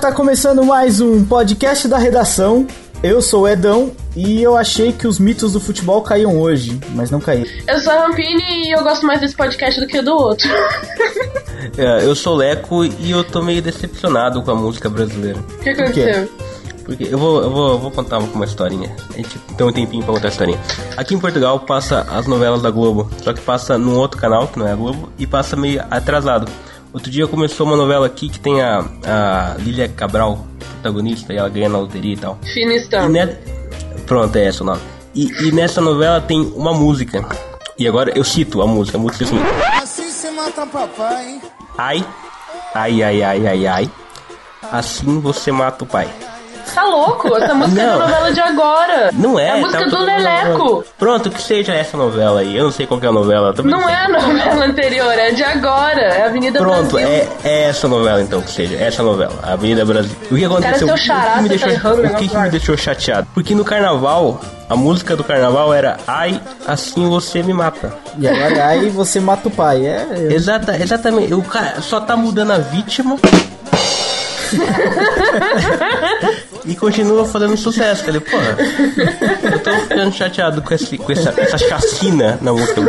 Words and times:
tá 0.00 0.10
começando 0.10 0.64
mais 0.64 0.98
um 0.98 1.22
podcast 1.26 1.86
da 1.86 1.98
redação. 1.98 2.66
Eu 3.02 3.20
sou 3.20 3.42
o 3.42 3.48
Edão 3.48 3.92
e 4.16 4.42
eu 4.42 4.56
achei 4.56 4.94
que 4.94 5.06
os 5.06 5.18
mitos 5.18 5.52
do 5.52 5.60
futebol 5.60 6.00
caíam 6.00 6.40
hoje, 6.40 6.80
mas 6.94 7.10
não 7.10 7.20
caíram. 7.20 7.50
Eu 7.68 7.78
sou 7.80 7.92
a 7.92 8.06
Rampini 8.06 8.68
e 8.68 8.70
eu 8.74 8.82
gosto 8.82 9.04
mais 9.04 9.20
desse 9.20 9.36
podcast 9.36 9.78
do 9.78 9.86
que 9.86 10.00
do 10.00 10.14
outro. 10.14 10.48
É, 11.76 12.02
eu 12.02 12.16
sou 12.16 12.32
o 12.32 12.36
Leco 12.36 12.86
e 12.86 13.10
eu 13.10 13.22
tô 13.22 13.42
meio 13.42 13.60
decepcionado 13.60 14.42
com 14.42 14.50
a 14.50 14.54
música 14.54 14.88
brasileira. 14.88 15.38
O 15.38 15.58
que 15.58 15.68
aconteceu? 15.68 16.28
Porque 16.82 17.04
eu 17.04 17.18
vou, 17.18 17.42
eu 17.42 17.50
vou, 17.50 17.70
eu 17.72 17.78
vou 17.78 17.90
contar 17.90 18.18
uma 18.18 18.44
historinha. 18.46 18.90
A 19.12 19.16
gente 19.18 19.38
tem 19.38 19.66
um 19.66 19.70
tempinho 19.70 20.02
pra 20.02 20.14
contar 20.14 20.28
a 20.28 20.30
historinha. 20.30 20.58
Aqui 20.96 21.14
em 21.14 21.20
Portugal 21.20 21.60
passa 21.60 22.06
as 22.10 22.26
novelas 22.26 22.62
da 22.62 22.70
Globo, 22.70 23.10
só 23.22 23.34
que 23.34 23.40
passa 23.42 23.76
num 23.76 23.94
outro 23.96 24.18
canal, 24.18 24.48
que 24.48 24.58
não 24.58 24.66
é 24.66 24.72
a 24.72 24.76
Globo, 24.76 25.12
e 25.18 25.26
passa 25.26 25.54
meio 25.54 25.84
atrasado. 25.90 26.50
Outro 26.92 27.10
dia 27.10 27.26
começou 27.26 27.66
uma 27.66 27.76
novela 27.76 28.06
aqui 28.06 28.28
que 28.28 28.40
tem 28.40 28.60
a, 28.60 28.80
a 29.06 29.54
Lília 29.58 29.88
Cabral, 29.88 30.44
protagonista, 30.58 31.32
e 31.32 31.36
ela 31.36 31.48
ganha 31.48 31.68
na 31.68 31.78
loteria 31.78 32.14
e 32.14 32.16
tal. 32.16 32.38
Finistão. 32.52 33.06
E 33.06 33.08
ne- 33.08 33.36
Pronto, 34.06 34.34
é 34.36 34.48
esse 34.48 34.60
o 34.62 34.64
nome. 34.64 34.80
E, 35.14 35.26
e 35.46 35.52
nessa 35.52 35.80
novela 35.80 36.20
tem 36.20 36.40
uma 36.56 36.72
música. 36.74 37.24
E 37.78 37.86
agora 37.86 38.12
eu 38.16 38.24
cito 38.24 38.60
a 38.60 38.66
música, 38.66 38.98
a 38.98 39.00
música 39.00 39.24
é 39.24 39.26
assim. 39.26 39.38
Assim 39.82 40.10
você 40.10 40.30
mata 40.32 40.66
papai, 40.66 41.26
hein? 41.30 41.40
Ai, 41.78 42.06
ai, 42.74 43.02
ai, 43.02 43.22
ai, 43.22 43.46
ai, 43.46 43.66
ai. 43.66 43.90
Assim 44.72 45.20
você 45.20 45.50
mata 45.52 45.84
o 45.84 45.86
pai. 45.86 46.08
Tá 46.74 46.84
louco? 46.84 47.36
Essa 47.36 47.54
música 47.54 47.80
é 47.82 47.86
Não. 47.86 47.98
da 47.98 48.06
novela 48.06 48.32
de 48.32 48.40
agora. 48.40 49.10
Não 49.12 49.38
é, 49.38 49.48
É 49.48 49.50
a 49.52 49.56
música 49.58 49.84
tá 49.84 49.96
do 49.96 50.04
Leleco. 50.04 50.84
Pronto, 50.98 51.30
que 51.30 51.42
seja 51.42 51.72
essa 51.74 51.96
novela 51.96 52.40
aí. 52.40 52.56
Eu 52.56 52.64
não 52.64 52.70
sei 52.72 52.86
qual 52.86 52.98
que 53.00 53.06
é 53.06 53.08
a 53.08 53.12
novela. 53.12 53.54
Não 53.64 53.88
é 53.88 53.94
a 54.04 54.08
novela 54.08 54.64
anterior, 54.66 55.12
é 55.12 55.30
de 55.32 55.42
agora. 55.44 56.00
É 56.00 56.24
Avenida 56.26 56.58
Pronto, 56.58 56.92
Brasil. 56.92 57.08
é, 57.08 57.28
é 57.44 57.62
essa 57.68 57.88
novela 57.88 58.20
então, 58.22 58.40
que 58.40 58.50
seja, 58.50 58.76
essa 58.76 59.02
novela, 59.02 59.34
a 59.42 59.52
Avenida 59.52 59.84
Brasil. 59.84 60.16
O 60.30 60.34
que 60.36 60.44
aconteceu? 60.44 60.88
o 60.88 60.92
que- 60.94 60.98
xará, 61.00 61.32
o 61.32 61.34
que 61.36 61.42
me 61.42 61.48
você 61.48 61.66
deixou, 61.66 61.80
tá 61.80 61.90
o 61.90 62.14
que, 62.16 62.28
que 62.28 62.36
me 62.38 62.50
deixou 62.50 62.76
chateado? 62.76 63.26
Porque 63.34 63.54
no 63.54 63.64
carnaval, 63.64 64.40
a 64.68 64.76
música 64.76 65.16
do 65.16 65.24
carnaval 65.24 65.72
era 65.74 65.96
Ai, 66.06 66.40
assim 66.66 67.08
você 67.08 67.42
me 67.42 67.52
mata. 67.52 67.92
E 68.18 68.26
agora 68.28 68.66
aí 68.66 68.88
você 68.88 69.18
mata 69.20 69.48
o 69.48 69.50
pai. 69.50 69.86
É, 69.86 70.06
eu- 70.16 70.30
Exata, 70.32 70.76
exatamente. 70.76 71.34
O 71.34 71.42
cara 71.42 71.80
só 71.80 72.00
tá 72.00 72.16
mudando 72.16 72.52
a 72.52 72.58
vítima. 72.58 73.16
E 76.64 76.74
continua 76.74 77.24
fazendo 77.24 77.56
sucesso. 77.56 78.04
Falei, 78.04 78.20
porra, 78.20 78.56
eu 79.52 79.58
tô 79.60 79.70
ficando 79.72 80.12
chateado 80.12 80.62
com, 80.62 80.74
esse, 80.74 80.98
com 80.98 81.12
essa, 81.12 81.34
essa 81.40 81.58
chacina 81.58 82.38
na 82.40 82.52
música. 82.52 82.80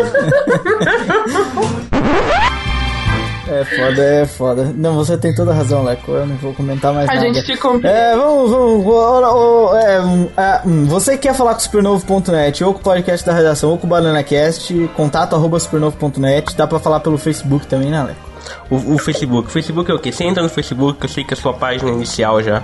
é 3.47 3.65
foda, 3.65 4.03
é 4.03 4.25
foda. 4.25 4.73
Não, 4.75 4.93
você 4.95 5.17
tem 5.17 5.33
toda 5.33 5.51
a 5.51 5.53
razão, 5.53 5.83
Leco. 5.83 6.11
Eu 6.11 6.25
não 6.25 6.35
vou 6.37 6.53
comentar 6.53 6.93
mais 6.93 7.09
A 7.09 7.15
nada. 7.15 7.25
gente 7.33 7.45
te 7.45 7.57
compreende. 7.57 7.97
É, 7.97 8.15
vamos, 8.15 8.51
vamos. 8.51 8.85
ô, 8.85 9.75
é, 9.75 9.97
é, 10.37 10.61
você 10.87 11.13
que 11.13 11.27
quer 11.27 11.33
falar 11.33 11.53
com 11.53 11.59
o 11.59 11.63
supernovo.net 11.63 12.63
ou 12.63 12.73
com 12.73 12.79
o 12.79 12.83
podcast 12.83 13.25
da 13.25 13.33
redação 13.33 13.71
ou 13.71 13.77
com 13.77 13.87
o 13.87 13.89
BananaCast, 13.89 14.89
contato 14.95 15.35
arroba 15.35 15.59
supernovo.net. 15.59 16.55
Dá 16.55 16.65
pra 16.65 16.79
falar 16.79 16.99
pelo 17.01 17.17
Facebook 17.17 17.67
também, 17.67 17.89
né, 17.89 18.01
Leco? 18.03 18.30
O, 18.69 18.95
o 18.95 18.97
Facebook. 18.97 19.47
O 19.47 19.51
Facebook 19.51 19.89
é 19.91 19.93
o 19.93 19.99
quê? 19.99 20.11
Você 20.11 20.23
entra 20.23 20.41
no 20.43 20.49
Facebook, 20.49 20.99
eu 21.03 21.09
sei 21.09 21.23
que 21.23 21.33
a 21.33 21.37
sua 21.37 21.53
página 21.53 21.89
inicial 21.91 22.41
já. 22.41 22.61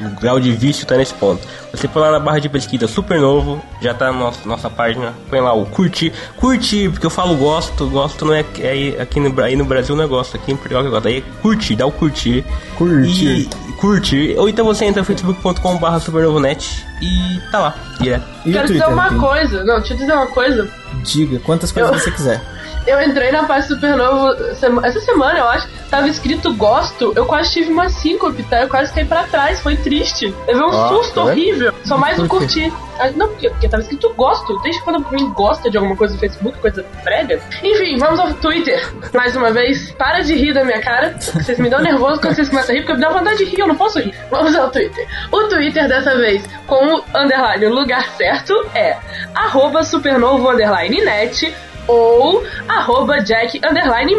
O 0.00 0.20
grau 0.20 0.38
de 0.38 0.52
vício 0.52 0.86
tá 0.86 0.96
nesse 0.96 1.12
ponto. 1.14 1.44
Você 1.72 1.88
põe 1.88 2.00
lá 2.00 2.12
na 2.12 2.20
barra 2.20 2.38
de 2.38 2.48
pesquisa 2.48 2.86
super 2.86 3.18
novo, 3.20 3.60
já 3.82 3.92
tá 3.92 4.12
na 4.12 4.18
nossa, 4.18 4.38
nossa 4.48 4.70
página. 4.70 5.12
Põe 5.28 5.40
lá 5.40 5.52
o 5.52 5.66
curtir. 5.66 6.12
Curtir, 6.36 6.88
porque 6.90 7.04
eu 7.04 7.10
falo 7.10 7.34
gosto, 7.34 7.84
gosto 7.88 8.24
não 8.24 8.32
é, 8.32 8.44
é 8.60 8.68
aí- 8.70 9.00
aqui 9.00 9.18
no, 9.18 9.40
aí 9.42 9.56
no 9.56 9.64
Brasil 9.64 9.96
não 9.96 10.04
é 10.04 10.06
gosto, 10.06 10.36
aqui 10.36 10.52
em 10.52 10.56
Portugal 10.56 10.82
que 10.84 10.88
é 10.88 10.90
gosto. 10.92 11.08
Aí 11.08 11.16
é 11.18 11.22
curtir, 11.42 11.74
dá 11.74 11.84
o 11.84 11.90
curtir. 11.90 12.44
Curtir. 12.76 13.26
E, 13.68 13.72
curtir. 13.72 14.34
Ou 14.38 14.48
então 14.48 14.64
você 14.64 14.84
entra 14.84 15.00
no 15.02 15.04
facebook.com 15.04 15.76
barra 15.78 15.98
supernovonet 15.98 16.86
e 17.02 17.40
tá 17.50 17.58
lá, 17.58 17.74
direto. 18.00 18.24
E 18.46 18.52
Quero 18.52 18.68
dizer 18.68 18.86
uma 18.86 19.08
tem? 19.08 19.18
coisa. 19.18 19.64
Não, 19.64 19.78
deixa 19.80 19.94
eu 19.94 19.98
dizer 19.98 20.12
uma 20.12 20.26
coisa. 20.28 20.68
Diga 21.02 21.40
quantas 21.40 21.72
coisas 21.72 21.92
Eu- 21.92 21.98
você 21.98 22.10
quiser. 22.12 22.40
Eu 22.88 23.02
entrei 23.02 23.30
na 23.30 23.44
página 23.44 23.74
Supernovo 23.74 24.54
sema- 24.54 24.86
essa 24.86 25.00
semana, 25.00 25.38
eu 25.38 25.48
acho. 25.48 25.68
Tava 25.90 26.08
escrito 26.08 26.52
gosto. 26.54 27.12
Eu 27.16 27.24
quase 27.26 27.52
tive 27.52 27.70
uma 27.72 27.88
síncope, 27.88 28.42
tá? 28.44 28.62
Eu 28.62 28.68
quase 28.68 28.92
caí 28.92 29.04
pra 29.04 29.24
trás. 29.24 29.60
Foi 29.60 29.76
triste. 29.76 30.34
Levei 30.46 30.62
um 30.62 30.68
Ó, 30.68 30.88
susto 30.88 31.14
vendo? 31.24 31.28
horrível. 31.28 31.72
Só 31.84 31.96
mais 31.98 32.18
o 32.18 32.22
quê? 32.22 32.28
curtir. 32.28 32.72
Ah, 33.00 33.10
Não, 33.14 33.28
porque, 33.28 33.48
porque 33.50 33.68
tava 33.68 33.82
escrito 33.82 34.12
gosto. 34.14 34.58
Desde 34.62 34.82
quando 34.82 34.96
alguém 35.04 35.28
gosta 35.32 35.70
de 35.70 35.76
alguma 35.76 35.96
coisa 35.96 36.14
no 36.14 36.20
Facebook, 36.20 36.58
coisa 36.58 36.84
prévia. 37.04 37.40
Enfim, 37.62 37.96
vamos 37.98 38.18
ao 38.20 38.32
Twitter. 38.34 38.86
Mais 39.14 39.34
uma 39.36 39.50
vez, 39.50 39.90
para 39.92 40.20
de 40.20 40.34
rir 40.34 40.52
da 40.52 40.64
minha 40.64 40.80
cara. 40.80 41.14
Vocês 41.18 41.58
me 41.58 41.70
dão 41.70 41.80
nervoso 41.80 42.20
quando 42.20 42.34
vocês 42.34 42.48
começam 42.48 42.74
a 42.74 42.78
rir, 42.78 42.82
porque 42.84 42.94
me 42.94 43.00
dá 43.00 43.10
vontade 43.10 43.38
de 43.38 43.44
rir, 43.44 43.60
eu 43.60 43.68
não 43.68 43.76
posso 43.76 43.98
rir. 43.98 44.14
Vamos 44.30 44.54
ao 44.56 44.70
Twitter. 44.70 45.06
O 45.30 45.42
Twitter 45.44 45.88
dessa 45.88 46.16
vez, 46.16 46.42
com 46.66 46.96
o 46.96 47.04
underline 47.14 47.66
no 47.66 47.74
lugar 47.74 48.06
certo, 48.16 48.54
é 48.74 48.96
arroba 49.34 49.82
supernovo 49.82 50.50
underline 50.50 51.00
net 51.02 51.54
ou 51.88 52.44
arroba 52.68 53.18
jack 53.20 53.58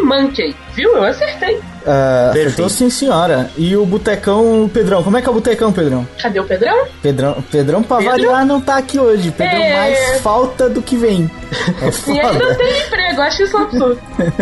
monkey. 0.02 0.54
Viu? 0.74 0.94
Eu 0.96 1.04
acertei. 1.04 1.60
Ah, 1.86 2.30
Perfeito. 2.32 2.46
acertou 2.48 2.68
sim, 2.68 2.90
senhora. 2.90 3.50
E 3.56 3.76
o 3.76 3.84
Botecão, 3.86 4.64
o 4.64 4.68
Pedrão. 4.68 5.02
Como 5.02 5.16
é 5.16 5.22
que 5.22 5.28
é 5.28 5.30
o 5.30 5.34
Botecão, 5.34 5.72
Pedrão? 5.72 6.06
Cadê 6.20 6.40
o 6.40 6.44
Pedrão? 6.44 6.84
Pedrão, 7.02 7.44
Pedrão 7.50 7.82
pra 7.82 7.96
Pedro? 7.98 8.12
variar, 8.12 8.46
não 8.46 8.60
tá 8.60 8.76
aqui 8.76 8.98
hoje. 8.98 9.30
Pedrão 9.30 9.60
É. 9.62 9.76
mais 9.76 10.20
falta 10.20 10.68
do 10.68 10.82
que 10.82 10.96
vem. 10.96 11.30
É 11.82 11.90
E 12.10 12.20
ainda 12.20 12.32
foda. 12.44 12.54
tem 12.54 12.80
emprego, 12.86 13.20
acho 13.22 13.42
isso 13.42 13.56
um 13.56 13.62
absurdo. 13.62 13.98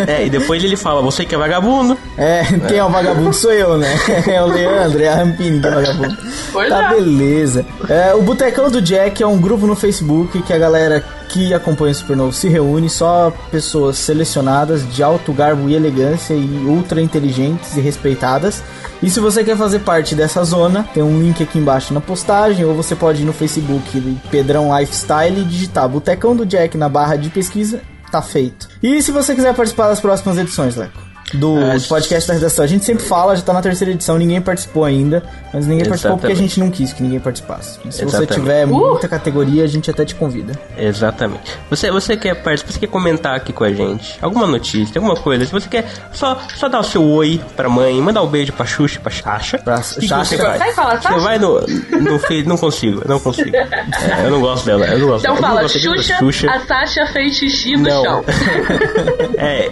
É, 0.07 0.25
e 0.25 0.29
depois 0.29 0.63
ele 0.63 0.75
fala, 0.77 1.01
você 1.01 1.25
que 1.25 1.33
é 1.33 1.37
vagabundo. 1.37 1.97
É, 2.17 2.43
quem 2.67 2.77
é 2.77 2.83
o 2.83 2.89
vagabundo 2.89 3.33
sou 3.33 3.51
eu, 3.51 3.77
né? 3.77 3.87
É 4.27 4.41
o 4.41 4.47
Leandro, 4.47 5.01
é 5.01 5.07
a 5.07 5.15
Rampini 5.15 5.59
que 5.59 5.67
é 5.67 5.71
vagabundo. 5.71 6.17
Pois 6.51 6.69
Tá 6.69 6.91
é. 6.91 6.95
beleza. 6.95 7.65
É, 7.89 8.13
o 8.13 8.21
Botecão 8.21 8.69
do 8.69 8.81
Jack 8.81 9.23
é 9.23 9.27
um 9.27 9.37
grupo 9.39 9.65
no 9.65 9.75
Facebook 9.75 10.41
que 10.43 10.53
a 10.53 10.57
galera 10.57 11.03
que 11.29 11.53
acompanha 11.53 11.91
o 11.91 11.95
Supernovo 11.95 12.33
se 12.33 12.47
reúne, 12.49 12.89
só 12.89 13.31
pessoas 13.51 13.97
selecionadas 13.97 14.87
de 14.91 15.03
alto 15.03 15.31
garbo 15.31 15.69
e 15.69 15.75
elegância 15.75 16.33
e 16.33 16.43
ultra 16.65 16.99
inteligentes 17.29 17.77
e 17.77 17.79
respeitadas. 17.79 18.63
E 19.01 19.09
se 19.09 19.19
você 19.19 19.43
quer 19.43 19.55
fazer 19.55 19.79
parte 19.79 20.15
dessa 20.15 20.43
zona, 20.43 20.83
tem 20.93 21.01
um 21.01 21.21
link 21.21 21.41
aqui 21.41 21.57
embaixo 21.57 21.93
na 21.93 22.01
postagem, 22.01 22.65
ou 22.65 22.75
você 22.75 22.95
pode 22.95 23.21
ir 23.21 23.25
no 23.25 23.33
Facebook 23.33 24.19
Pedrão 24.29 24.77
Lifestyle 24.77 25.41
e 25.41 25.45
digitar 25.45 25.87
Botecão 25.87 26.35
do 26.35 26.45
Jack 26.45 26.77
na 26.77 26.89
barra 26.89 27.15
de 27.15 27.29
pesquisa, 27.29 27.81
tá 28.11 28.21
feito. 28.21 28.67
E 28.83 29.01
se 29.01 29.11
você 29.11 29.33
quiser 29.33 29.55
participar 29.55 29.87
das 29.87 30.01
próximas 30.01 30.37
edições, 30.37 30.75
Leco? 30.75 31.08
Do 31.33 31.59
É, 31.59 31.77
podcast 31.87 32.27
da 32.27 32.33
redação. 32.33 32.63
A 32.63 32.67
gente 32.67 32.83
sempre 32.85 33.03
fala, 33.03 33.35
já 33.35 33.41
tá 33.43 33.53
na 33.53 33.61
terceira 33.61 33.91
edição, 33.93 34.17
ninguém 34.17 34.41
participou 34.41 34.83
ainda, 34.83 35.21
mas 35.53 35.67
ninguém 35.67 35.85
participou 35.85 36.17
porque 36.17 36.27
a 36.27 36.29
Exatamente. 36.31 36.49
gente 36.55 36.59
não 36.59 36.71
quis 36.71 36.91
que 36.93 37.03
ninguém 37.03 37.19
participasse. 37.19 37.73
Se 37.73 37.79
você 37.85 38.03
Exatamente. 38.03 38.33
tiver 38.33 38.65
Uh! 38.65 38.69
muita 38.69 39.07
categoria, 39.07 39.63
a 39.63 39.67
gente 39.67 39.91
até 39.91 40.03
te 40.05 40.15
convida. 40.15 40.53
Exatamente. 40.77 41.57
Você, 41.69 41.91
você 41.91 42.17
quer 42.17 42.33
participar, 42.35 42.71
você 42.73 42.79
quer 42.79 42.87
comentar 42.87 43.35
aqui 43.35 43.53
com 43.53 43.63
a 43.63 43.71
gente? 43.71 44.17
Alguma 44.21 44.47
notícia, 44.47 44.97
alguma 44.99 45.15
coisa? 45.15 45.45
Se 45.45 45.51
você 45.51 45.69
quer 45.69 45.85
só, 46.13 46.39
só 46.55 46.67
dar 46.67 46.79
o 46.79 46.83
seu 46.83 47.03
oi 47.03 47.39
pra 47.55 47.69
mãe, 47.69 47.93
mandar 48.01 48.23
um 48.23 48.27
beijo 48.27 48.51
pra 48.53 48.65
Xuxa, 48.65 48.97
e 48.97 49.01
pra 49.01 49.11
Xaxa. 49.11 49.57
Pra 49.59 49.77
Xaxa. 49.83 50.25
você? 50.25 50.37
Vai 50.37 50.73
falar, 50.73 51.01
Você 51.01 51.19
vai 51.19 51.37
no. 51.37 51.59
no 51.61 52.19
não 52.45 52.57
consigo, 52.57 53.01
não 53.07 53.19
consigo. 53.19 53.55
É, 53.55 53.67
eu 54.25 54.31
não 54.31 54.41
gosto 54.41 54.65
dela, 54.65 54.85
eu 54.87 54.99
não 54.99 55.07
gosto 55.07 55.23
Então 55.25 55.35
dela. 55.35 55.47
Fala, 55.47 55.55
não 55.55 55.61
gosto 55.63 55.75
da 55.75 55.95
Xuxa, 55.95 56.17
Xuxa. 56.19 56.51
a 56.51 56.59
Sasha 56.65 57.05
fez 57.07 57.35
xixi 57.35 57.75
no 57.77 57.83
Não. 57.89 58.03
chão. 58.03 58.25
É, 59.37 59.69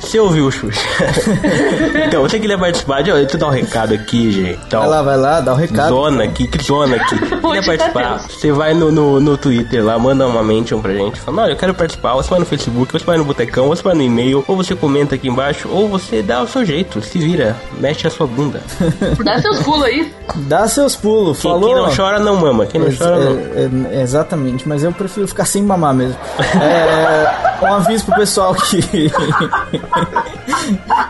você 0.00 0.18
ouviu 0.18 0.46
o 0.46 0.50
Xuxa. 0.52 0.80
então, 2.06 2.22
você 2.22 2.38
queria 2.38 2.58
participar 2.58 3.02
de. 3.02 3.12
Deixa 3.12 3.36
eu 3.36 3.40
dar 3.40 3.46
um 3.48 3.50
recado 3.50 3.94
aqui, 3.94 4.30
gente. 4.32 4.58
Então, 4.66 4.80
Vai 4.80 4.88
lá, 4.90 5.02
vai 5.02 5.16
lá, 5.16 5.40
dá 5.40 5.52
o 5.52 5.56
recado. 5.56 5.88
Zona 5.90 6.24
aqui, 6.24 6.46
que 6.46 6.62
zona 6.62 6.96
aqui. 6.96 7.18
Quer 7.26 7.60
tá 7.60 7.66
participar? 7.66 8.18
Você 8.28 8.52
vai 8.52 8.74
no, 8.74 8.90
no, 8.92 9.20
no 9.20 9.36
Twitter 9.36 9.84
lá, 9.84 9.98
manda 9.98 10.26
uma 10.26 10.42
mention 10.42 10.80
pra 10.80 10.92
gente. 10.94 11.20
Fala, 11.20 11.42
olha, 11.42 11.52
eu 11.52 11.56
quero 11.56 11.74
participar. 11.74 12.14
Ou 12.14 12.22
você 12.22 12.30
vai 12.30 12.38
no 12.40 12.46
Facebook, 12.46 12.94
ou 12.94 13.00
você 13.00 13.06
vai 13.06 13.16
no 13.16 13.24
Botecão, 13.24 13.64
ou 13.68 13.76
você 13.76 13.82
vai 13.82 13.94
no 13.94 14.02
e-mail, 14.02 14.44
ou 14.46 14.56
você 14.56 14.74
comenta 14.74 15.14
aqui 15.14 15.28
embaixo, 15.28 15.68
ou 15.70 15.88
você 15.88 16.22
dá 16.22 16.42
o 16.42 16.48
seu 16.48 16.64
jeito, 16.64 17.00
se 17.02 17.18
vira, 17.18 17.56
mexe 17.78 18.06
a 18.06 18.10
sua 18.10 18.26
bunda. 18.26 18.60
Dá 19.24 19.40
seus 19.40 19.60
pulos 19.62 19.84
aí. 19.84 20.12
Dá 20.36 20.68
seus 20.68 20.94
pulos, 20.96 21.40
Quem, 21.40 21.50
falou. 21.50 21.66
quem 21.66 21.74
não 21.76 21.94
chora 21.96 22.18
não 22.18 22.36
mama, 22.36 22.66
quem 22.66 22.80
não 22.80 22.88
Ex- 22.88 22.98
chora 22.98 23.18
não. 23.18 23.38
é- 23.38 23.96
é- 23.98 24.02
exatamente, 24.02 24.68
mas 24.68 24.82
eu 24.84 24.92
prefiro 24.92 25.26
ficar 25.26 25.44
sem 25.44 25.62
mamar 25.62 25.94
mesmo. 25.94 26.16
É, 26.60 27.64
um 27.64 27.74
aviso 27.74 28.04
pro 28.04 28.14
pessoal 28.16 28.54
que 28.54 29.10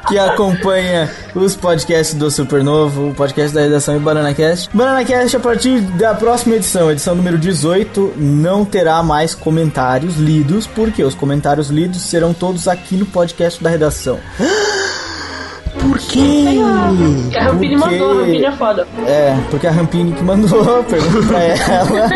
que 0.09 0.19
acompanha 0.19 1.11
os 1.35 1.57
podcasts 1.57 2.15
do 2.15 2.31
Supernovo, 2.31 3.11
o 3.11 3.15
podcast 3.15 3.55
da 3.55 3.63
redação 3.63 3.97
e 3.97 3.99
BananaCast. 3.99 4.71
BananaCast, 4.73 5.37
a 5.37 5.41
partir 5.41 5.81
da 5.81 6.15
próxima 6.15 6.57
edição, 6.57 6.91
edição 6.91 7.15
número 7.15 7.39
18, 7.39 8.15
não 8.17 8.65
terá 8.65 9.03
mais 9.03 9.35
comentários 9.35 10.17
lidos, 10.17 10.67
porque 10.67 11.03
os 11.03 11.15
comentários 11.15 11.69
lidos 11.69 12.03
serão 12.03 12.33
todos 12.33 12.69
aqui 12.69 12.97
no 12.97 13.07
podcast 13.07 13.63
da 13.63 13.71
redação. 13.71 14.19
Por 15.89 15.99
quê? 15.99 16.45
Que 17.31 17.39
a 17.39 17.43
Rampini 17.45 17.77
Porque- 17.77 17.97
mandou, 17.99 18.11
a 18.11 18.21
Rampini 18.21 18.45
é 18.45 18.53
foda. 18.53 18.87
É, 19.07 19.37
porque 19.51 19.67
a 19.67 19.71
Rampini 19.71 20.13
que 20.13 20.23
mandou, 20.25 20.85
pergunta 20.85 21.27
pra 21.29 21.43
ela. 21.43 22.09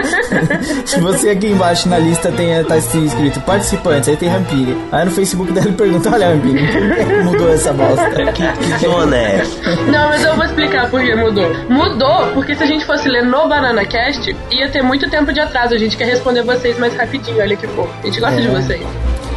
Se 0.87 1.01
você 1.01 1.31
aqui 1.31 1.49
embaixo 1.49 1.89
na 1.89 1.99
lista 1.99 2.31
tem, 2.33 2.63
tá 2.65 2.77
escrito 2.77 3.41
participantes, 3.43 4.09
aí 4.09 4.17
tem 4.17 4.29
Rampini. 4.29 4.77
Aí 4.93 5.05
no 5.05 5.11
Facebook 5.11 5.53
dela 5.53 5.67
ele 5.69 5.77
pergunta, 5.77 6.11
olha 6.13 6.29
Rampini, 6.31 6.61
por 6.67 6.97
que 6.97 7.05
que 7.05 7.23
mudou 7.23 7.53
essa 7.53 7.73
bosta? 7.73 8.11
Que, 8.31 8.43
que 8.79 8.79
zona 8.87 9.17
é 9.17 9.37
essa? 9.41 9.77
Não, 9.91 10.09
mas 10.09 10.25
eu 10.25 10.35
vou 10.37 10.45
explicar 10.45 10.89
por 10.91 11.01
que 11.01 11.15
mudou. 11.15 11.51
Mudou 11.69 12.27
porque 12.35 12.55
se 12.55 12.63
a 12.63 12.67
gente 12.67 12.85
fosse 12.85 13.09
ler 13.09 13.25
no 13.25 13.49
Banana 13.49 13.85
Cast, 13.85 14.35
ia 14.51 14.69
ter 14.69 14.83
muito 14.83 15.09
tempo 15.11 15.33
de 15.33 15.41
atraso. 15.41 15.75
A 15.75 15.79
gente 15.79 15.97
quer 15.97 16.05
responder 16.07 16.43
vocês 16.43 16.79
mais 16.79 16.95
rapidinho, 16.97 17.41
olha 17.41 17.57
que 17.57 17.67
fofo. 17.67 17.91
A 18.03 18.07
gente 18.07 18.21
gosta 18.21 18.39
É. 18.39 18.43
de 18.43 18.49
vocês. 18.49 18.83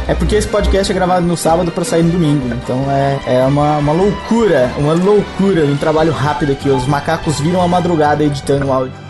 É 0.06 0.14
porque 0.14 0.36
esse 0.36 0.46
podcast 0.46 0.92
é 0.92 0.94
gravado 0.94 1.26
no 1.26 1.36
sábado 1.36 1.70
pra 1.72 1.84
sair 1.84 2.02
no 2.02 2.12
domingo. 2.12 2.46
Então 2.54 2.90
é, 2.90 3.38
é 3.38 3.44
uma, 3.44 3.78
uma 3.78 3.92
loucura, 3.92 4.70
uma 4.76 4.92
loucura, 4.92 5.64
um 5.64 5.76
trabalho 5.76 6.12
rápido 6.12 6.52
aqui. 6.52 6.68
Os 6.68 6.86
macacos 6.86 7.40
viram 7.40 7.62
a 7.62 7.68
madrugada 7.68 8.22
editando 8.22 8.66
o 8.66 8.72
áudio. 8.72 9.04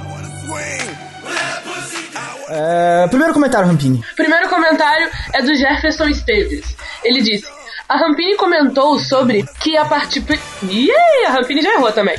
É, 2.48 3.08
primeiro 3.08 3.34
comentário, 3.34 3.66
Rampini. 3.66 4.00
Primeiro 4.14 4.48
comentário 4.48 5.10
é 5.32 5.42
do 5.42 5.54
Jefferson 5.56 6.06
Esteves. 6.06 6.76
Ele 7.02 7.20
disse: 7.20 7.50
A 7.88 7.96
Rampini 7.96 8.36
comentou 8.36 8.96
sobre 9.00 9.44
que 9.60 9.76
a 9.76 9.84
partir. 9.84 10.24
Ih, 10.62 10.90
a 11.26 11.30
Rampini 11.32 11.60
já 11.62 11.74
errou 11.74 11.90
também. 11.90 12.16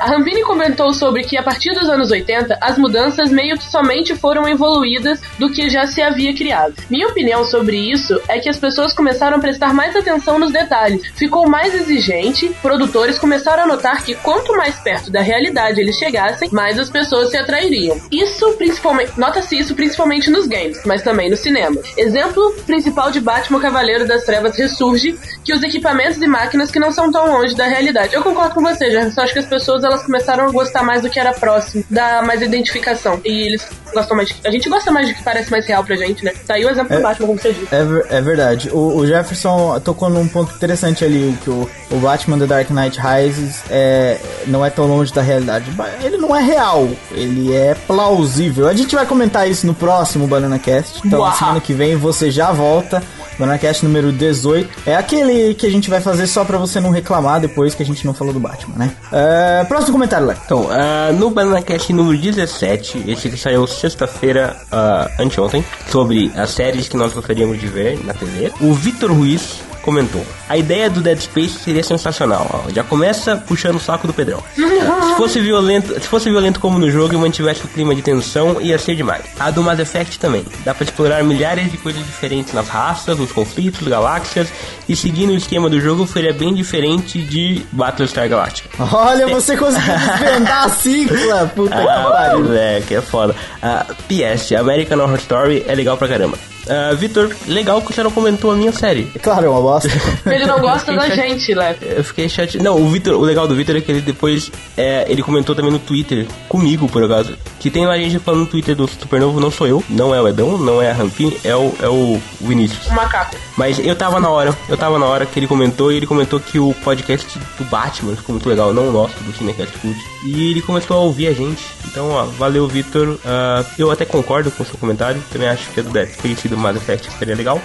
A 0.00 0.06
Rampini 0.06 0.42
comentou 0.42 0.92
sobre 0.92 1.22
que 1.22 1.38
a 1.38 1.42
partir 1.42 1.70
dos 1.74 1.88
anos 1.88 2.10
80 2.10 2.58
as 2.60 2.76
mudanças 2.76 3.30
meio 3.30 3.56
que 3.56 3.64
somente 3.64 4.16
foram 4.16 4.48
evoluídas 4.48 5.20
do 5.38 5.50
que 5.50 5.70
já 5.70 5.86
se 5.86 6.02
havia 6.02 6.34
criado. 6.34 6.74
Minha 6.90 7.08
opinião 7.08 7.44
sobre 7.44 7.76
isso 7.76 8.20
é 8.28 8.40
que 8.40 8.48
as 8.48 8.58
pessoas 8.58 8.92
começaram 8.92 9.36
a 9.36 9.40
prestar 9.40 9.72
mais 9.72 9.94
atenção 9.94 10.38
nos 10.38 10.52
detalhes, 10.52 11.02
ficou 11.14 11.48
mais 11.48 11.74
exigente, 11.74 12.48
produtores 12.60 13.18
começaram 13.18 13.62
a 13.62 13.66
notar 13.66 14.02
que 14.02 14.14
quanto 14.16 14.56
mais 14.56 14.76
perto 14.80 15.10
da 15.10 15.20
realidade 15.20 15.80
eles 15.80 15.96
chegassem, 15.96 16.48
mais 16.50 16.78
as 16.78 16.90
pessoas 16.90 17.30
se 17.30 17.36
atrairiam. 17.36 18.00
Isso 18.10 18.52
principalmente, 18.54 19.18
nota-se 19.18 19.56
isso 19.56 19.74
principalmente 19.74 20.30
nos 20.30 20.46
games, 20.46 20.82
mas 20.84 21.02
também 21.02 21.30
no 21.30 21.36
cinema. 21.36 21.80
Exemplo 21.96 22.54
principal 22.66 23.10
de 23.10 23.20
Batman 23.20 23.60
Cavaleiro 23.60 24.06
das 24.06 24.24
Trevas 24.24 24.56
ressurge 24.56 25.16
que 25.44 25.52
os 25.52 25.62
equipamentos 25.62 26.20
e 26.20 26.26
máquinas 26.26 26.70
que 26.70 26.80
não 26.80 26.90
são 26.90 27.10
tão 27.10 27.32
longe 27.32 27.54
da 27.54 27.66
realidade. 27.66 28.14
Eu 28.14 28.22
concordo 28.22 28.54
com 28.54 28.62
você, 28.62 28.90
já 28.90 29.10
só 29.10 29.22
acho 29.22 29.32
que 29.32 29.38
as 29.38 29.46
pessoas 29.46 29.61
elas 29.68 30.02
começaram 30.02 30.46
a 30.46 30.50
gostar 30.50 30.82
mais 30.82 31.02
do 31.02 31.10
que 31.10 31.18
era 31.18 31.32
próximo, 31.32 31.84
dar 31.90 32.22
mais 32.24 32.42
identificação. 32.42 33.20
E 33.24 33.46
eles 33.46 33.66
gostam 33.92 34.16
mais 34.16 34.28
de, 34.28 34.36
a 34.44 34.50
gente 34.50 34.68
gosta 34.68 34.90
mais 34.90 35.08
do 35.08 35.14
que 35.14 35.22
parece 35.22 35.50
mais 35.50 35.66
real 35.66 35.84
pra 35.84 35.96
gente, 35.96 36.24
né? 36.24 36.32
Tá 36.46 36.54
aí 36.54 36.64
o 36.64 36.70
exemplo 36.70 36.96
do 36.96 37.02
Batman, 37.02 37.26
como 37.26 37.38
você 37.38 37.52
disse. 37.52 37.74
É, 37.74 38.16
é 38.16 38.20
verdade. 38.20 38.70
O, 38.72 38.96
o 38.96 39.06
Jefferson 39.06 39.78
tocou 39.80 40.08
num 40.08 40.26
ponto 40.28 40.54
interessante 40.54 41.04
ali, 41.04 41.36
que 41.42 41.50
o, 41.50 41.68
o 41.90 41.96
Batman 41.96 42.38
The 42.38 42.46
Dark 42.46 42.70
Knight 42.70 43.00
Rises 43.00 43.62
é, 43.70 44.18
não 44.46 44.64
é 44.64 44.70
tão 44.70 44.86
longe 44.86 45.12
da 45.12 45.22
realidade. 45.22 45.70
Ele 46.02 46.16
não 46.16 46.34
é 46.34 46.42
real, 46.42 46.88
ele 47.12 47.54
é 47.54 47.74
plausível. 47.74 48.68
A 48.68 48.74
gente 48.74 48.94
vai 48.94 49.06
comentar 49.06 49.48
isso 49.48 49.66
no 49.66 49.74
próximo 49.74 50.26
Banana 50.26 50.58
Cast. 50.58 51.00
Então, 51.06 51.20
Uau. 51.20 51.36
semana 51.36 51.60
que 51.60 51.72
vem 51.72 51.96
você 51.96 52.30
já 52.30 52.52
volta. 52.52 53.02
Banana 53.42 53.58
Cast 53.58 53.84
número 53.84 54.12
18. 54.12 54.82
É 54.86 54.94
aquele 54.94 55.54
que 55.54 55.66
a 55.66 55.70
gente 55.70 55.90
vai 55.90 56.00
fazer 56.00 56.28
só 56.28 56.44
pra 56.44 56.58
você 56.58 56.78
não 56.78 56.90
reclamar 56.90 57.40
depois 57.40 57.74
que 57.74 57.82
a 57.82 57.86
gente 57.86 58.06
não 58.06 58.14
falou 58.14 58.32
do 58.32 58.38
Batman, 58.38 58.76
né? 58.76 58.92
É, 59.10 59.64
próximo 59.64 59.94
comentário, 59.94 60.26
Leco. 60.28 60.42
Então, 60.44 60.68
ah, 60.70 61.10
no 61.12 61.28
BananaCast 61.28 61.92
número 61.92 62.16
17, 62.16 63.04
esse 63.08 63.28
que 63.28 63.36
saiu 63.36 63.66
sexta-feira, 63.66 64.56
ah, 64.70 65.10
anteontem, 65.18 65.64
sobre 65.90 66.30
as 66.36 66.50
séries 66.50 66.88
que 66.88 66.96
nós 66.96 67.12
gostaríamos 67.12 67.58
de 67.58 67.66
ver 67.66 67.98
na 68.04 68.14
TV, 68.14 68.52
o 68.60 68.72
Vitor 68.72 69.12
Ruiz 69.12 69.60
comentou: 69.82 70.24
A 70.48 70.56
ideia 70.56 70.88
do 70.88 71.00
Dead 71.00 71.18
Space 71.20 71.58
seria 71.58 71.82
sensacional. 71.82 72.64
ó. 72.66 72.70
Já 72.70 72.82
começa 72.82 73.36
puxando 73.36 73.76
o 73.76 73.80
saco 73.80 74.06
do 74.06 74.12
Pedrão. 74.14 74.42
se, 74.54 75.16
fosse 75.16 75.40
violento, 75.40 75.92
se 75.94 76.06
fosse 76.08 76.30
violento 76.30 76.58
como 76.60 76.78
no 76.78 76.90
jogo 76.90 77.14
e 77.14 77.16
mantivesse 77.16 77.64
o 77.64 77.68
clima 77.68 77.94
de 77.94 78.02
tensão, 78.02 78.60
ia 78.60 78.78
ser 78.78 78.94
demais. 78.96 79.24
A 79.38 79.50
do 79.50 79.62
Mass 79.62 79.78
Effect 79.78 80.18
também. 80.18 80.44
Dá 80.64 80.72
pra 80.74 80.84
explorar 80.84 81.22
milhares 81.24 81.70
de 81.70 81.76
coisas 81.78 82.04
diferentes 82.04 82.52
nas 82.54 82.68
raças, 82.68 83.18
nos 83.18 83.32
conflitos, 83.32 83.86
galáxias, 83.86 84.48
e 84.88 84.94
seguindo 84.96 85.30
o 85.30 85.36
esquema 85.36 85.68
do 85.68 85.80
jogo, 85.80 86.06
seria 86.06 86.32
bem 86.32 86.54
diferente 86.54 87.20
de 87.20 87.64
Battlestar 87.72 88.28
Galactica. 88.28 88.68
Olha, 88.92 89.26
você 89.28 89.56
conseguiu 89.56 89.94
desvendar 89.94 90.64
a 90.64 90.68
cicla! 90.68 91.52
Puta 91.54 91.76
que 91.76 91.82
Ah, 91.88 92.08
pariu. 92.10 92.54
é, 92.54 92.80
que 92.86 92.94
é 92.94 93.00
foda. 93.00 93.34
Ah, 93.62 93.86
PS, 94.08 94.52
American 94.52 94.98
Horror 95.00 95.18
Story 95.18 95.64
é 95.66 95.74
legal 95.74 95.96
pra 95.96 96.08
caramba. 96.08 96.38
Ah, 96.68 96.94
Vitor, 96.94 97.34
legal 97.46 97.80
que 97.82 97.92
você 97.92 98.02
não 98.02 98.10
comentou 98.10 98.50
a 98.50 98.56
minha 98.56 98.72
série. 98.72 99.04
Claro, 99.22 99.46
é 99.46 99.48
uma 99.48 99.60
bosta. 99.60 99.88
Ele 100.26 100.46
não 100.46 100.60
gosta 100.60 100.92
da 100.94 101.08
gente, 101.08 101.54
Léo. 101.54 101.76
Eu 101.80 102.04
fiquei 102.04 102.28
chateado. 102.28 102.64
Não, 102.64 102.80
o 102.80 102.88
Vitor, 102.88 103.14
o 103.14 103.22
legal 103.22 103.48
do 103.48 103.54
Vitor 103.54 103.76
é 103.76 103.80
que 103.80 103.90
ele 103.90 104.00
depois. 104.00 104.50
é, 104.76 105.04
ele 105.08 105.22
comentou 105.22 105.54
também 105.54 105.70
no 105.70 105.78
Twitter, 105.78 106.26
comigo 106.48 106.88
por 106.88 107.02
acaso. 107.02 107.36
Que 107.58 107.70
tem 107.70 107.86
lá 107.86 107.96
gente 107.96 108.18
falando 108.18 108.40
no 108.40 108.46
Twitter 108.46 108.74
do 108.74 108.88
Supernovo, 108.88 109.40
não 109.40 109.50
sou 109.50 109.66
eu, 109.66 109.82
não 109.88 110.14
é 110.14 110.20
o 110.20 110.28
Edão, 110.28 110.58
não 110.58 110.80
é 110.80 110.90
a 110.90 110.94
Rampini, 110.94 111.36
é 111.44 111.54
o, 111.54 111.74
é 111.80 111.88
o 111.88 112.20
Vinícius. 112.40 112.86
O 112.86 112.94
macaco. 112.94 113.36
Mas 113.56 113.78
eu 113.78 113.94
tava 113.94 114.18
na 114.18 114.28
hora, 114.28 114.56
eu 114.68 114.76
tava 114.76 114.98
na 114.98 115.06
hora 115.06 115.26
que 115.26 115.38
ele 115.38 115.46
comentou 115.46 115.92
e 115.92 115.96
ele 115.96 116.06
comentou 116.06 116.40
que 116.40 116.58
o 116.58 116.74
podcast 116.82 117.38
do 117.58 117.64
Batman 117.64 118.16
ficou 118.16 118.34
muito 118.34 118.48
legal, 118.48 118.72
não 118.72 118.88
o 118.88 118.92
nosso, 118.92 119.14
do 119.20 119.32
Cinecast 119.32 119.78
Cult. 119.78 119.98
E 120.24 120.50
ele 120.50 120.62
começou 120.62 120.96
a 120.96 121.00
ouvir 121.00 121.28
a 121.28 121.32
gente. 121.32 121.62
Então, 121.86 122.10
ó, 122.10 122.24
valeu, 122.24 122.66
Vitor. 122.66 123.18
Ah, 123.24 123.64
eu 123.78 123.90
até 123.90 124.04
concordo 124.04 124.50
com 124.50 124.62
o 124.62 124.66
seu 124.66 124.76
comentário, 124.78 125.22
também 125.32 125.48
acho 125.48 125.68
que 125.70 125.80
a 125.80 125.82
do 125.82 125.92
e 125.98 126.51
do 126.52 126.58
Mass 126.58 126.76
Effect 126.76 127.10
seria 127.18 127.34
legal. 127.34 127.60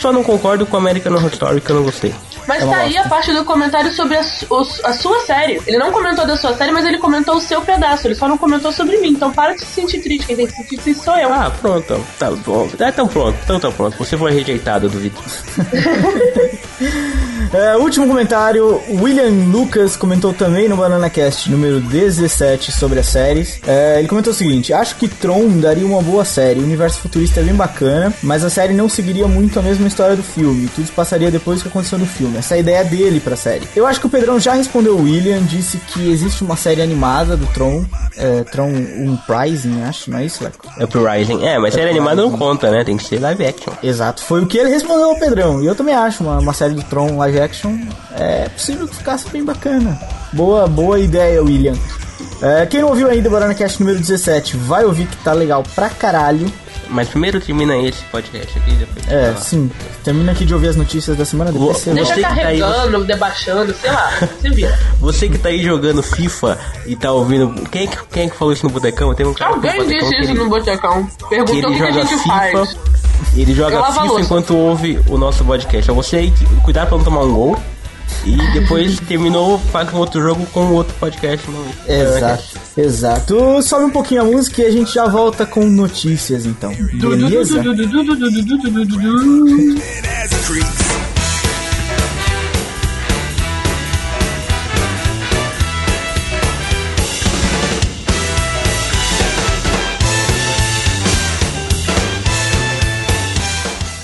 Só 0.00 0.12
não 0.12 0.22
concordo 0.24 0.64
com 0.64 0.76
a 0.76 0.80
American 0.80 1.12
Horror 1.12 1.30
Story, 1.30 1.60
que 1.60 1.70
eu 1.70 1.76
não 1.76 1.82
gostei. 1.82 2.14
Mas 2.48 2.62
É 2.62 2.66
tá 2.66 2.76
aí 2.78 2.96
a 2.96 3.06
parte 3.06 3.32
do 3.32 3.44
comentário 3.44 3.92
sobre 3.92 4.16
a, 4.16 4.20
a 4.20 4.92
sua 4.92 5.20
série. 5.26 5.60
Ele 5.66 5.76
não 5.76 5.92
comentou 5.92 6.26
da 6.26 6.36
sua 6.36 6.54
série, 6.54 6.72
mas 6.72 6.86
ele 6.86 6.98
comentou 6.98 7.36
o 7.36 7.40
seu 7.40 7.60
pedaço. 7.60 8.06
Ele 8.06 8.14
só 8.14 8.26
não 8.26 8.38
comentou 8.38 8.72
sobre 8.72 8.96
mim. 8.98 9.10
Então 9.10 9.30
para 9.30 9.54
de 9.54 9.60
se 9.60 9.66
sentir 9.66 10.00
triste. 10.00 10.26
Quem 10.26 10.36
tem 10.36 10.46
que 10.46 10.52
se 10.52 10.58
sentir 10.62 10.78
triste 10.78 11.04
sou 11.04 11.16
eu. 11.16 11.32
Ah, 11.32 11.52
pronto, 11.60 12.00
tá 12.18 12.30
bom. 12.30 12.68
Ah, 12.80 12.88
então 12.88 13.06
pronto, 13.06 13.38
então 13.44 13.60
tá 13.60 13.70
pronto. 13.70 13.96
Você 13.98 14.16
foi 14.16 14.32
rejeitado 14.32 14.88
do 14.88 14.98
Vitor. 14.98 15.22
É, 17.52 17.76
último 17.76 18.06
comentário, 18.06 18.80
William 18.88 19.50
Lucas 19.50 19.96
comentou 19.96 20.32
também 20.32 20.68
no 20.68 20.76
BananaCast 20.76 21.50
número 21.50 21.80
17 21.80 22.70
sobre 22.70 23.00
as 23.00 23.06
séries. 23.06 23.60
É, 23.66 23.98
ele 23.98 24.06
comentou 24.06 24.32
o 24.32 24.36
seguinte: 24.36 24.72
Acho 24.72 24.94
que 24.94 25.08
Tron 25.08 25.58
daria 25.58 25.84
uma 25.84 26.00
boa 26.00 26.24
série. 26.24 26.60
O 26.60 26.62
universo 26.62 27.00
futurista 27.00 27.40
é 27.40 27.42
bem 27.42 27.54
bacana, 27.54 28.14
mas 28.22 28.44
a 28.44 28.50
série 28.50 28.72
não 28.72 28.88
seguiria 28.88 29.26
muito 29.26 29.58
a 29.58 29.62
mesma 29.62 29.88
história 29.90 30.16
do 30.16 30.22
filme. 30.22 30.68
Tudo 30.68 30.86
se 30.86 30.92
passaria 30.92 31.30
depois 31.30 31.58
do 31.58 31.62
que 31.62 31.68
aconteceu 31.68 31.98
no 31.98 32.06
filme. 32.06 32.38
Essa 32.38 32.54
é 32.54 32.56
a 32.56 32.60
ideia 32.60 32.84
dele 32.84 33.20
pra 33.20 33.36
série. 33.36 33.68
Eu 33.76 33.86
acho 33.86 34.00
que 34.00 34.06
o 34.06 34.10
Pedrão 34.10 34.40
já 34.40 34.54
respondeu 34.54 34.96
o 34.96 35.02
William, 35.02 35.42
disse 35.42 35.78
que 35.78 36.10
existe 36.10 36.42
uma 36.42 36.56
série 36.56 36.80
animada 36.80 37.36
do 37.36 37.46
Tron, 37.48 37.84
é, 38.16 38.44
Tron 38.44 38.68
um 38.68 39.18
Prising, 39.26 39.82
acho, 39.82 40.10
não 40.10 40.18
é 40.18 40.24
isso, 40.24 40.42
Leco? 40.42 40.66
É 40.78 40.86
pro 40.86 41.04
Rising. 41.04 41.44
É, 41.44 41.58
mas 41.58 41.74
série 41.74 41.90
animada 41.90 42.22
não 42.22 42.30
conta, 42.36 42.70
né? 42.70 42.84
Tem 42.84 42.96
que 42.96 43.04
ser 43.04 43.20
live 43.20 43.44
action. 43.44 43.72
Exato, 43.82 44.22
foi 44.22 44.42
o 44.42 44.46
que 44.46 44.58
ele 44.58 44.70
respondeu 44.70 45.10
ao 45.10 45.18
Pedrão. 45.18 45.62
E 45.62 45.66
eu 45.66 45.74
também 45.74 45.94
acho 45.94 46.22
uma, 46.22 46.38
uma 46.38 46.52
série 46.52 46.74
do 46.74 46.82
Tron 46.82 47.16
live 47.18 47.40
action 47.40 47.78
é 48.18 48.48
possível 48.48 48.86
que 48.86 48.96
ficasse 48.96 49.28
bem 49.30 49.44
bacana. 49.44 49.98
Boa, 50.32 50.66
boa 50.66 50.98
ideia, 50.98 51.42
William. 51.42 51.74
É, 52.42 52.64
quem 52.66 52.80
não 52.80 52.88
ouviu 52.88 53.08
ainda 53.08 53.28
o 53.28 53.32
Banana 53.32 53.54
Cast 53.54 53.80
número 53.80 53.98
17, 53.98 54.56
vai 54.56 54.84
ouvir 54.84 55.06
que 55.06 55.16
tá 55.18 55.32
legal 55.32 55.62
pra 55.74 55.88
caralho. 55.90 56.50
Mas 56.90 57.08
primeiro 57.08 57.40
termina 57.40 57.76
esse 57.76 58.02
podcast 58.04 58.58
aqui, 58.58 58.72
depois. 58.72 59.08
É, 59.08 59.34
sim. 59.36 59.70
Termina 60.02 60.32
aqui 60.32 60.44
de 60.44 60.52
ouvir 60.52 60.68
as 60.68 60.76
notícias 60.76 61.16
da 61.16 61.24
semana, 61.24 61.52
depois 61.52 61.76
você 61.78 61.92
Deixa 61.94 62.14
Você 62.14 62.14
que 62.16 62.22
tá 62.22 62.28
aí, 62.30 62.58
carregando, 62.60 63.04
debaixando, 63.04 63.74
sei 63.74 63.90
lá. 63.92 64.12
Se 64.42 64.50
vira. 64.50 64.78
Você 64.98 65.28
que 65.28 65.38
tá 65.38 65.50
aí 65.50 65.62
jogando 65.62 66.02
FIFA 66.02 66.58
e 66.86 66.96
tá 66.96 67.12
ouvindo. 67.12 67.54
Quem, 67.70 67.84
é 67.84 67.86
que- 67.86 67.98
quem 68.12 68.22
é 68.24 68.28
que 68.28 68.36
falou 68.36 68.52
isso 68.52 68.66
no 68.66 68.72
Botecão? 68.72 69.14
Tem 69.14 69.24
um 69.26 69.32
cara 69.34 69.54
Alguém 69.54 69.70
no 69.78 69.84
Botecão 69.84 70.00
disse 70.10 70.20
isso 70.20 70.30
ele, 70.32 70.38
no 70.40 70.48
Botecão. 70.50 71.06
que 71.06 71.28
Perguntou 71.28 71.54
ele 71.56 71.66
o 71.66 71.70
que, 71.70 71.76
que 71.76 71.82
a 71.84 71.92
joga 71.92 72.02
gente 72.06 72.22
FIFA. 72.22 72.50
faz. 72.52 72.76
Ele 73.36 73.54
joga 73.54 73.82
FIFA 73.92 74.20
enquanto 74.20 74.56
ouve 74.56 75.00
o 75.08 75.16
nosso 75.16 75.44
podcast. 75.44 75.90
É 75.90 75.94
você 75.94 76.16
aí, 76.16 76.30
que- 76.32 76.44
cuidado 76.62 76.88
pra 76.88 76.96
não 76.98 77.04
tomar 77.04 77.20
um 77.22 77.32
gol. 77.32 77.56
E 78.24 78.36
depois 78.52 78.98
terminou, 79.00 79.58
faz 79.58 79.92
um 79.92 79.96
outro 79.96 80.20
jogo 80.20 80.44
com 80.46 80.72
outro 80.72 80.94
podcast. 80.98 81.48
No, 81.50 81.64
Exato, 81.88 82.44
exato. 82.76 83.62
Sobe 83.62 83.84
um 83.84 83.90
pouquinho 83.90 84.22
a 84.22 84.24
música 84.24 84.62
e 84.62 84.66
a 84.66 84.70
gente 84.70 84.92
já 84.94 85.06
volta 85.06 85.46
com 85.46 85.64
notícias 85.64 86.46
então. 86.46 86.72
Beleza? 89.58 91.09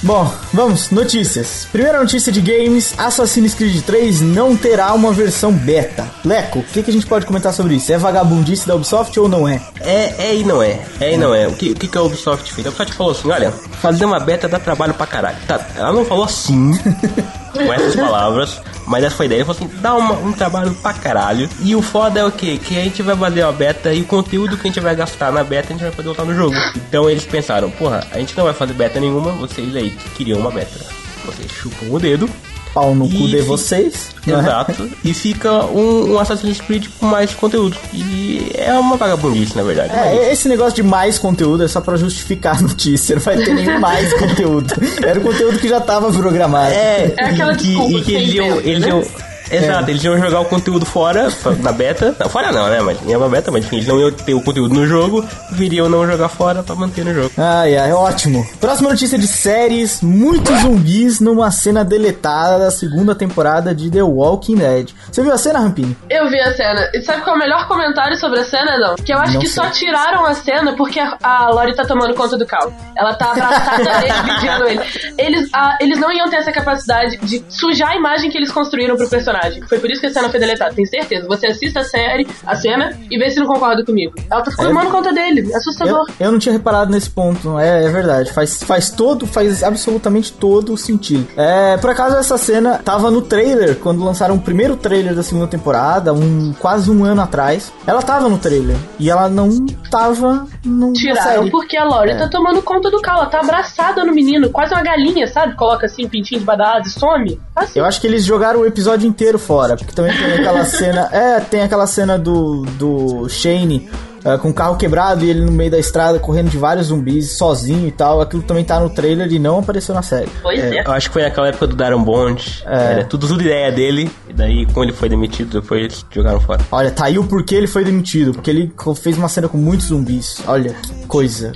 Bom, 0.06 0.32
vamos, 0.52 0.92
notícias. 0.92 1.66
Primeira 1.72 1.98
notícia 1.98 2.30
de 2.30 2.40
games: 2.40 2.94
Assassin's 2.96 3.54
Creed 3.54 3.82
3 3.82 4.20
não 4.20 4.56
terá 4.56 4.94
uma 4.94 5.12
versão 5.12 5.52
beta. 5.52 6.08
Leco, 6.24 6.60
o 6.60 6.62
que, 6.62 6.80
que 6.80 6.90
a 6.90 6.92
gente 6.92 7.04
pode 7.04 7.26
comentar 7.26 7.52
sobre 7.52 7.74
isso? 7.74 7.92
É 7.92 7.98
vagabundice 7.98 8.68
da 8.68 8.76
Ubisoft 8.76 9.18
ou 9.18 9.28
não 9.28 9.48
é? 9.48 9.60
É, 9.80 10.28
é 10.28 10.36
e 10.36 10.44
não 10.44 10.62
é. 10.62 10.78
É 11.00 11.14
e 11.14 11.16
não 11.16 11.34
é. 11.34 11.48
O 11.48 11.54
que, 11.54 11.72
o 11.72 11.74
que, 11.74 11.88
que 11.88 11.98
a 11.98 12.02
Ubisoft 12.02 12.52
fez? 12.52 12.64
A 12.64 12.70
Ubisoft 12.70 12.94
falou 12.94 13.10
assim: 13.10 13.28
olha, 13.28 13.50
fazer 13.50 14.04
uma 14.04 14.20
beta 14.20 14.46
dá 14.46 14.60
trabalho 14.60 14.94
pra 14.94 15.08
caralho. 15.08 15.38
Tá, 15.44 15.66
ela 15.74 15.92
não 15.92 16.04
falou 16.04 16.24
assim. 16.24 16.70
com 17.56 17.72
essas 17.72 17.96
palavras. 17.96 18.60
Mas 18.86 19.04
essa 19.04 19.16
foi 19.16 19.24
a 19.24 19.26
ideia. 19.26 19.38
Ele 19.40 19.44
falou 19.46 19.60
assim: 19.68 19.80
dá 19.80 19.94
uma- 19.94 20.14
um 20.14 20.32
trabalho 20.32 20.72
pra 20.74 20.92
caralho. 20.94 21.48
E 21.60 21.74
o 21.74 21.82
foda 21.82 22.20
é 22.20 22.24
o 22.24 22.30
quê? 22.30 22.58
Que 22.62 22.78
a 22.78 22.82
gente 22.82 23.02
vai 23.02 23.16
fazer 23.16 23.42
uma 23.44 23.52
beta 23.52 23.92
e 23.92 24.02
o 24.02 24.04
conteúdo 24.04 24.56
que 24.56 24.62
a 24.68 24.70
gente 24.70 24.80
vai 24.80 24.94
gastar 24.94 25.32
na 25.32 25.42
beta 25.42 25.68
a 25.68 25.72
gente 25.72 25.82
vai 25.82 25.90
poder 25.92 26.08
usar 26.10 26.24
no 26.24 26.34
jogo. 26.34 26.54
Então 26.76 27.08
eles 27.10 27.24
pensaram: 27.26 27.70
porra, 27.70 28.06
a 28.12 28.18
gente 28.18 28.36
não 28.36 28.44
vai 28.44 28.54
fazer 28.54 28.74
beta 28.74 29.00
nenhuma. 29.00 29.32
Vocês 29.32 29.74
aí 29.74 29.90
que 29.90 30.08
queriam 30.10 30.38
uma 30.38 30.50
beta. 30.50 30.78
Vocês 31.24 31.50
chupam 31.50 31.86
o 31.90 31.98
dedo. 31.98 32.28
Pau 32.76 32.94
no 32.94 33.08
cu 33.08 33.26
de 33.26 33.40
vocês. 33.40 34.08
né? 34.26 34.38
Exato. 34.38 34.90
E 35.02 35.14
fica 35.14 35.64
um, 35.64 36.12
um 36.12 36.18
Assassin's 36.18 36.60
Creed 36.60 36.88
com 37.00 37.06
mais 37.06 37.32
conteúdo. 37.32 37.74
E 37.94 38.50
é 38.54 38.70
uma 38.78 38.98
vagabundice, 38.98 39.56
na 39.56 39.62
verdade. 39.62 39.94
É, 39.96 40.30
esse 40.30 40.46
negócio 40.46 40.74
de 40.74 40.82
mais 40.82 41.18
conteúdo 41.18 41.64
é 41.64 41.68
só 41.68 41.80
pra 41.80 41.96
justificar 41.96 42.58
a 42.58 42.60
notícia. 42.60 43.16
Não 43.16 43.22
vai 43.22 43.38
ter 43.38 43.54
nenhum 43.54 43.80
mais 43.80 44.12
conteúdo. 44.12 44.74
Era 45.02 45.18
o 45.18 45.22
conteúdo 45.22 45.58
que 45.58 45.68
já 45.68 45.80
tava 45.80 46.12
programado. 46.12 46.70
É, 46.70 47.14
É 47.16 47.24
aquela 47.24 47.54
e, 47.54 47.56
que- 47.56 47.66
desculpa 47.68 47.92
e 47.98 48.02
que 48.02 48.12
eles 48.14 48.28
sem 48.28 48.36
iam, 48.36 48.56
eles 48.60 48.80
né? 48.82 48.88
iam 48.88 49.02
Exato, 49.50 49.90
eles 49.90 50.02
iam 50.04 50.18
jogar 50.18 50.40
o 50.40 50.44
conteúdo 50.44 50.84
fora 50.86 51.28
na 51.62 51.72
beta. 51.72 52.14
Não, 52.18 52.28
fora 52.28 52.52
não, 52.52 52.68
né? 52.68 52.80
Mas 52.80 52.98
ia 53.06 53.18
pra 53.18 53.28
beta, 53.28 53.50
mas 53.50 53.64
enfim, 53.64 53.76
eles 53.76 53.88
não 53.88 53.98
iam 54.00 54.10
ter 54.10 54.34
o 54.34 54.40
conteúdo 54.42 54.74
no 54.74 54.86
jogo, 54.86 55.24
viriam 55.52 55.88
não 55.88 56.06
jogar 56.06 56.28
fora 56.28 56.62
pra 56.62 56.74
manter 56.74 57.04
no 57.04 57.14
jogo. 57.14 57.30
Ai, 57.36 57.76
ai, 57.76 57.92
ótimo. 57.92 58.46
Próxima 58.60 58.90
notícia 58.90 59.18
de 59.18 59.26
séries: 59.26 60.00
muitos 60.02 60.60
zumbis 60.60 61.20
numa 61.20 61.50
cena 61.50 61.84
deletada 61.84 62.58
da 62.58 62.70
segunda 62.70 63.14
temporada 63.14 63.74
de 63.74 63.90
The 63.90 64.02
Walking 64.02 64.56
Dead. 64.56 64.90
Você 65.10 65.22
viu 65.22 65.32
a 65.32 65.38
cena, 65.38 65.60
Rampini? 65.60 65.96
Eu 66.10 66.28
vi 66.28 66.40
a 66.40 66.52
cena. 66.54 66.90
E 66.94 67.02
sabe 67.02 67.22
qual 67.22 67.36
é 67.36 67.38
o 67.38 67.40
melhor 67.42 67.68
comentário 67.68 68.16
sobre 68.18 68.40
a 68.40 68.44
cena, 68.44 68.78
não? 68.78 68.96
Que 68.96 69.12
eu 69.12 69.18
acho 69.18 69.34
Não 69.34 69.40
que 69.40 69.48
sei. 69.48 69.62
só 69.62 69.70
tiraram 69.70 70.24
a 70.26 70.34
cena 70.34 70.74
porque 70.76 70.98
a, 71.00 71.16
a 71.22 71.48
Lori 71.50 71.74
tá 71.74 71.84
tomando 71.84 72.14
conta 72.14 72.36
do 72.36 72.46
carro. 72.46 72.72
Ela 72.96 73.14
tá 73.14 73.32
abraçada 73.32 74.22
vigiando 74.24 74.64
ele. 74.68 74.80
Eles, 75.18 75.48
ah, 75.52 75.76
eles 75.80 75.98
não 75.98 76.12
iam 76.12 76.28
ter 76.28 76.36
essa 76.36 76.52
capacidade 76.52 77.16
de 77.18 77.44
sujar 77.48 77.90
a 77.90 77.96
imagem 77.96 78.30
que 78.30 78.36
eles 78.36 78.50
construíram 78.50 78.96
pro 78.96 79.08
personagem. 79.08 79.35
Foi 79.68 79.78
por 79.78 79.90
isso 79.90 80.00
que 80.00 80.06
a 80.06 80.12
cena 80.12 80.28
foi 80.28 80.40
deletada, 80.40 80.74
tenho 80.74 80.88
certeza. 80.88 81.26
Você 81.26 81.46
assista 81.46 81.80
a 81.80 81.84
série, 81.84 82.26
a 82.46 82.56
cena, 82.56 82.98
e 83.10 83.18
vê 83.18 83.30
se 83.30 83.38
não 83.38 83.46
concorda 83.46 83.84
comigo. 83.84 84.14
Ela 84.30 84.42
tá 84.42 84.50
tomando 84.56 84.90
conta 84.90 85.12
dele. 85.12 85.48
Eu, 85.50 85.56
Assustador. 85.56 86.06
eu 86.18 86.32
não 86.32 86.38
tinha 86.38 86.52
reparado 86.52 86.90
nesse 86.90 87.10
ponto, 87.10 87.58
é, 87.58 87.84
é 87.84 87.88
verdade. 87.88 88.32
Faz, 88.32 88.62
faz 88.62 88.90
todo, 88.90 89.26
faz 89.26 89.62
absolutamente 89.62 90.32
todo 90.32 90.72
o 90.72 90.78
sentido. 90.78 91.26
É, 91.36 91.76
por 91.76 91.90
acaso 91.90 92.16
essa 92.16 92.38
cena 92.38 92.78
tava 92.84 93.10
no 93.10 93.22
trailer, 93.22 93.76
quando 93.76 94.04
lançaram 94.04 94.34
o 94.34 94.40
primeiro 94.40 94.76
trailer 94.76 95.14
da 95.14 95.22
segunda 95.22 95.46
temporada, 95.46 96.12
um, 96.12 96.52
quase 96.58 96.90
um 96.90 97.04
ano 97.04 97.20
atrás. 97.22 97.72
Ela 97.86 98.02
tava 98.02 98.28
no 98.28 98.38
trailer. 98.38 98.76
E 98.98 99.10
ela 99.10 99.28
não 99.28 99.64
tava 99.90 100.46
no, 100.64 100.92
Tiraram 100.92 101.48
porque 101.50 101.76
a 101.76 101.84
Lori 101.84 102.10
É. 102.10 102.16
tá 102.16 102.28
tomando 102.28 102.62
conta 102.62 102.90
do 102.90 103.00
carro. 103.00 103.20
Ela 103.20 103.26
tá 103.30 103.40
abraçada 103.40 104.04
no 104.04 104.12
menino, 104.12 104.50
quase 104.50 104.72
uma 104.74 104.82
galinha, 104.82 105.26
sabe? 105.26 105.54
Coloca 105.56 105.86
assim, 105.86 106.08
pintinho 106.08 106.40
de 106.40 106.46
badada 106.46 106.86
e 106.86 106.90
some. 106.90 107.40
Assim. 107.54 107.78
Eu 107.78 107.84
acho 107.84 108.00
que 108.00 108.06
eles 108.06 108.24
jogaram 108.24 108.60
o 108.60 108.66
episódio 108.66 109.08
inteiro 109.08 109.25
fora, 109.38 109.76
porque 109.76 109.92
também 109.92 110.16
tem 110.16 110.34
aquela 110.34 110.64
cena. 110.64 111.08
É, 111.12 111.40
tem 111.40 111.62
aquela 111.62 111.86
cena 111.86 112.18
do, 112.18 112.62
do 112.78 113.28
Shane 113.28 113.88
é, 114.26 114.36
com 114.38 114.48
o 114.48 114.54
carro 114.54 114.76
quebrado 114.76 115.24
e 115.24 115.30
ele 115.30 115.40
no 115.40 115.52
meio 115.52 115.70
da 115.70 115.78
estrada 115.78 116.18
correndo 116.18 116.50
de 116.50 116.58
vários 116.58 116.88
zumbis 116.88 117.38
sozinho 117.38 117.86
e 117.86 117.92
tal. 117.92 118.20
Aquilo 118.20 118.42
também 118.42 118.64
tá 118.64 118.80
no 118.80 118.90
trailer 118.90 119.30
e 119.32 119.38
não 119.38 119.60
apareceu 119.60 119.94
na 119.94 120.02
série. 120.02 120.28
Pois 120.42 120.58
é. 120.58 120.82
Eu 120.84 120.92
acho 120.92 121.08
que 121.08 121.12
foi 121.12 121.22
naquela 121.22 121.48
época 121.48 121.68
do 121.68 121.76
Darren 121.76 122.02
Bond. 122.02 122.64
É. 122.66 122.92
Era 122.92 123.04
tudo, 123.04 123.28
tudo 123.28 123.42
ideia 123.42 123.70
dele. 123.70 124.10
E 124.28 124.32
daí, 124.32 124.66
como 124.66 124.84
ele 124.84 124.92
foi 124.92 125.08
demitido, 125.08 125.60
depois 125.60 125.80
eles 125.80 126.04
jogaram 126.10 126.40
fora. 126.40 126.60
Olha, 126.72 126.90
tá 126.90 127.04
aí 127.04 127.18
o 127.18 127.24
porquê 127.24 127.54
ele 127.54 127.68
foi 127.68 127.84
demitido. 127.84 128.32
Porque 128.32 128.50
ele 128.50 128.72
fez 128.96 129.16
uma 129.16 129.28
cena 129.28 129.48
com 129.48 129.58
muitos 129.58 129.86
zumbis. 129.86 130.42
Olha, 130.46 130.72
que 130.72 131.06
coisa. 131.06 131.52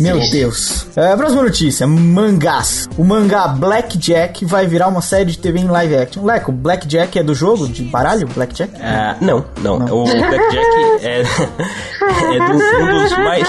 Meu 0.00 0.18
Deus. 0.30 0.86
É, 0.96 1.16
próxima 1.16 1.42
notícia: 1.42 1.86
mangás. 1.86 2.88
O 2.96 3.04
mangá 3.04 3.48
Blackjack 3.48 4.44
vai 4.44 4.66
virar 4.66 4.88
uma 4.88 5.02
série 5.02 5.30
de 5.30 5.38
TV 5.38 5.60
em 5.60 5.68
live 5.68 5.96
action. 5.96 6.24
Leco, 6.24 6.52
Blackjack 6.52 7.18
é 7.18 7.22
do 7.22 7.34
jogo 7.34 7.68
de 7.68 7.82
baralho? 7.84 8.26
Blackjack? 8.28 8.72
Ah, 8.80 9.16
não, 9.20 9.44
não, 9.62 9.76
O 9.76 10.04
Blackjack 10.04 10.66
é, 11.02 11.22
é 12.36 12.42
um 12.42 13.02
dos 13.02 13.18
mais. 13.18 13.48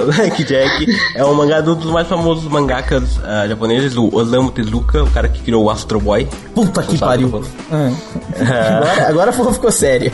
o 0.00 0.04
Blackjack 0.12 0.86
é 1.14 1.24
um 1.24 1.34
mangá 1.34 1.60
de 1.60 1.70
um 1.70 1.74
dos 1.74 1.90
mais 1.90 2.06
famosos 2.08 2.44
mangakas 2.44 3.20
ah, 3.24 3.46
japoneses, 3.48 3.96
o 3.96 4.08
Osamu 4.14 4.50
Tezuka, 4.50 5.02
o 5.02 5.10
cara 5.10 5.28
que 5.28 5.42
criou 5.42 5.64
o 5.64 5.70
Astro 5.70 6.00
Boy. 6.00 6.28
Puta 6.54 6.82
que 6.82 6.92
Não 6.92 6.98
pariu. 6.98 7.44
Ah. 8.36 9.08
agora, 9.08 9.32
agora 9.32 9.32
ficou 9.32 9.70
séria. 9.70 10.12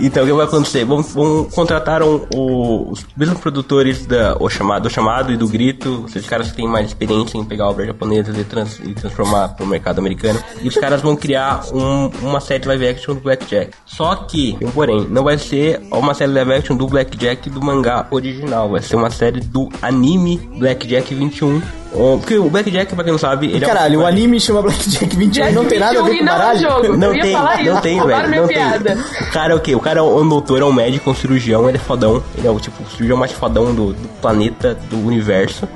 Então, 0.00 0.22
o 0.22 0.26
que 0.26 0.32
vai 0.32 0.46
acontecer? 0.46 0.84
Vão, 0.84 1.02
vão 1.02 1.44
contrataram 1.44 2.26
o- 2.34 2.90
os 2.90 3.04
mesmos 3.16 3.38
produtores 3.40 4.06
da, 4.06 4.36
o 4.40 4.48
chamado, 4.48 4.84
do 4.84 4.90
chamado 4.90 5.32
e 5.32 5.36
do 5.36 5.46
grito, 5.48 6.04
esses 6.08 6.26
caras 6.26 6.50
que 6.50 6.56
têm 6.56 6.66
mais 6.68 6.86
experiência 6.86 7.36
em 7.36 7.44
pegar 7.44 7.68
obras 7.68 7.86
japonesas 7.86 8.36
e, 8.38 8.44
trans- 8.44 8.80
e 8.82 8.94
transformar 8.94 9.48
para 9.48 9.64
o 9.64 9.68
mercado 9.68 9.98
americano. 9.98 10.42
E 10.62 10.68
os 10.68 10.74
caras 10.74 11.00
vão 11.02 11.14
criar 11.14 11.62
um- 11.72 12.10
uma 12.22 12.40
série 12.40 12.66
live 12.66 12.88
action 12.88 13.14
do 13.14 13.20
Blackjack. 13.20 13.72
Só 13.84 14.14
que, 14.16 14.56
um 14.62 14.70
porém, 14.70 15.06
não 15.10 15.22
vai 15.24 15.36
ser 15.38 15.80
uma 15.92 16.14
série 16.14 16.32
live 16.32 16.52
action 16.54 16.76
do 16.76 16.86
Blackjack 16.86 17.50
do 17.50 17.62
mangá 17.62 18.06
original, 18.10 18.70
vai 18.70 18.82
ser 18.82 18.96
uma 18.96 19.10
série 19.10 19.40
do 19.40 19.68
anime 19.82 20.38
Blackjack 20.58 21.14
21. 21.14 21.60
Porque 21.92 22.38
o 22.38 22.48
Blackjack, 22.48 22.94
pra 22.94 23.02
quem 23.02 23.12
não 23.12 23.18
sabe, 23.18 23.46
ele 23.48 23.66
Caralho, 23.66 23.96
é 23.96 23.98
um 23.98 24.02
o 24.02 24.06
anime 24.06 24.38
chama 24.40 24.62
Blackjack 24.62 25.16
21 25.16 25.48
e 25.48 25.52
não 25.52 25.64
tem 25.64 25.78
nada 25.78 25.98
a 25.98 26.02
ver 26.02 26.18
com 26.18 26.24
não 26.24 26.32
é 26.32 26.38
baralho. 26.38 26.60
jogo. 26.60 26.96
Não 26.96 27.08
Eu 27.08 27.14
ia 27.16 27.22
tem, 27.22 27.32
falar 27.32 27.62
não 27.64 27.72
isso. 27.72 27.82
tem, 27.82 28.06
velho. 28.06 28.40
Não 28.40 28.46
tem. 28.46 28.94
O 28.98 29.32
cara 29.32 29.52
é 29.52 29.56
o 29.56 29.60
quê? 29.60 29.74
O 29.74 29.80
cara 29.80 29.98
é 29.98 30.02
um 30.02 30.28
doutor, 30.28 30.60
é 30.60 30.64
um 30.64 30.72
médico, 30.72 31.10
um 31.10 31.14
cirurgião, 31.14 31.68
ele 31.68 31.78
é 31.78 31.80
fodão. 31.80 32.22
Ele 32.38 32.46
é 32.46 32.50
o 32.50 32.60
tipo, 32.60 32.82
o 32.82 32.86
cirurgião 32.90 33.16
mais 33.18 33.32
fodão 33.32 33.74
do, 33.74 33.92
do 33.92 34.08
planeta, 34.20 34.78
do 34.88 34.98
universo. 35.04 35.68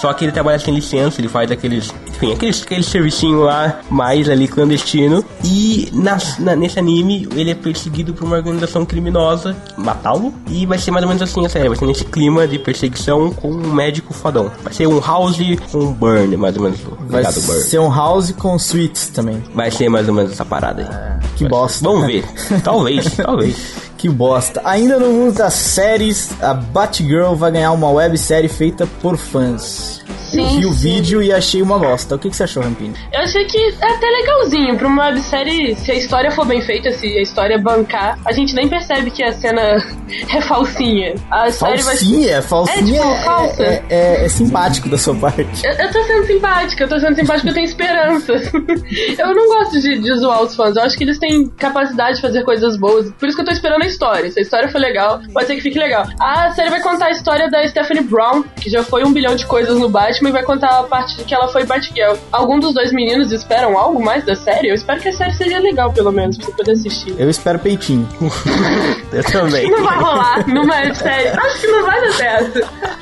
Só 0.00 0.12
que 0.12 0.24
ele 0.24 0.32
trabalha 0.32 0.58
sem 0.58 0.74
licença, 0.74 1.20
ele 1.20 1.28
faz 1.28 1.50
aqueles, 1.50 1.92
enfim, 2.08 2.32
aqueles, 2.32 2.62
aquele 2.62 2.82
servicinho 2.82 3.40
lá, 3.42 3.80
mais 3.90 4.28
ali 4.28 4.48
clandestino. 4.48 5.24
E 5.44 5.88
nas- 5.92 6.38
na- 6.38 6.56
nesse 6.56 6.78
anime, 6.78 7.28
ele 7.34 7.50
é 7.50 7.54
perseguido 7.54 8.14
por 8.14 8.24
uma 8.24 8.36
organização 8.36 8.84
criminosa, 8.84 9.56
matá-lo. 9.76 10.32
E 10.48 10.66
vai 10.66 10.78
ser 10.78 10.90
mais 10.90 11.02
ou 11.04 11.08
menos 11.08 11.22
assim 11.22 11.44
a 11.44 11.48
série, 11.48 11.68
vai 11.68 11.76
ser 11.78 11.86
nesse 11.86 12.04
clima 12.04 12.46
de 12.46 12.58
perseguição 12.58 13.30
com 13.32 13.50
um 13.50 13.72
médico 13.72 14.12
fodão. 14.12 14.50
Vai 14.62 14.72
ser 14.72 14.86
um 14.86 15.00
House 15.00 15.38
com 15.70 15.78
um 15.78 15.92
Burn, 15.92 16.36
mais 16.36 16.56
ou 16.56 16.62
menos. 16.62 16.78
Vai 17.08 17.22
Burn. 17.22 17.60
ser 17.62 17.78
um 17.80 17.90
house 17.94 18.32
com 18.32 18.58
suítes 18.58 19.08
também. 19.08 19.42
Vai 19.54 19.70
ser 19.70 19.88
mais 19.88 20.08
ou 20.08 20.14
menos 20.14 20.32
essa 20.32 20.44
parada 20.44 20.82
aí. 20.82 21.28
Que 21.36 21.48
bosta. 21.48 21.82
Vamos 21.88 22.06
ver. 22.06 22.24
Talvez, 22.62 23.04
talvez. 23.16 23.56
Que 24.02 24.08
bosta. 24.08 24.60
Ainda 24.64 24.98
no 24.98 25.12
mundo 25.12 25.34
das 25.34 25.54
séries, 25.54 26.30
a 26.42 26.52
Batgirl 26.52 27.36
vai 27.36 27.52
ganhar 27.52 27.70
uma 27.70 27.88
websérie 27.88 28.48
feita 28.48 28.84
por 29.00 29.16
fãs. 29.16 30.02
Eu 30.34 30.46
Sim, 30.48 30.60
vi 30.60 30.66
o 30.66 30.72
vídeo 30.72 31.22
e 31.22 31.32
achei 31.32 31.60
uma 31.62 31.78
bosta. 31.78 32.14
O 32.14 32.18
que, 32.18 32.30
que 32.30 32.36
você 32.36 32.44
achou, 32.44 32.62
Rampini? 32.62 32.94
Eu 33.12 33.20
achei 33.20 33.44
que 33.44 33.58
é 33.80 33.92
até 33.92 34.06
legalzinho 34.06 34.76
pra 34.76 34.88
uma 34.88 35.06
websérie, 35.08 35.74
se 35.76 35.90
a 35.90 35.94
história 35.94 36.30
for 36.30 36.46
bem 36.46 36.60
feita, 36.62 36.90
se 36.92 37.06
a 37.06 37.22
história 37.22 37.58
bancar, 37.58 38.18
a 38.24 38.32
gente 38.32 38.54
nem 38.54 38.68
percebe 38.68 39.10
que 39.10 39.22
a 39.22 39.32
cena 39.32 39.60
é 40.34 40.40
falsinha. 40.40 41.14
A 41.30 41.50
série 41.50 41.82
vai 41.82 41.96
Falsinha? 41.96 42.42
Falsinha 42.42 42.78
É, 42.78 42.82
tipo, 42.84 43.12
é, 43.14 43.24
falsa. 43.24 43.62
é- 43.62 43.82
é- 43.90 44.24
é 44.24 44.28
simpático 44.28 44.88
da 44.88 44.96
sua 44.98 45.14
parte. 45.14 45.64
Eu, 45.64 45.72
eu 45.72 45.92
tô 45.92 46.02
sendo 46.04 46.26
simpática, 46.26 46.84
eu 46.84 46.88
tô 46.88 47.00
sendo 47.00 47.14
simpática, 47.16 47.48
eu 47.50 47.54
tenho 47.54 47.64
esperança. 47.64 48.32
eu 49.18 49.34
não 49.34 49.48
gosto 49.48 49.80
de, 49.80 49.98
de 49.98 50.14
zoar 50.16 50.42
os 50.42 50.54
fãs, 50.54 50.76
eu 50.76 50.82
acho 50.82 50.96
que 50.96 51.04
eles 51.04 51.18
têm 51.18 51.48
capacidade 51.50 52.16
de 52.16 52.22
fazer 52.22 52.44
coisas 52.44 52.76
boas. 52.76 53.10
Por 53.12 53.28
isso 53.28 53.36
que 53.36 53.42
eu 53.42 53.46
tô 53.46 53.52
esperando 53.52 53.82
a 53.82 53.86
história. 53.86 54.30
Se 54.30 54.38
a 54.38 54.42
história 54.42 54.68
for 54.68 54.78
legal, 54.80 55.20
pode 55.32 55.46
ser 55.46 55.54
que 55.56 55.60
fique 55.60 55.78
legal. 55.78 56.06
A 56.20 56.50
série 56.52 56.70
vai 56.70 56.80
contar 56.80 57.06
a 57.06 57.10
história 57.10 57.50
da 57.50 57.66
Stephanie 57.68 58.02
Brown, 58.02 58.42
que 58.60 58.70
já 58.70 58.82
foi 58.82 59.04
um 59.04 59.12
bilhão 59.12 59.34
de 59.34 59.46
coisas 59.46 59.78
no 59.78 59.88
Batman, 59.88 60.21
e 60.28 60.32
vai 60.32 60.42
contar 60.42 60.80
a 60.80 60.82
parte 60.84 61.16
de 61.16 61.24
que 61.24 61.34
ela 61.34 61.48
foi 61.48 61.64
Batgirl. 61.64 62.16
Algum 62.30 62.58
dos 62.58 62.74
dois 62.74 62.92
meninos 62.92 63.32
esperam 63.32 63.76
algo 63.78 64.02
mais 64.02 64.24
da 64.24 64.34
série? 64.34 64.68
Eu 64.68 64.74
espero 64.74 65.00
que 65.00 65.08
a 65.08 65.12
série 65.12 65.32
seja 65.34 65.58
legal, 65.58 65.92
pelo 65.92 66.12
menos, 66.12 66.36
pra 66.36 66.46
você 66.46 66.52
poder 66.52 66.72
assistir. 66.72 67.14
Eu 67.18 67.28
espero 67.30 67.58
peitinho. 67.58 68.08
Eu 69.12 69.24
também. 69.24 69.70
Não 69.70 69.84
vai 69.84 69.98
rolar, 69.98 70.48
não 70.48 70.66
vai, 70.66 70.94
sério. 70.94 71.32
Acho 71.38 71.60
que 71.60 71.66
não 71.66 71.84
vai 71.84 72.00
dar 72.00 72.12
certo. 72.12 72.60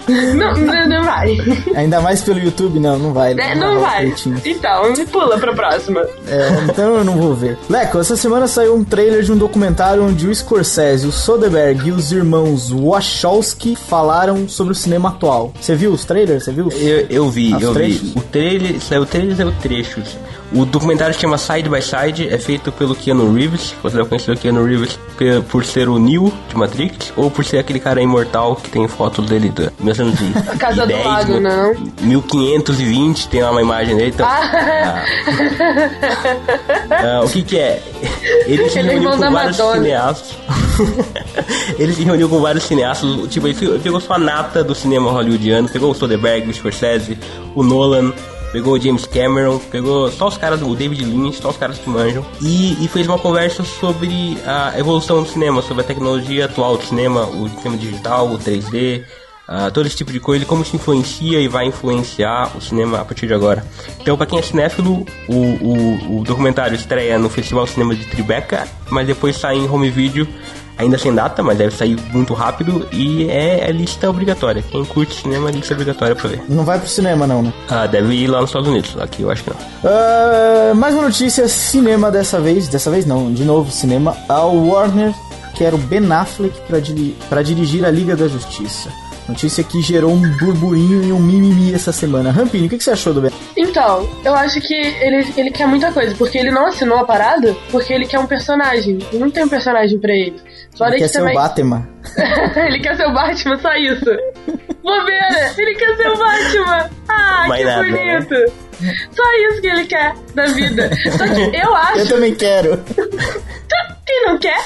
Não, 0.09 0.53
não, 0.55 0.89
não 0.89 1.05
vai. 1.05 1.37
Ainda 1.77 2.01
mais 2.01 2.23
pelo 2.23 2.39
YouTube, 2.41 2.81
não, 2.81 2.99
não 2.99 3.13
vai. 3.13 3.33
É, 3.33 3.55
não 3.55 3.75
rolar 3.75 3.91
vai. 3.91 4.07
peitinho. 4.07 4.41
Então, 4.45 4.93
pula 5.11 5.39
pra 5.39 5.53
próxima. 5.55 6.01
É, 6.27 6.49
então 6.69 6.97
eu 6.97 7.05
não 7.05 7.17
vou 7.17 7.35
ver. 7.35 7.57
Leco, 7.69 7.99
essa 7.99 8.17
semana 8.17 8.47
saiu 8.47 8.75
um 8.75 8.85
trailer 8.85 9.23
de 9.23 9.33
um 9.33 9.37
documentário 9.37 10.05
onde 10.05 10.27
o 10.27 10.35
Scorsese, 10.35 11.07
o 11.07 11.13
Soderbergh 11.13 11.89
e 11.89 11.93
os 11.93 12.11
irmãos 12.11 12.71
Wachowski 12.71 13.77
falaram 13.77 14.49
sobre 14.49 14.73
o 14.73 14.77
cinema 14.77 15.11
atual. 15.11 15.53
Você 15.61 15.75
viu 15.75 15.93
os 15.93 16.05
trailers? 16.05 16.45
Você 16.45 16.53
viu? 16.53 16.69
Eu, 16.73 17.07
eu 17.11 17.29
vi, 17.31 17.55
Os 17.55 17.63
eu 17.63 17.75
trechos? 17.75 18.01
vi. 18.13 18.19
O 18.19 18.23
trailer, 18.23 18.81
saiu 18.81 19.03
o 19.03 19.07
trailer 19.07 19.37
saiu 19.37 19.53
trechos. 19.61 20.17
O 20.53 20.65
documentário 20.65 21.15
se 21.15 21.21
chama 21.21 21.39
Side 21.39 21.69
by 21.69 21.81
Side, 21.81 22.29
é 22.29 22.37
feito 22.37 22.73
pelo 22.73 22.95
Keanu 22.95 23.33
Reeves. 23.33 23.73
Você 23.83 23.97
já 23.99 24.05
conheceu 24.05 24.35
o 24.35 24.37
Keanu 24.37 24.65
Reeves 24.65 24.99
por 25.49 25.65
ser 25.65 25.89
o 25.89 25.97
Neo 25.99 26.33
de 26.49 26.57
Matrix 26.57 27.13
ou 27.17 27.31
por 27.31 27.45
ser 27.45 27.59
aquele 27.59 27.79
cara 27.79 28.03
imortal 28.03 28.57
que 28.57 28.69
tem 28.69 28.89
fotos 28.89 29.27
dele 29.27 29.51
da 29.51 29.71
1910, 29.79 30.59
Casa 30.59 30.87
do 30.87 30.93
Lago, 31.05 31.33
mil- 31.35 31.41
não. 31.41 31.75
1520, 32.03 33.29
tem 33.29 33.43
lá 33.43 33.53
uma 33.53 33.63
imagem 33.63 33.97
dele. 33.97 34.11
Então, 34.13 34.27
Ah. 34.27 35.05
Ah, 36.91 37.21
o 37.25 37.29
que 37.29 37.43
que 37.43 37.59
é? 37.59 37.83
Ele 38.47 38.69
se 38.69 38.79
Ele 38.79 38.89
reuniu 38.91 39.11
com 39.13 39.19
vários 39.31 39.57
Madonna. 39.59 39.77
cineastas. 39.83 40.37
ele 41.79 41.93
se 41.93 42.03
reuniu 42.03 42.29
com 42.29 42.41
vários 42.41 42.65
cineastas. 42.65 43.11
Tipo, 43.29 43.47
ele 43.49 43.79
pegou 43.79 44.01
sua 44.01 44.19
nata 44.19 44.65
do 44.65 44.75
cinema 44.75 45.11
hollywoodiano, 45.13 45.69
pegou 45.69 45.91
o 45.91 45.95
Soderbergh, 45.95 46.49
o 46.49 46.55
Scorsese, 46.55 47.19
o 47.55 47.63
Nolan, 47.63 48.13
pegou 48.53 48.75
o 48.75 48.81
James 48.81 49.07
Cameron, 49.07 49.59
pegou 49.59 50.11
só 50.11 50.29
os 50.29 50.37
caras, 50.37 50.63
o 50.63 50.75
David 50.75 51.05
Lynch, 51.05 51.41
só 51.41 51.51
os 51.51 51.57
caras 51.57 51.79
que 51.79 51.89
manjam, 51.89 52.25
e, 52.41 52.85
e 52.85 52.89
fez 52.89 53.07
uma 53.07 53.19
conversa 53.19 53.65
sobre 53.65 54.39
a 54.47 54.79
evolução 54.79 55.23
do 55.23 55.29
cinema, 55.29 55.63
sobre 55.63 55.83
a 55.83 55.87
tecnologia 55.87 56.47
atual 56.47 56.77
do 56.77 56.85
cinema, 56.85 57.27
o 57.27 57.49
cinema 57.49 57.77
digital, 57.77 58.29
o 58.29 58.39
3D, 58.39 59.05
Uh, 59.51 59.69
todo 59.73 59.85
esse 59.85 59.97
tipo 59.97 60.13
de 60.13 60.21
coisa, 60.21 60.45
como 60.45 60.63
isso 60.63 60.77
influencia 60.77 61.41
e 61.41 61.49
vai 61.49 61.67
influenciar 61.67 62.57
o 62.57 62.61
cinema 62.61 63.01
a 63.01 63.05
partir 63.05 63.27
de 63.27 63.35
agora. 63.35 63.67
Então, 64.01 64.17
para 64.17 64.25
quem 64.25 64.39
é 64.39 64.43
cinéfilo, 64.43 65.05
o, 65.27 65.35
o, 65.35 66.19
o, 66.19 66.23
documentário 66.23 66.77
estreia 66.77 67.19
no 67.19 67.29
Festival 67.29 67.67
Cinema 67.67 67.97
de 67.97 68.05
Tribeca, 68.05 68.69
mas 68.91 69.09
depois 69.09 69.37
sai 69.37 69.57
em 69.57 69.69
home 69.69 69.91
video, 69.91 70.25
ainda 70.81 70.99
sem 70.99 71.15
data, 71.15 71.43
mas 71.43 71.59
deve 71.59 71.75
sair 71.75 71.97
muito 72.13 72.35
rápido 72.35 72.87
e 72.93 73.29
é, 73.29 73.69
é 73.69 73.73
lista 73.73 74.09
obrigatória. 74.09 74.63
Quem 74.63 74.85
curte 74.85 75.15
cinema, 75.15 75.49
é 75.49 75.53
lista 75.53 75.75
obrigatória 75.75 76.17
para 76.17 76.29
ver. 76.29 76.43
Não 76.49 76.65
vai 76.65 76.79
pro 76.79 76.89
cinema, 76.89 77.27
não, 77.27 77.43
né? 77.43 77.53
Ah, 77.69 77.87
deve 77.87 78.15
ir 78.15 78.27
lá 78.27 78.41
nos 78.41 78.51
Estados 78.51 78.69
Unidos, 78.69 78.97
aqui 78.99 79.23
eu 79.23 79.31
acho 79.31 79.45
que 79.45 79.51
não. 79.51 79.57
Uh, 79.57 80.75
mais 80.75 80.95
uma 80.95 81.05
notícia: 81.05 81.47
cinema 81.49 82.11
dessa 82.11 82.41
vez, 82.41 82.69
dessa 82.69 82.91
vez 82.91 83.05
não, 83.07 83.33
de 83.33 83.45
novo, 83.45 83.71
cinema. 83.71 84.17
A 84.29 84.45
Warner 84.45 85.13
quer 85.55 85.75
o 85.75 85.79
Ben 85.79 86.11
Affleck 86.11 86.59
para 87.29 87.43
dirigir 87.43 87.85
a 87.85 87.91
Liga 87.91 88.17
da 88.17 88.27
Justiça. 88.27 88.91
Notícia 89.31 89.63
que 89.63 89.81
gerou 89.81 90.13
um 90.13 90.37
burburinho 90.39 91.05
e 91.05 91.13
um 91.13 91.21
mimimi 91.21 91.73
essa 91.73 91.93
semana. 91.93 92.33
Rampini, 92.33 92.67
o 92.67 92.71
que, 92.71 92.79
que 92.79 92.85
você 92.85 92.91
achou 92.91 93.15
do 93.15 93.21
Ben? 93.21 93.31
Então, 93.57 94.09
eu 94.25 94.35
acho 94.35 94.61
que 94.61 94.75
ele, 94.75 95.33
ele 95.37 95.51
quer 95.53 95.69
muita 95.69 95.93
coisa, 95.93 96.15
porque 96.17 96.37
ele 96.37 96.51
não 96.51 96.67
assinou 96.67 96.99
a 96.99 97.05
parada 97.05 97.57
porque 97.71 97.93
ele 97.93 98.07
quer 98.07 98.19
um 98.19 98.27
personagem. 98.27 98.99
Não 99.13 99.31
tem 99.31 99.45
um 99.45 99.49
personagem 99.49 99.99
pra 100.01 100.13
ele. 100.13 100.37
Fora 100.77 100.91
ele 100.91 100.99
quer 100.99 101.09
ser 101.09 101.19
também... 101.19 101.37
o 101.37 101.41
Batman. 101.41 101.89
ele 102.67 102.81
quer 102.81 102.97
ser 102.97 103.07
o 103.07 103.15
Batman, 103.15 103.59
só 103.59 103.75
isso. 103.77 104.11
Bobeira, 104.83 105.55
ele 105.57 105.75
quer 105.77 105.97
ser 105.97 106.09
o 106.09 106.19
Batman. 106.19 106.91
Ah, 107.09 107.45
Mais 107.47 107.61
que 107.61 107.67
nada, 107.67 107.83
né? 107.85 108.19
bonito. 108.19 108.35
Né? 108.81 108.95
Só 109.13 109.23
isso 109.49 109.61
que 109.61 109.67
ele 109.69 109.85
quer 109.85 110.15
da 110.35 110.47
vida. 110.47 110.91
Só 111.17 111.29
que 111.29 111.57
eu 111.57 111.75
acho. 111.77 111.99
Eu 111.99 112.09
também 112.09 112.35
quero. 112.35 112.83
Quem 114.07 114.27
não 114.27 114.39
quer? 114.39 114.59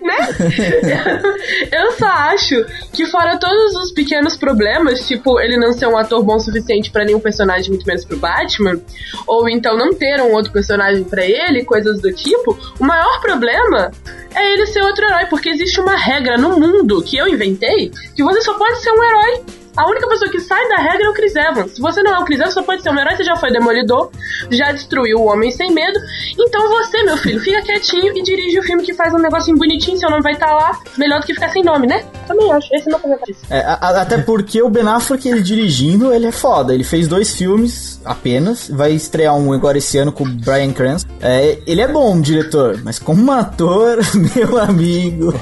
Né? 0.00 0.16
eu 1.72 1.92
só 1.92 2.06
acho 2.06 2.64
que 2.92 3.06
fora 3.06 3.38
todos 3.38 3.74
os 3.76 3.92
pequenos 3.92 4.36
problemas, 4.36 5.06
tipo 5.06 5.40
ele 5.40 5.56
não 5.56 5.72
ser 5.72 5.86
um 5.86 5.96
ator 5.96 6.22
bom 6.22 6.36
o 6.36 6.40
suficiente 6.40 6.90
para 6.90 7.04
nenhum 7.04 7.20
personagem, 7.20 7.70
muito 7.70 7.86
menos 7.86 8.04
pro 8.04 8.16
Batman, 8.16 8.80
ou 9.26 9.48
então 9.48 9.76
não 9.76 9.92
ter 9.92 10.20
um 10.20 10.32
outro 10.32 10.52
personagem 10.52 11.04
para 11.04 11.24
ele, 11.24 11.64
coisas 11.64 12.00
do 12.00 12.12
tipo, 12.12 12.56
o 12.78 12.84
maior 12.84 13.20
problema 13.20 13.90
é 14.34 14.52
ele 14.52 14.66
ser 14.66 14.82
outro 14.82 15.04
herói, 15.04 15.26
porque 15.26 15.50
existe 15.50 15.80
uma 15.80 15.96
regra 15.96 16.38
no 16.38 16.58
mundo 16.58 17.02
que 17.02 17.16
eu 17.16 17.28
inventei 17.28 17.90
que 18.14 18.22
você 18.22 18.40
só 18.42 18.54
pode 18.54 18.80
ser 18.80 18.90
um 18.90 19.02
herói 19.02 19.44
a 19.76 19.88
única 19.88 20.08
pessoa 20.08 20.30
que 20.30 20.40
sai 20.40 20.68
da 20.68 20.76
regra 20.76 21.06
é 21.06 21.08
o 21.08 21.14
Chris 21.14 21.34
Evans. 21.36 21.72
Se 21.72 21.80
você 21.80 22.02
não 22.02 22.14
é 22.14 22.18
o 22.18 22.24
Chris 22.24 22.40
Evans, 22.40 22.54
você 22.54 22.62
pode 22.62 22.82
ser 22.82 22.90
um 22.90 22.98
herói, 22.98 23.16
você 23.16 23.24
já 23.24 23.36
foi 23.36 23.52
demolidor, 23.52 24.10
já 24.50 24.72
destruiu 24.72 25.18
o 25.18 25.26
Homem 25.26 25.50
Sem 25.50 25.72
Medo. 25.72 25.98
Então 26.38 26.68
você, 26.68 27.02
meu 27.02 27.16
filho, 27.16 27.40
fica 27.40 27.62
quietinho 27.62 28.16
e 28.16 28.22
dirige 28.22 28.58
o 28.58 28.62
filme 28.62 28.82
que 28.82 28.94
faz 28.94 29.12
um 29.14 29.18
negocinho 29.18 29.56
bonitinho, 29.56 29.98
seu 29.98 30.10
nome 30.10 30.22
vai 30.22 30.32
estar 30.32 30.46
tá 30.46 30.54
lá, 30.54 30.78
melhor 30.96 31.20
do 31.20 31.26
que 31.26 31.34
ficar 31.34 31.50
sem 31.50 31.62
nome, 31.62 31.86
né? 31.86 32.04
Também 32.26 32.50
acho, 32.52 32.68
esse 32.74 32.88
é 32.88 32.90
meu 32.90 32.98
comentário. 32.98 33.36
É, 33.50 33.60
a, 33.60 34.02
até 34.02 34.18
porque 34.18 34.62
o 34.62 34.68
Ben 34.68 34.86
Affleck, 34.86 35.28
ele 35.28 35.42
dirigindo, 35.42 36.12
ele 36.12 36.26
é 36.26 36.32
foda. 36.32 36.74
Ele 36.74 36.84
fez 36.84 37.08
dois 37.08 37.34
filmes 37.34 38.00
apenas, 38.04 38.68
vai 38.68 38.92
estrear 38.92 39.36
um 39.36 39.52
agora 39.52 39.78
esse 39.78 39.98
ano 39.98 40.12
com 40.12 40.24
o 40.24 40.28
Brian 40.28 40.72
Cranston. 40.72 41.10
É, 41.20 41.58
ele 41.66 41.80
é 41.80 41.88
bom 41.88 42.20
diretor, 42.20 42.80
mas 42.82 42.98
como 42.98 43.30
ator, 43.32 43.98
meu 44.34 44.58
amigo, 44.58 45.34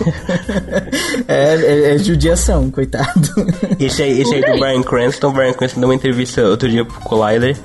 é, 1.26 1.54
é, 1.54 1.94
é 1.94 1.98
judiação, 1.98 2.70
coitado. 2.70 3.28
Esse 3.78 4.02
aí, 4.02 4.17
esse 4.20 4.34
aí 4.34 4.40
do 4.40 4.58
Brian 4.58 4.82
Cranston, 4.82 5.28
o 5.28 5.32
Brian 5.32 5.52
Cranston 5.52 5.80
deu 5.80 5.88
uma 5.88 5.94
entrevista 5.94 6.42
outro 6.42 6.68
dia 6.68 6.84
pro 6.84 7.00
Collider 7.00 7.56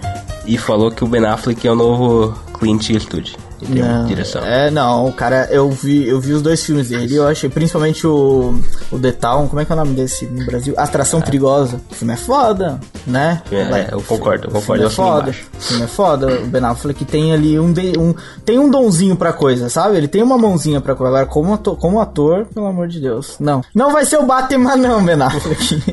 e 0.45 0.57
falou 0.57 0.91
que 0.91 1.03
o 1.03 1.07
Ben 1.07 1.25
Affleck 1.25 1.67
é 1.67 1.71
o 1.71 1.75
novo 1.75 2.37
Clint 2.59 2.89
Eastwood. 2.89 3.35
Não, 3.69 4.05
direção. 4.05 4.43
É, 4.45 4.69
não, 4.69 5.07
o 5.07 5.13
cara, 5.13 5.47
eu 5.51 5.69
vi, 5.69 6.07
eu 6.07 6.19
vi 6.19 6.33
os 6.33 6.41
dois 6.41 6.63
filmes 6.63 6.89
dele, 6.89 7.15
eu 7.15 7.27
achei, 7.27 7.49
principalmente 7.49 8.05
o, 8.05 8.59
o 8.91 8.99
The 8.99 9.11
Town, 9.11 9.47
como 9.47 9.61
é 9.61 9.65
que 9.65 9.71
é 9.71 9.75
o 9.75 9.77
nome 9.77 9.93
desse 9.93 10.25
no 10.25 10.45
Brasil? 10.45 10.73
Atração 10.77 11.19
é. 11.19 11.23
Perigosa. 11.23 11.79
O 11.91 11.95
filme 11.95 12.13
é 12.13 12.17
foda, 12.17 12.79
né? 13.07 13.41
É, 13.51 13.55
é 13.55 13.89
eu 13.91 14.01
concordo, 14.01 14.47
eu 14.47 14.51
concordo. 14.51 14.53
O 14.53 14.61
filme 14.61 14.85
é 14.85 14.89
foda, 14.89 15.29
o 15.31 15.61
filme 15.61 15.83
é 15.83 15.87
foda. 15.87 16.41
O 16.41 16.47
Ben 16.47 16.63
Affleck 16.63 17.05
tem 17.05 17.33
ali 17.33 17.59
um, 17.59 17.71
de, 17.71 17.97
um, 17.97 18.13
tem 18.45 18.59
um 18.59 18.69
donzinho 18.69 19.15
pra 19.15 19.33
coisa, 19.33 19.69
sabe? 19.69 19.97
Ele 19.97 20.07
tem 20.07 20.21
uma 20.21 20.37
mãozinha 20.37 20.81
pra 20.81 20.95
coisa. 20.95 21.09
Agora, 21.09 21.25
como 21.25 21.53
ator, 21.53 21.77
como 21.77 21.99
ator, 21.99 22.45
pelo 22.53 22.65
amor 22.65 22.87
de 22.87 22.99
Deus, 22.99 23.37
não. 23.39 23.61
Não 23.73 23.91
vai 23.91 24.05
ser 24.05 24.17
o 24.17 24.25
Batman 24.25 24.75
não, 24.75 25.03
Ben 25.03 25.21
Affleck. 25.21 25.83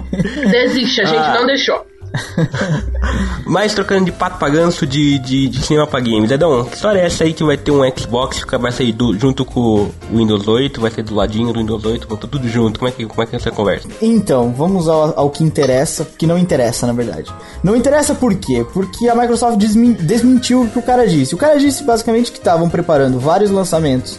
Desiste, 0.51 1.03
a 1.03 1.05
gente 1.05 1.19
ah. 1.19 1.35
não 1.35 1.47
deixou. 1.47 1.85
Mas 3.47 3.75
trocando 3.75 4.05
de 4.05 4.13
pato 4.13 4.39
pra 4.39 4.49
ganso 4.49 4.87
de, 4.87 5.19
de, 5.19 5.49
de 5.49 5.63
cinema 5.63 5.87
pra 5.87 6.01
games. 6.01 6.31
Edão, 6.31 6.65
que 6.65 6.75
história 6.75 7.01
é 7.01 7.07
essa 7.07 7.25
aí 7.25 7.33
que 7.33 7.45
vai 7.45 7.57
ter 7.57 7.71
um 7.71 7.81
Xbox 7.97 8.45
que 8.45 8.59
vai 8.59 8.73
sair 8.73 8.93
do, 8.93 9.17
junto 9.19 9.45
com 9.45 9.61
o 9.61 9.93
Windows 10.13 10.47
8, 10.47 10.81
vai 10.81 10.91
ser 10.91 11.03
do 11.03 11.15
ladinho 11.15 11.53
do 11.53 11.59
Windows 11.59 11.85
8, 11.85 12.07
tudo 12.07 12.49
junto. 12.49 12.79
Como 12.79 12.89
é 12.89 12.93
que, 12.93 13.07
como 13.07 13.23
é 13.23 13.27
que 13.27 13.37
é 13.37 13.39
essa 13.39 13.51
conversa? 13.51 13.89
Então, 14.01 14.53
vamos 14.53 14.89
ao, 14.89 15.19
ao 15.19 15.31
que 15.31 15.45
interessa, 15.45 16.05
que 16.05 16.27
não 16.27 16.39
interessa 16.39 16.87
na 16.87 16.93
verdade. 16.93 17.33
Não 17.63 17.77
interessa 17.77 18.15
por 18.15 18.35
quê? 18.35 18.65
Porque 18.73 19.09
a 19.09 19.15
Microsoft 19.15 19.59
desmentiu 19.59 20.63
o 20.63 20.69
que 20.69 20.79
o 20.79 20.83
cara 20.83 21.07
disse. 21.07 21.35
O 21.35 21.39
cara 21.39 21.59
disse 21.59 21.83
basicamente 21.85 22.33
que 22.33 22.39
estavam 22.39 22.69
preparando 22.69 23.19
vários 23.19 23.51
lançamentos 23.51 24.19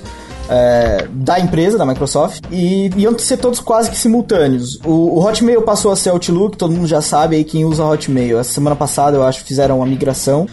é, 0.50 1.08
da 1.12 1.40
empresa, 1.40 1.78
da 1.78 1.86
Microsoft, 1.86 2.42
e 2.52 2.90
iam 2.98 3.18
ser 3.18 3.38
todos 3.38 3.60
quase 3.60 3.90
que 3.90 3.98
simultâneos. 3.98 4.80
O, 4.84 5.20
o, 5.20 5.26
Hotmail 5.26 5.62
passou 5.62 5.92
a 5.92 5.96
ser 5.96 6.10
Outlook, 6.10 6.58
todo 6.58 6.74
mundo 6.74 6.88
já 6.88 7.02
sabe 7.02 7.36
aí 7.36 7.44
quem 7.44 7.66
usa 7.66 7.84
Hotmail. 7.84 8.40
Essa 8.40 8.52
semana 8.54 8.76
passada 8.76 9.18
eu 9.18 9.24
acho 9.24 9.44
fizeram 9.44 9.78
uma 9.78 9.86
migração. 9.86 10.48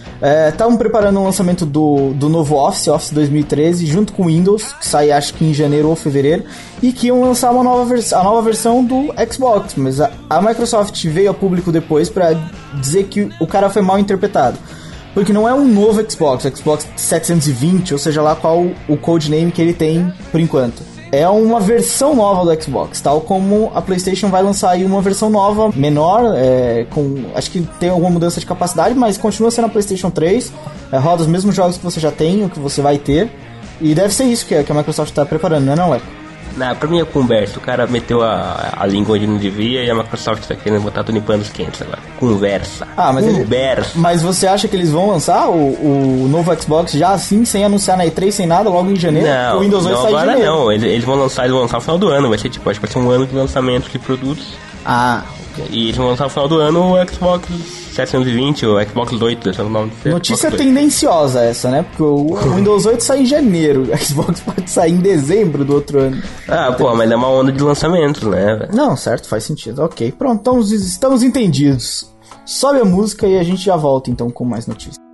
Estavam 0.48 0.74
é, 0.74 0.79
preparando 0.79 1.18
o 1.18 1.22
um 1.22 1.24
lançamento 1.24 1.64
do, 1.64 2.12
do 2.14 2.29
novo 2.29 2.57
Office, 2.57 2.88
Office 2.88 3.11
2013, 3.12 3.87
junto 3.87 4.12
com 4.12 4.24
o 4.24 4.27
Windows, 4.27 4.72
que 4.72 4.87
sai 4.87 5.11
acho 5.11 5.35
que 5.35 5.44
em 5.44 5.55
janeiro 5.55 5.88
ou 5.88 5.96
fevereiro, 5.96 6.44
e 6.83 6.92
que 6.92 7.09
iam 7.09 7.20
lançar 7.20 7.51
uma 7.51 7.64
nova 7.64 7.94
a 8.12 8.22
nova 8.22 8.42
versão 8.42 8.85
do 8.85 9.12
Xbox. 9.31 9.74
Mas 9.77 10.01
a, 10.01 10.11
a 10.29 10.40
Microsoft 10.40 11.05
veio 11.07 11.31
a 11.31 11.35
público 11.35 11.72
depois 11.72 12.09
para 12.09 12.35
dizer 12.74 13.05
que 13.05 13.29
o 13.40 13.46
cara 13.46 13.70
foi 13.70 13.83
mal 13.83 13.98
interpretado 13.98 14.59
porque 15.18 15.33
não 15.33 15.48
é 15.48 15.52
um 15.52 15.66
novo 15.66 16.00
Xbox, 16.09 16.44
Xbox 16.44 16.87
720, 16.94 17.92
ou 17.92 17.98
seja 17.98 18.22
lá 18.22 18.37
qual 18.37 18.64
o 18.88 18.96
codename 18.96 19.50
que 19.50 19.61
ele 19.61 19.74
tem 19.74 20.12
por 20.31 20.40
enquanto. 20.40 20.81
É 21.11 21.28
uma 21.28 21.59
versão 21.59 22.14
nova 22.14 22.44
do 22.44 22.62
Xbox, 22.62 23.00
tal 23.00 23.20
como 23.22 23.72
a 23.74 23.83
PlayStation 23.83 24.28
vai 24.28 24.44
lançar 24.44 24.70
aí 24.70 24.85
uma 24.85 25.02
versão 25.02 25.28
nova, 25.28 25.72
menor, 25.74 26.35
é, 26.37 26.87
com 26.90 27.24
acho 27.35 27.50
que 27.50 27.68
tem 27.81 27.88
alguma 27.88 28.11
mudança 28.11 28.38
de 28.38 28.46
capacidade, 28.46 28.94
mas 28.94 29.18
continua 29.18 29.50
sendo 29.50 29.64
a 29.64 29.68
PlayStation 29.68 30.09
3, 30.09 30.52
é, 30.92 30.98
roda 30.98 31.22
os 31.22 31.28
mesmos 31.28 31.52
jogos 31.52 31.78
que 31.78 31.85
você 31.85 31.98
já 31.98 32.12
tem, 32.12 32.44
o 32.44 32.48
que 32.48 32.61
você 32.61 32.81
vai 32.81 32.96
ter, 32.96 33.28
e 33.81 33.96
deve 33.96 34.14
ser 34.14 34.22
isso 34.22 34.46
que, 34.46 34.54
a 34.54 34.74
Microsoft 34.74 35.11
está 35.11 35.26
preparando, 35.26 35.64
não 35.64 35.72
é, 35.72 35.76
não, 35.76 35.94
Eco? 35.96 36.17
Não, 36.56 36.74
pra 36.74 36.88
mim 36.88 37.00
é 37.00 37.04
conversa. 37.04 37.58
O 37.58 37.62
cara 37.62 37.87
meteu 37.87 38.22
a, 38.22 38.74
a 38.76 38.87
língua 38.87 39.16
onde 39.16 39.26
não 39.26 39.37
devia 39.37 39.84
e 39.84 39.90
a 39.90 39.94
Microsoft 39.94 40.46
tá 40.46 40.54
querendo 40.54 40.82
botar 40.82 41.04
tudo 41.04 41.18
em 41.18 41.20
panos 41.20 41.48
quentes 41.48 41.80
agora. 41.82 42.00
Conversa. 42.18 42.87
Ah, 42.96 43.12
mas 43.12 43.24
conversa. 43.24 43.92
Ele, 43.92 44.00
mas 44.02 44.22
você 44.22 44.46
acha 44.46 44.66
que 44.68 44.76
eles 44.76 44.90
vão 44.90 45.08
lançar 45.08 45.48
o, 45.48 46.24
o 46.24 46.28
novo 46.28 46.54
Xbox 46.61 46.92
já 46.92 47.11
assim, 47.11 47.44
sem 47.44 47.64
anunciar 47.64 47.96
na 47.96 48.04
E3, 48.04 48.30
sem 48.30 48.46
nada, 48.46 48.68
logo 48.68 48.90
em 48.90 48.96
janeiro? 48.96 49.28
Não, 49.28 49.58
o 49.58 49.61
Windows 49.61 49.87
8 49.87 49.94
não, 49.94 50.02
sai 50.02 50.12
agora 50.12 50.37
não. 50.38 50.72
Eles, 50.72 50.84
eles, 50.84 51.04
vão 51.04 51.16
lançar, 51.16 51.42
eles 51.42 51.52
vão 51.52 51.62
lançar 51.62 51.76
no 51.76 51.82
final 51.82 51.98
do 51.98 52.08
ano. 52.08 52.28
Vai 52.28 52.38
ser 52.38 52.48
tipo, 52.48 52.68
acho 52.68 52.80
que 52.80 52.87
vai 52.87 52.92
ser 52.92 52.98
um 52.98 53.11
ano 53.11 53.26
de 53.26 53.34
lançamento 53.34 53.90
de 53.90 53.98
produtos. 53.98 54.54
Ah, 54.84 55.22
e 55.70 55.84
eles 55.84 55.96
vão 55.96 56.08
lançar 56.08 56.24
no 56.24 56.30
final 56.30 56.48
do 56.48 56.58
ano 56.58 56.94
o 56.94 57.08
Xbox 57.08 57.88
720, 57.98 58.66
o 58.66 58.84
Xbox 58.84 59.20
8, 59.20 59.50
esse 59.50 59.61
é 59.61 59.64
o 59.64 59.68
nome 59.68 59.90
do 60.04 60.11
Notícia 60.11 60.50
tendenciosa 60.52 61.42
essa, 61.42 61.68
né? 61.68 61.82
Porque 61.82 62.02
o 62.02 62.37
Windows 62.54 62.87
8 62.87 63.02
sai 63.02 63.22
em 63.22 63.26
janeiro, 63.26 63.82
o 63.82 63.98
Xbox 63.98 64.38
pode 64.46 64.70
sair 64.70 64.92
em 64.92 64.98
dezembro 64.98 65.64
do 65.64 65.74
outro 65.74 66.00
ano. 66.00 66.22
Ah, 66.46 66.72
pô, 66.72 66.94
mas 66.94 67.11
é 67.11 67.16
uma 67.16 67.28
onda 67.28 67.50
de 67.50 67.61
lançamentos, 67.61 68.22
né? 68.22 68.68
Não, 68.72 68.96
certo, 68.96 69.26
faz 69.26 69.42
sentido. 69.42 69.82
Ok, 69.82 70.12
pronto, 70.12 70.38
estamos, 70.38 70.70
estamos 70.70 71.22
entendidos. 71.24 72.08
Sobe 72.46 72.80
a 72.80 72.84
música 72.84 73.26
e 73.26 73.37
a 73.37 73.42
gente 73.42 73.64
já 73.64 73.76
volta 73.76 74.11
então 74.11 74.30
com 74.30 74.44
mais 74.44 74.66
notícias. 74.66 75.08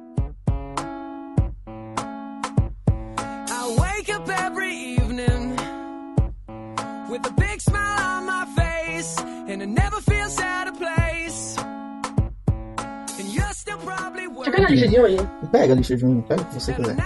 Lista 14.74 14.88
de 14.88 15.00
unha. 15.00 15.30
Pega 15.50 15.72
a 15.72 15.76
lista 15.76 15.96
de 15.96 16.04
unha, 16.04 16.22
pega 16.22 16.42
o 16.42 16.44
que 16.44 16.54
você 16.54 16.72
quiser. 16.72 16.96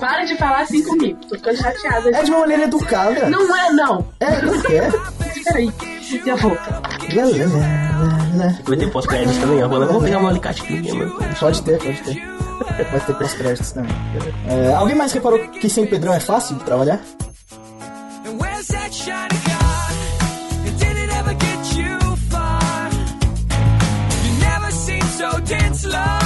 Para 0.00 0.24
de 0.24 0.36
falar 0.36 0.60
assim 0.60 0.82
comigo, 0.82 1.18
tô 1.28 1.36
ficando 1.36 1.56
chateada. 1.56 2.10
É 2.10 2.22
de 2.22 2.30
uma 2.30 2.40
maneira 2.40 2.64
educada. 2.64 3.30
Não 3.30 3.56
é, 3.56 3.72
não. 3.72 4.06
É, 4.20 4.42
não 4.42 4.60
quer. 4.62 4.92
Peraí, 5.44 5.72
já 6.24 6.34
volto. 6.36 6.58
Vai 8.64 8.76
ter 8.76 8.90
pós-créditos 8.90 9.38
também, 9.38 9.60
eu 9.60 9.68
vou 9.68 10.02
pegar 10.02 10.18
um 10.18 10.26
alicate 10.26 10.62
aqui. 10.62 10.82
Pode 11.38 11.62
ter, 11.62 11.78
pode 11.78 12.02
ter. 12.02 12.36
Vai 12.90 13.00
ter 13.00 13.14
pós-créditos 13.14 13.72
também. 13.72 13.92
É, 14.48 14.74
alguém 14.74 14.96
mais 14.96 15.12
reparou 15.12 15.38
que 15.38 15.68
sem 15.68 15.86
Pedrão 15.86 16.12
é 16.12 16.20
fácil 16.20 16.56
de 16.56 16.64
trabalhar? 16.64 17.00
Dance 25.46 25.84
slow 25.84 26.25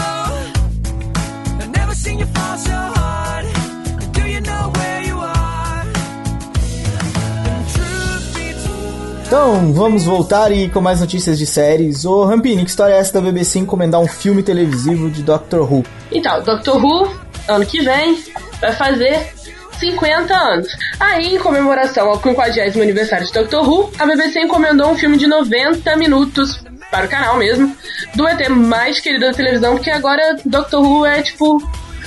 Então, 9.31 9.73
vamos 9.73 10.05
voltar 10.05 10.51
e 10.51 10.69
com 10.69 10.81
mais 10.81 10.99
notícias 10.99 11.39
de 11.39 11.47
séries. 11.47 12.05
Ô, 12.05 12.25
Rampini, 12.25 12.65
que 12.65 12.71
história 12.71 12.95
é 12.95 12.99
essa 12.99 13.13
da 13.13 13.21
BBC 13.21 13.61
encomendar 13.61 14.01
um 14.01 14.09
filme 14.09 14.43
televisivo 14.43 15.09
de 15.09 15.23
Doctor 15.23 15.73
Who? 15.73 15.85
Então, 16.11 16.43
Doctor 16.43 16.85
Who, 16.85 17.09
ano 17.47 17.65
que 17.65 17.81
vem, 17.81 18.21
vai 18.61 18.73
fazer 18.73 19.33
50 19.79 20.35
anos. 20.35 20.67
Aí, 20.99 21.37
em 21.37 21.39
comemoração 21.39 22.09
ao 22.09 22.21
50 22.21 22.61
aniversário 22.83 23.25
de 23.25 23.33
Doctor 23.33 23.69
Who, 23.69 23.93
a 24.01 24.05
BBC 24.05 24.41
encomendou 24.41 24.91
um 24.91 24.97
filme 24.97 25.17
de 25.17 25.29
90 25.29 25.97
minutos 25.97 26.61
para 26.91 27.07
o 27.07 27.09
canal 27.09 27.37
mesmo, 27.37 27.73
do 28.17 28.27
ET 28.27 28.49
mais 28.49 28.99
querido 28.99 29.27
da 29.27 29.33
televisão, 29.33 29.77
porque 29.77 29.93
agora 29.93 30.39
Doctor 30.45 30.83
Who 30.83 31.07
é 31.07 31.23
tipo 31.23 31.63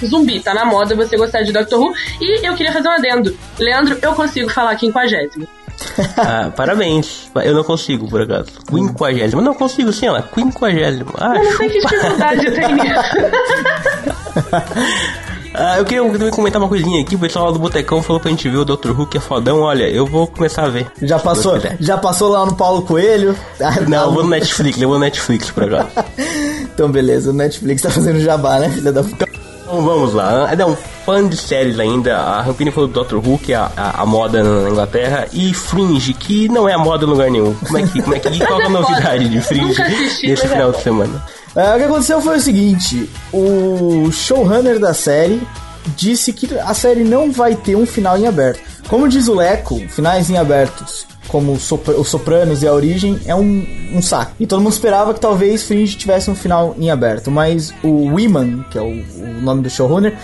zumbi, 0.05 0.41
tá 0.41 0.53
na 0.53 0.65
moda 0.65 0.93
você 0.93 1.15
gostar 1.15 1.43
de 1.43 1.53
Doctor 1.53 1.79
Who. 1.79 1.93
E 2.19 2.45
eu 2.45 2.53
queria 2.53 2.73
fazer 2.73 2.89
um 2.89 2.91
adendo. 2.91 3.33
Leandro, 3.57 3.97
eu 4.01 4.13
consigo 4.13 4.49
falar 4.49 4.75
quinquagésimo. 4.75 5.47
Ah, 6.17 6.51
parabéns. 6.55 7.29
Eu 7.43 7.53
não 7.53 7.63
consigo, 7.63 8.07
por 8.07 8.21
acaso. 8.21 8.45
Quinquagésimo. 8.67 9.41
Não 9.41 9.53
consigo 9.53 9.91
sim, 9.91 10.07
ela. 10.07 10.21
Quinquagésimo. 10.21 11.11
Ah, 11.17 11.35
Eu 11.35 11.43
não 11.43 11.57
sei 11.57 11.69
que 11.69 11.79
dificuldade 11.79 12.45
eu 12.45 12.53
tenho. 12.53 12.77
Ah, 15.55 15.77
eu 15.77 15.85
queria 15.85 16.01
também 16.11 16.31
comentar 16.31 16.59
uma 16.59 16.67
coisinha 16.67 16.99
aqui. 17.03 17.15
O 17.15 17.19
pessoal 17.19 17.45
lá 17.45 17.51
do 17.51 17.59
Botecão 17.59 18.01
falou 18.01 18.19
pra 18.19 18.31
gente 18.31 18.49
ver 18.49 18.57
o 18.57 18.65
Dr. 18.65 18.89
Who, 18.89 19.05
que 19.05 19.19
é 19.19 19.21
fodão. 19.21 19.61
Olha, 19.61 19.87
eu 19.87 20.03
vou 20.03 20.25
começar 20.25 20.63
a 20.63 20.69
ver. 20.69 20.87
Já 20.99 21.19
passou, 21.19 21.61
já 21.79 21.95
passou 21.95 22.29
lá 22.29 22.43
no 22.43 22.55
Paulo 22.55 22.81
Coelho? 22.81 23.35
Ah, 23.61 23.79
Não, 23.87 24.05
eu 24.05 24.11
vou 24.13 24.23
no 24.23 24.29
Netflix, 24.29 24.81
eu 24.81 24.89
vou 24.89 24.97
no 24.97 25.03
Netflix 25.05 25.51
por 25.51 25.61
agora. 25.63 25.87
Então, 26.73 26.89
beleza, 26.91 27.29
o 27.29 27.33
Netflix 27.33 27.83
tá 27.83 27.91
fazendo 27.91 28.19
jabá, 28.19 28.57
né, 28.57 28.67
filha 28.71 28.91
da 28.91 29.03
puta? 29.03 29.27
Então 29.73 29.83
vamos 29.85 30.13
lá. 30.13 30.49
É 30.57 30.65
um 30.65 30.75
fã 31.03 31.27
de 31.27 31.35
séries 31.35 31.79
ainda. 31.79 32.15
A 32.15 32.41
Rampini 32.43 32.69
falou 32.69 32.87
do 32.87 33.03
Dr. 33.03 33.15
Who, 33.15 33.39
que 33.39 33.53
é 33.53 33.55
a, 33.55 33.71
a- 33.75 34.01
a 34.01 34.05
moda 34.05 34.43
na 34.43 34.69
Inglaterra, 34.69 35.27
e 35.33 35.51
Fringe, 35.53 36.13
que 36.13 36.47
não 36.47 36.69
é 36.69 36.73
a 36.73 36.77
moda 36.77 37.05
em 37.05 37.09
lugar 37.09 37.31
nenhum. 37.31 37.55
Como 37.55 37.77
é 37.79 37.81
que, 37.83 38.01
como 38.01 38.15
é 38.15 38.19
que 38.19 38.37
qual 38.45 38.59
é 38.61 38.63
a 38.63 38.67
é 38.67 38.69
novidade 38.69 39.29
de 39.29 39.41
Fringe 39.41 39.81
assisti, 39.81 40.27
nesse 40.27 40.45
é 40.45 40.49
final 40.49 40.71
de 40.71 40.81
semana? 40.81 41.23
É, 41.55 41.73
o 41.73 41.77
que 41.77 41.83
aconteceu 41.85 42.21
foi 42.21 42.37
o 42.37 42.41
seguinte: 42.41 43.09
o 43.33 44.11
showrunner 44.11 44.79
da 44.79 44.93
série 44.93 45.41
disse 45.95 46.31
que 46.31 46.47
a 46.59 46.73
série 46.75 47.03
não 47.03 47.31
vai 47.31 47.55
ter 47.55 47.75
um 47.75 47.85
final 47.85 48.15
em 48.17 48.27
aberto. 48.27 48.59
Como 48.87 49.07
diz 49.09 49.27
o 49.27 49.33
Leco, 49.33 49.79
finais 49.89 50.29
em 50.29 50.37
abertos, 50.37 51.07
como 51.27 51.57
Sopra- 51.59 51.95
os 51.99 52.07
Sopranos 52.09 52.61
e 52.63 52.67
a 52.67 52.73
Origem, 52.73 53.19
é 53.25 53.33
um, 53.35 53.65
um 53.93 54.01
saco. 54.01 54.33
E 54.39 54.45
todo 54.47 54.61
mundo 54.61 54.73
esperava 54.73 55.13
que 55.13 55.19
talvez 55.19 55.63
Fringe 55.63 55.95
tivesse 55.95 56.29
um 56.29 56.35
final 56.35 56.75
em 56.77 56.89
aberto. 56.91 57.31
Mas 57.31 57.73
o 57.83 58.13
Wiman, 58.13 58.65
que 58.69 58.77
é 58.77 58.81
o, 58.81 58.85
o 58.87 59.41
nome 59.41 59.61
do 59.61 59.69
showrunner, 59.69 60.15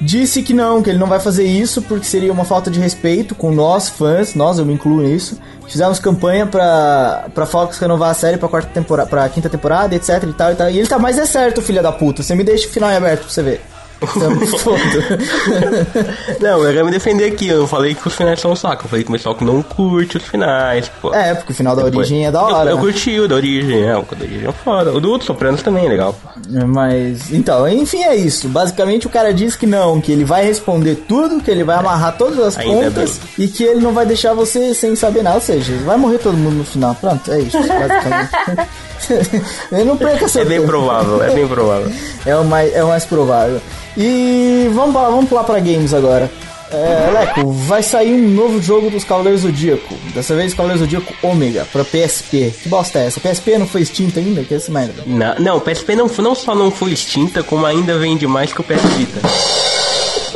disse 0.00 0.42
que 0.42 0.52
não, 0.54 0.82
que 0.82 0.90
ele 0.90 0.98
não 0.98 1.06
vai 1.06 1.18
fazer 1.20 1.44
isso 1.44 1.82
porque 1.82 2.04
seria 2.04 2.32
uma 2.32 2.44
falta 2.44 2.70
de 2.70 2.78
respeito 2.78 3.34
com 3.34 3.50
nós, 3.50 3.88
fãs, 3.88 4.34
nós, 4.34 4.58
eu 4.58 4.64
me 4.66 4.72
incluo 4.74 5.00
nisso. 5.02 5.38
Fizemos 5.68 5.98
campanha 5.98 6.46
pra, 6.46 7.26
pra 7.34 7.44
Fox 7.46 7.78
renovar 7.78 8.10
a 8.10 8.14
série 8.14 8.36
pra, 8.38 8.48
quarta 8.48 8.70
temporada, 8.72 9.08
pra 9.08 9.28
quinta 9.28 9.48
temporada, 9.48 9.94
etc 9.94 10.22
e 10.22 10.32
tal 10.32 10.52
e 10.52 10.54
tal. 10.54 10.70
E 10.70 10.78
ele 10.78 10.86
tá, 10.88 10.98
mas 10.98 11.18
é 11.18 11.26
certo, 11.26 11.60
filha 11.60 11.82
da 11.82 11.92
puta, 11.92 12.22
você 12.22 12.34
me 12.34 12.42
deixa 12.44 12.66
o 12.66 12.70
final 12.70 12.90
em 12.90 12.96
aberto 12.96 13.22
pra 13.22 13.30
você 13.30 13.42
ver. 13.42 13.60
Não, 16.40 16.64
eu 16.64 16.72
quero 16.72 16.86
me 16.86 16.92
defender 16.92 17.26
aqui. 17.32 17.48
Eu 17.48 17.60
não 17.60 17.66
falei 17.66 17.94
que 17.94 18.06
os 18.06 18.14
finais 18.14 18.40
são 18.40 18.52
um 18.52 18.56
saco. 18.56 18.84
Eu 18.84 18.88
falei 18.88 19.04
que 19.04 19.10
o 19.10 19.12
pessoal 19.12 19.34
que 19.34 19.44
não 19.44 19.62
curte 19.62 20.16
os 20.16 20.24
finais. 20.24 20.90
Pô. 21.00 21.12
É, 21.14 21.34
porque 21.34 21.52
o 21.52 21.54
final 21.54 21.74
da 21.74 21.82
Depois- 21.82 22.08
origem 22.08 22.26
é 22.26 22.30
da 22.30 22.40
Eu- 22.40 22.44
hora. 22.44 22.70
Eu, 22.70 22.76
né? 22.76 22.82
curti 22.82 23.18
o 23.18 23.28
da 23.28 23.34
origem, 23.34 23.82
é, 23.82 23.96
o 23.96 24.02
da 24.02 24.16
origem 24.24 24.48
é 24.48 24.52
foda. 24.52 24.92
O 24.92 25.00
do 25.00 25.10
outro 25.10 25.26
Sopranos 25.26 25.62
também 25.62 25.86
é 25.86 25.88
legal. 25.88 26.14
pô. 26.22 26.28
Mas, 26.66 27.32
então, 27.32 27.68
enfim, 27.68 28.02
é 28.02 28.14
isso. 28.14 28.48
Basicamente, 28.48 29.06
o 29.06 29.10
cara 29.10 29.32
diz 29.34 29.56
que 29.56 29.66
não, 29.66 30.00
que 30.00 30.12
ele 30.12 30.24
vai 30.24 30.44
responder 30.44 30.94
tudo, 31.08 31.40
que 31.40 31.50
ele 31.50 31.64
vai 31.64 31.76
amarrar 31.76 32.16
todas 32.16 32.38
as 32.38 32.58
Ainda 32.58 32.90
pontas 32.90 33.20
e 33.36 33.48
que 33.48 33.64
ele 33.64 33.80
não 33.80 33.92
vai 33.92 34.06
deixar 34.06 34.34
você 34.34 34.74
sem 34.74 34.94
saber 34.94 35.22
nada. 35.22 35.36
Ou 35.36 35.42
seja, 35.42 35.72
vai 35.84 35.96
morrer 35.96 36.18
todo 36.18 36.36
mundo 36.36 36.56
no 36.58 36.64
final. 36.64 36.94
Pronto, 36.94 37.30
é 37.32 37.40
isso, 37.40 37.56
basicamente. 37.58 38.68
ele 39.72 39.84
não 39.84 39.96
perca 39.96 40.28
seu 40.28 40.42
É 40.42 40.44
bem 40.44 40.58
tempo. 40.58 40.68
provável, 40.70 41.22
é 41.22 41.30
bem 41.30 41.46
provável. 41.48 41.90
É 42.26 42.36
o 42.36 42.44
mais, 42.44 42.74
é 42.74 42.84
o 42.84 42.88
mais 42.88 43.04
provável. 43.04 43.60
E 43.98 44.70
vamos, 44.72 44.94
vamos 44.94 45.28
pular 45.28 45.42
pra 45.42 45.58
games 45.58 45.92
agora. 45.92 46.30
É, 46.70 47.10
Leco, 47.12 47.50
vai 47.50 47.82
sair 47.82 48.12
um 48.12 48.28
novo 48.28 48.60
jogo 48.62 48.90
dos 48.90 49.02
Cavaleiros 49.02 49.40
Zodíaco. 49.40 49.94
Dessa 50.14 50.36
vez, 50.36 50.52
Cavaleiros 50.52 50.80
Zodíaco 50.80 51.12
Ômega, 51.22 51.66
pra 51.72 51.82
PSP. 51.84 52.54
Que 52.62 52.68
bosta 52.68 52.98
é 52.98 53.06
essa? 53.06 53.18
PSP 53.18 53.58
não 53.58 53.66
foi 53.66 53.80
extinta 53.82 54.20
ainda? 54.20 54.44
Que 54.44 54.54
essa 54.54 54.70
merda. 54.70 55.02
Não, 55.06 55.34
não, 55.38 55.60
PSP 55.60 55.96
não, 55.96 56.06
não 56.06 56.34
só 56.34 56.54
não 56.54 56.70
foi 56.70 56.92
extinta, 56.92 57.42
como 57.42 57.64
ainda 57.66 57.98
vende 57.98 58.26
mais 58.26 58.52
que 58.52 58.60
o 58.60 58.64
PS 58.64 58.82
Vita. 58.96 59.20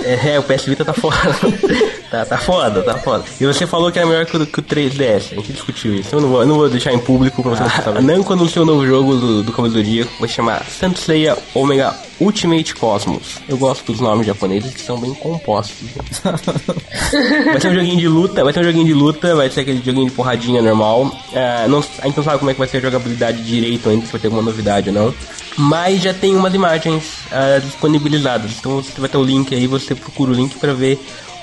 É, 0.05 0.39
o 0.39 0.43
PS 0.43 0.65
Vita 0.65 0.85
tá 0.85 0.93
foda. 0.93 1.17
Tá, 2.13 2.27
tá 2.27 2.39
foda, 2.39 2.83
tá 2.83 2.99
foda. 2.99 3.25
E 3.41 3.47
você 3.47 3.67
falou 3.67 3.91
que 3.91 3.99
era 3.99 4.07
melhor 4.07 4.27
que 4.27 4.37
o, 4.37 4.47
que 4.47 4.61
o 4.61 4.63
3DS. 4.63 5.33
A 5.33 5.35
gente 5.37 5.53
discutiu 5.55 5.95
isso. 5.95 6.15
Eu 6.15 6.21
não 6.21 6.29
vou, 6.29 6.41
eu 6.43 6.47
não 6.47 6.57
vou 6.57 6.69
deixar 6.69 6.93
em 6.93 6.99
público 6.99 7.43
pra 7.43 7.53
você 7.53 7.63
não 7.63 7.71
saber. 7.71 8.03
Namco 8.03 8.33
anunciou 8.35 8.65
um 8.65 8.69
novo 8.69 8.87
jogo 8.87 9.17
do, 9.17 9.43
do 9.43 9.51
Cavaleiro 9.51 9.83
do 9.83 9.87
Zodíaco. 9.87 10.13
Vai 10.21 10.29
chamar 10.29 10.63
Saint 10.65 10.97
Seiya 10.97 11.39
Omega 11.55 11.95
Ultimate 12.21 12.75
Cosmos. 12.75 13.39
Eu 13.49 13.57
gosto 13.57 13.91
dos 13.91 14.01
nomes 14.01 14.27
japoneses 14.27 14.75
que 14.75 14.81
são 14.81 15.01
bem 15.01 15.15
compostos. 15.15 15.89
Vai 17.45 17.61
ser 17.61 17.69
um 17.69 17.75
joguinho 17.75 17.97
de 17.97 18.09
luta, 18.09 18.45
vai 18.45 18.53
ser 18.53 18.61
um 18.61 18.65
joguinho 18.65 18.87
de 18.87 18.95
luta, 18.95 19.35
vai 19.35 19.51
ser 19.51 19.61
aquele 19.61 19.83
joguinho 19.85 20.07
de 20.07 20.13
porradinha 20.13 20.63
normal. 20.63 21.11
Ah, 21.35 21.67
não, 21.69 21.79
a 21.99 22.07
gente 22.07 22.17
não 22.17 22.25
sabe 22.25 22.39
como 22.39 22.51
é 22.51 22.55
que 22.55 22.59
vai 22.59 22.69
ser 22.69 22.79
a 22.79 22.81
jogabilidade 22.81 23.43
direito 23.43 23.89
ainda, 23.89 24.07
se 24.07 24.13
vai 24.13 24.21
ter 24.21 24.29
alguma 24.29 24.43
novidade 24.43 24.89
ou 24.89 24.95
não. 24.95 25.15
Mas 25.59 26.01
já 26.01 26.15
tem 26.15 26.35
umas 26.35 26.55
imagens 26.55 27.05
ah, 27.31 27.59
disponibilizadas. 27.59 28.53
Então 28.59 28.77
você 28.83 28.99
vai 28.99 29.09
ter 29.09 29.19
o 29.19 29.23
link 29.23 29.55
aí, 29.55 29.67
você 29.67 29.95
procura 29.95 30.31
o 30.31 30.35
link 30.35 30.57
pra 30.59 30.73
ver 30.73 30.99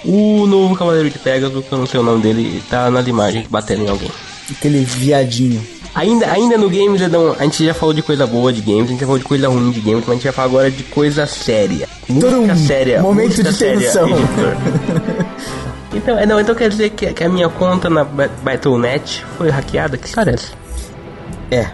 o 0.06 0.46
novo 0.48 0.76
Cavaleiro 0.76 1.10
de 1.10 1.20
Pegasus, 1.20 1.66
que 1.66 1.72
eu 1.72 1.78
não 1.78 1.86
sei 1.86 2.00
o 2.00 2.04
nome 2.04 2.22
dele, 2.22 2.64
tá 2.70 2.90
nas 2.90 3.06
imagens 3.08 3.48
batendo 3.48 3.84
em 3.84 3.90
alguém. 3.90 4.12
Aquele 4.52 4.84
viadinho. 4.84 5.62
Ainda, 5.96 6.32
ainda 6.32 6.58
no 6.58 6.70
Games, 6.70 7.02
Edão, 7.02 7.36
a 7.38 7.44
gente 7.44 7.66
já 7.66 7.74
falou 7.74 7.94
de 7.94 8.02
coisa 8.04 8.26
boa 8.28 8.54
de 8.54 8.62
games, 8.62 8.86
a 8.86 8.88
gente 8.88 9.00
já 9.00 9.06
falou 9.08 9.18
de 9.18 9.26
coisa 9.26 9.48
ruim 9.50 9.72
de 9.72 9.80
games, 9.82 10.02
mas 10.02 10.10
a 10.10 10.14
gente 10.14 10.24
vai 10.24 10.32
falar 10.32 10.48
agora 10.48 10.72
de 10.72 10.84
coisa 10.84 11.26
séria. 11.26 11.88
Música 12.08 12.32
Tudum, 12.32 12.56
séria. 12.56 13.02
momento 13.02 13.30
música 13.30 13.52
de 13.52 13.58
tensão. 13.58 14.08
então, 15.94 16.18
é, 16.18 16.26
não, 16.26 16.40
então 16.40 16.54
quer 16.56 16.70
dizer 16.70 16.92
que, 16.92 17.12
que 17.12 17.24
a 17.24 17.30
minha 17.30 17.50
conta 17.50 17.90
na 17.90 18.04
Ba- 18.04 18.30
Battle.net 18.44 19.26
foi 19.38 19.50
hackeada? 19.50 19.98
Que 19.98 20.08
história 20.08 20.32
é 20.32 20.34
essa? 20.36 20.52
É, 21.52 21.68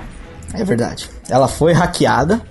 é 0.53 0.63
verdade. 0.63 1.09
Ela 1.29 1.47
foi 1.47 1.73
hackeada, 1.73 2.41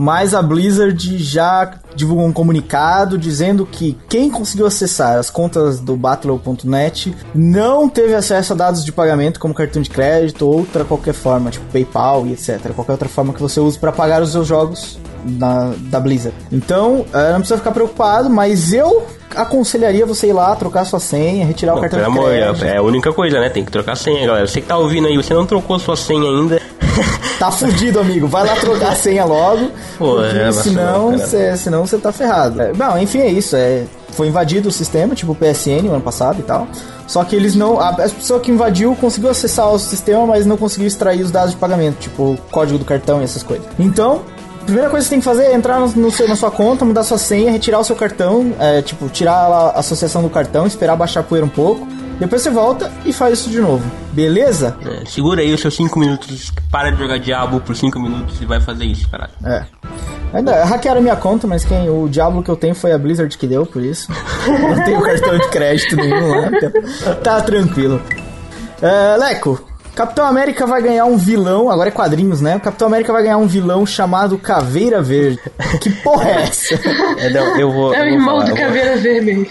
mas 0.00 0.32
a 0.32 0.40
Blizzard 0.40 1.18
já 1.18 1.72
divulgou 1.96 2.24
um 2.24 2.32
comunicado 2.32 3.18
dizendo 3.18 3.66
que 3.66 3.98
quem 4.08 4.30
conseguiu 4.30 4.66
acessar 4.66 5.18
as 5.18 5.28
contas 5.28 5.80
do 5.80 5.96
Battle.net 5.96 7.12
não 7.34 7.88
teve 7.88 8.14
acesso 8.14 8.52
a 8.52 8.56
dados 8.56 8.84
de 8.84 8.92
pagamento 8.92 9.40
como 9.40 9.52
cartão 9.52 9.82
de 9.82 9.90
crédito 9.90 10.46
ou 10.46 10.58
outra 10.58 10.84
qualquer 10.84 11.14
forma, 11.14 11.50
tipo 11.50 11.64
PayPal 11.72 12.24
e 12.26 12.32
etc. 12.32 12.72
Qualquer 12.74 12.92
outra 12.92 13.08
forma 13.08 13.34
que 13.34 13.42
você 13.42 13.58
use 13.58 13.76
para 13.76 13.90
pagar 13.90 14.22
os 14.22 14.30
seus 14.30 14.46
jogos 14.46 14.98
na- 15.24 15.74
da 15.90 15.98
Blizzard. 15.98 16.36
Então, 16.52 17.04
eh, 17.12 17.30
não 17.32 17.40
precisa 17.40 17.58
ficar 17.58 17.72
preocupado, 17.72 18.30
mas 18.30 18.72
eu 18.72 19.04
aconselharia 19.34 20.06
você 20.06 20.28
ir 20.28 20.32
lá, 20.32 20.54
trocar 20.56 20.84
sua 20.84 21.00
senha, 21.00 21.44
retirar 21.44 21.72
o 21.72 21.74
Não, 21.76 21.82
cartão 21.82 21.98
de 22.00 22.06
amor, 22.06 22.30
crédito. 22.30 22.64
é, 22.64 22.74
é 22.74 22.76
a 22.76 22.82
única 22.82 23.12
coisa, 23.12 23.40
né? 23.40 23.48
Tem 23.50 23.64
que 23.64 23.70
trocar 23.72 23.92
a 23.92 23.96
senha, 23.96 24.26
galera. 24.26 24.46
Você 24.46 24.60
que 24.60 24.66
tá 24.68 24.78
ouvindo 24.78 25.06
aí, 25.08 25.16
você 25.16 25.34
não 25.34 25.44
trocou 25.44 25.78
sua 25.78 25.96
senha 25.96 26.28
ainda. 26.28 26.60
Tá 27.38 27.52
fudido, 27.52 28.00
amigo. 28.00 28.26
Vai 28.26 28.44
lá 28.44 28.56
trocar 28.56 28.92
a 28.92 28.94
senha 28.96 29.24
logo. 29.24 29.70
Pô, 29.96 30.20
é, 30.22 30.50
senão, 30.50 31.12
vacilão, 31.12 31.18
cê, 31.18 31.56
senão 31.56 31.86
você 31.86 31.96
tá 31.96 32.10
ferrado. 32.10 32.60
É, 32.60 32.72
bom, 32.72 32.98
enfim, 32.98 33.20
é 33.20 33.28
isso. 33.30 33.54
É, 33.54 33.84
foi 34.10 34.26
invadido 34.26 34.68
o 34.68 34.72
sistema, 34.72 35.14
tipo 35.14 35.32
o 35.32 35.34
PSN 35.34 35.88
o 35.88 35.92
ano 35.92 36.00
passado 36.00 36.40
e 36.40 36.42
tal. 36.42 36.66
Só 37.06 37.22
que 37.22 37.36
eles 37.36 37.54
não. 37.54 37.78
A, 37.78 37.90
a 37.90 37.94
pessoa 37.94 38.40
que 38.40 38.50
invadiu 38.50 38.96
conseguiu 38.96 39.30
acessar 39.30 39.70
o 39.70 39.78
sistema, 39.78 40.26
mas 40.26 40.44
não 40.44 40.56
conseguiu 40.56 40.88
extrair 40.88 41.22
os 41.22 41.30
dados 41.30 41.52
de 41.52 41.56
pagamento, 41.56 41.98
tipo 41.98 42.32
o 42.32 42.38
código 42.50 42.78
do 42.78 42.84
cartão 42.84 43.20
e 43.20 43.24
essas 43.24 43.42
coisas. 43.42 43.66
Então. 43.78 44.22
a 44.60 44.64
Primeira 44.64 44.90
coisa 44.90 45.04
que 45.04 45.08
você 45.08 45.14
tem 45.14 45.20
que 45.20 45.24
fazer 45.24 45.44
é 45.44 45.54
entrar 45.54 45.80
no, 45.80 45.86
no 45.88 46.10
seu, 46.10 46.28
na 46.28 46.36
sua 46.36 46.50
conta, 46.50 46.84
mudar 46.84 47.02
sua 47.02 47.16
senha, 47.16 47.50
retirar 47.50 47.78
o 47.78 47.84
seu 47.84 47.96
cartão, 47.96 48.52
é, 48.58 48.82
tipo, 48.82 49.08
tirar 49.08 49.46
a 49.46 49.78
associação 49.78 50.22
do 50.22 50.28
cartão, 50.28 50.66
esperar 50.66 50.94
baixar 50.94 51.20
a 51.20 51.22
poeira 51.22 51.46
um 51.46 51.48
pouco. 51.48 51.86
Depois 52.18 52.42
você 52.42 52.50
volta 52.50 52.90
e 53.04 53.12
faz 53.12 53.38
isso 53.38 53.50
de 53.50 53.60
novo. 53.60 53.88
Beleza? 54.12 54.76
É, 54.84 55.04
segura 55.06 55.40
aí 55.40 55.52
os 55.52 55.60
seus 55.60 55.76
5 55.76 55.98
minutos, 55.98 56.52
para 56.70 56.90
de 56.90 56.98
jogar 56.98 57.18
Diabo 57.18 57.60
por 57.60 57.76
5 57.76 57.98
minutos 58.00 58.40
e 58.40 58.44
vai 58.44 58.60
fazer 58.60 58.84
isso, 58.84 59.08
caralho. 59.08 59.32
É. 59.44 59.64
Ainda 60.32 60.64
hackearam 60.64 61.00
minha 61.00 61.16
conta, 61.16 61.46
mas 61.46 61.64
quem 61.64 61.88
o 61.88 62.08
diabo 62.08 62.42
que 62.42 62.50
eu 62.50 62.56
tenho 62.56 62.74
foi 62.74 62.92
a 62.92 62.98
Blizzard 62.98 63.36
que 63.38 63.46
deu, 63.46 63.64
por 63.64 63.82
isso. 63.82 64.10
não 64.46 64.84
tenho 64.84 65.00
cartão 65.00 65.38
de 65.38 65.48
crédito 65.48 65.96
nenhum 65.96 66.28
lá, 66.28 66.50
então 66.52 67.16
tá 67.22 67.40
tranquilo. 67.40 68.02
É, 68.82 69.16
Leco, 69.16 69.64
Capitão 69.94 70.26
América 70.26 70.66
vai 70.66 70.82
ganhar 70.82 71.06
um 71.06 71.16
vilão, 71.16 71.70
agora 71.70 71.88
é 71.88 71.92
quadrinhos, 71.92 72.40
né? 72.40 72.56
O 72.56 72.60
Capitão 72.60 72.88
América 72.88 73.12
vai 73.12 73.22
ganhar 73.22 73.38
um 73.38 73.46
vilão 73.46 73.86
chamado 73.86 74.38
Caveira 74.38 75.00
Verde. 75.00 75.40
Que 75.80 75.90
porra 75.90 76.28
é 76.28 76.42
essa? 76.42 76.74
É, 77.18 77.30
não, 77.30 77.58
eu 77.58 77.72
vou. 77.72 77.94
É 77.94 77.98
o 77.98 78.02
eu 78.02 78.04
vou 78.04 78.12
irmão 78.12 78.40
falar, 78.40 78.50
do 78.50 78.54
Caveira 78.54 78.96
Vermelha. 78.96 79.50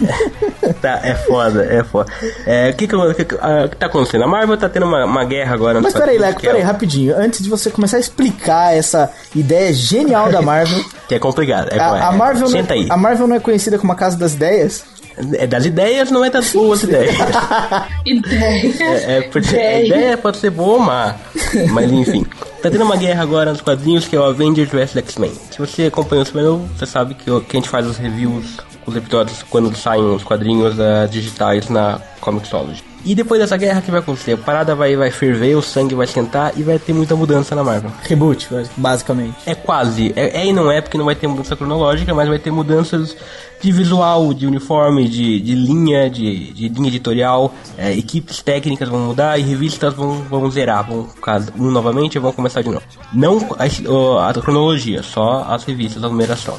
Tá, 0.82 1.00
é 1.02 1.14
foda, 1.14 1.64
é 1.64 1.82
foda. 1.82 2.12
É, 2.46 2.70
o 2.70 2.74
que 2.74 2.86
que, 2.86 3.14
que, 3.14 3.24
que- 3.24 3.38
ah, 3.40 3.64
o 3.64 3.68
que 3.68 3.76
tá 3.76 3.86
acontecendo? 3.86 4.24
A 4.24 4.26
Marvel 4.28 4.56
tá 4.56 4.68
tendo 4.68 4.86
uma, 4.86 5.04
uma 5.04 5.24
guerra 5.24 5.54
agora. 5.54 5.80
Mas 5.80 5.92
peraí, 5.92 6.18
Leco, 6.18 6.38
é 6.40 6.42
peraí, 6.42 6.62
rapidinho. 6.62 7.16
Antes 7.16 7.42
de 7.42 7.48
você 7.48 7.70
começar 7.70 7.96
a 7.96 8.00
explicar 8.00 8.76
essa 8.76 9.10
ideia 9.34 9.72
genial 9.72 10.30
da 10.30 10.40
Marvel. 10.42 10.84
Que 11.08 11.14
é 11.14 11.18
complicado. 11.18 11.70
É, 11.72 11.78
A, 11.80 12.10
a 12.10 12.14
é, 12.14 12.16
Marvel 12.16 12.42
não 12.42 12.48
Senta 12.48 12.74
é, 12.74 12.78
aí. 12.80 12.86
a 12.90 12.96
Marvel 12.96 13.26
não 13.26 13.36
é 13.36 13.40
conhecida 13.40 13.78
como 13.78 13.90
a 13.92 13.96
Casa 13.96 14.16
das 14.18 14.34
Ideias? 14.34 14.84
É 15.32 15.46
das 15.48 15.64
ideias, 15.64 16.10
não 16.12 16.24
é 16.24 16.30
das 16.30 16.52
boas 16.52 16.82
ideias. 16.84 17.16
Ideia. 18.06 18.74
É, 18.80 19.18
é 19.18 19.22
porque 19.22 19.56
a 19.56 19.82
Ideia. 19.84 20.16
pode 20.16 20.36
ser 20.36 20.50
boa 20.50 20.74
ou 20.74 20.78
má. 20.78 21.16
Mas 21.72 21.90
enfim. 21.90 22.24
Tá 22.62 22.70
tendo 22.70 22.84
uma 22.84 22.96
guerra 22.96 23.22
agora 23.22 23.50
nos 23.52 23.60
quadrinhos 23.60 24.06
que 24.06 24.14
é 24.14 24.20
o 24.20 24.24
Avengers 24.24 24.68
vs 24.70 24.96
X-Men. 24.96 25.32
Se 25.50 25.58
você 25.58 25.84
acompanha 25.86 26.22
o 26.22 26.24
Supernovo, 26.24 26.68
você 26.76 26.86
sabe 26.86 27.14
que, 27.14 27.24
que 27.24 27.56
a 27.56 27.60
gente 27.60 27.68
faz 27.68 27.86
os 27.86 27.96
reviews, 27.96 28.58
os 28.88 28.96
episódios 28.96 29.42
quando 29.42 29.74
saem 29.76 30.02
os 30.02 30.24
quadrinhos 30.24 30.80
ah, 30.80 31.06
digitais 31.06 31.68
na 31.68 32.00
Comixology. 32.20 32.82
E 33.04 33.14
depois 33.14 33.40
dessa 33.40 33.56
guerra, 33.56 33.78
o 33.78 33.82
que 33.82 33.90
vai 33.90 34.00
acontecer? 34.00 34.32
A 34.32 34.36
parada 34.36 34.74
vai, 34.74 34.96
vai 34.96 35.10
ferver, 35.10 35.54
o 35.56 35.62
sangue 35.62 35.94
vai 35.94 36.04
esquentar 36.04 36.52
e 36.56 36.62
vai 36.62 36.78
ter 36.78 36.92
muita 36.92 37.14
mudança 37.14 37.54
na 37.54 37.62
Marvel. 37.62 37.90
Reboot, 38.02 38.48
basicamente. 38.76 39.36
É 39.46 39.54
quase. 39.54 40.12
É, 40.16 40.40
é 40.40 40.46
e 40.46 40.52
não 40.52 40.70
é, 40.70 40.80
porque 40.80 40.98
não 40.98 41.04
vai 41.04 41.14
ter 41.14 41.26
mudança 41.26 41.54
cronológica, 41.54 42.12
mas 42.12 42.28
vai 42.28 42.38
ter 42.38 42.50
mudanças 42.50 43.16
de 43.60 43.72
visual, 43.72 44.32
de 44.32 44.46
uniforme, 44.46 45.08
de, 45.08 45.40
de 45.40 45.54
linha, 45.54 46.08
de, 46.08 46.52
de 46.52 46.68
linha 46.68 46.88
editorial. 46.88 47.54
É, 47.76 47.92
equipes 47.92 48.42
técnicas 48.42 48.88
vão 48.88 49.00
mudar 49.00 49.38
e 49.38 49.42
revistas 49.42 49.94
vão, 49.94 50.22
vão 50.22 50.50
zerar. 50.50 50.86
Vão 50.86 51.08
ficar 51.08 51.42
um 51.56 51.70
novamente 51.70 52.16
e 52.16 52.18
vão 52.18 52.32
começar 52.32 52.62
de 52.62 52.68
novo. 52.68 52.82
Não 53.12 53.38
a, 53.58 54.28
a 54.28 54.34
cronologia, 54.34 55.02
só 55.02 55.46
as 55.48 55.64
revistas, 55.64 56.02
a 56.02 56.08
numeração. 56.08 56.58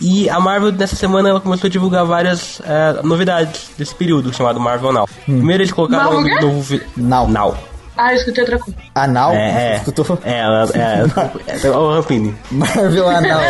E 0.00 0.28
a 0.28 0.40
Marvel, 0.40 0.72
nessa 0.72 0.96
semana, 0.96 1.28
ela 1.28 1.40
começou 1.40 1.68
a 1.68 1.70
divulgar 1.70 2.04
várias 2.04 2.60
é, 2.64 3.02
novidades 3.02 3.70
desse 3.76 3.94
período, 3.94 4.32
chamado 4.32 4.58
Marvel 4.58 4.79
Now. 4.80 5.08
Primeiro 5.24 5.62
eles 5.62 5.72
colocaram 5.72 6.22
Marvel 6.22 6.36
um 6.36 6.40
novo... 6.40 6.80
Now. 6.96 7.28
Now. 7.28 7.56
Ah, 8.00 8.14
eu 8.14 8.16
escutei 8.16 8.42
outra 8.42 8.58
coisa. 8.58 8.78
Anal? 8.94 9.32
É, 9.34 9.74
é, 9.74 9.76
Escutou? 9.76 10.18
é, 10.24 10.38
ela, 10.38 10.68
é, 10.72 11.66
é, 11.66 11.70
o 11.70 11.92
Rampini. 11.92 12.34
Marvel 12.50 13.08
Anal. 13.10 13.42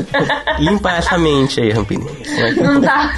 Limpa 0.58 0.92
essa 0.92 1.18
mente 1.18 1.60
aí, 1.60 1.70
Rampini. 1.70 2.06
Não 2.62 2.80
tá. 2.80 3.12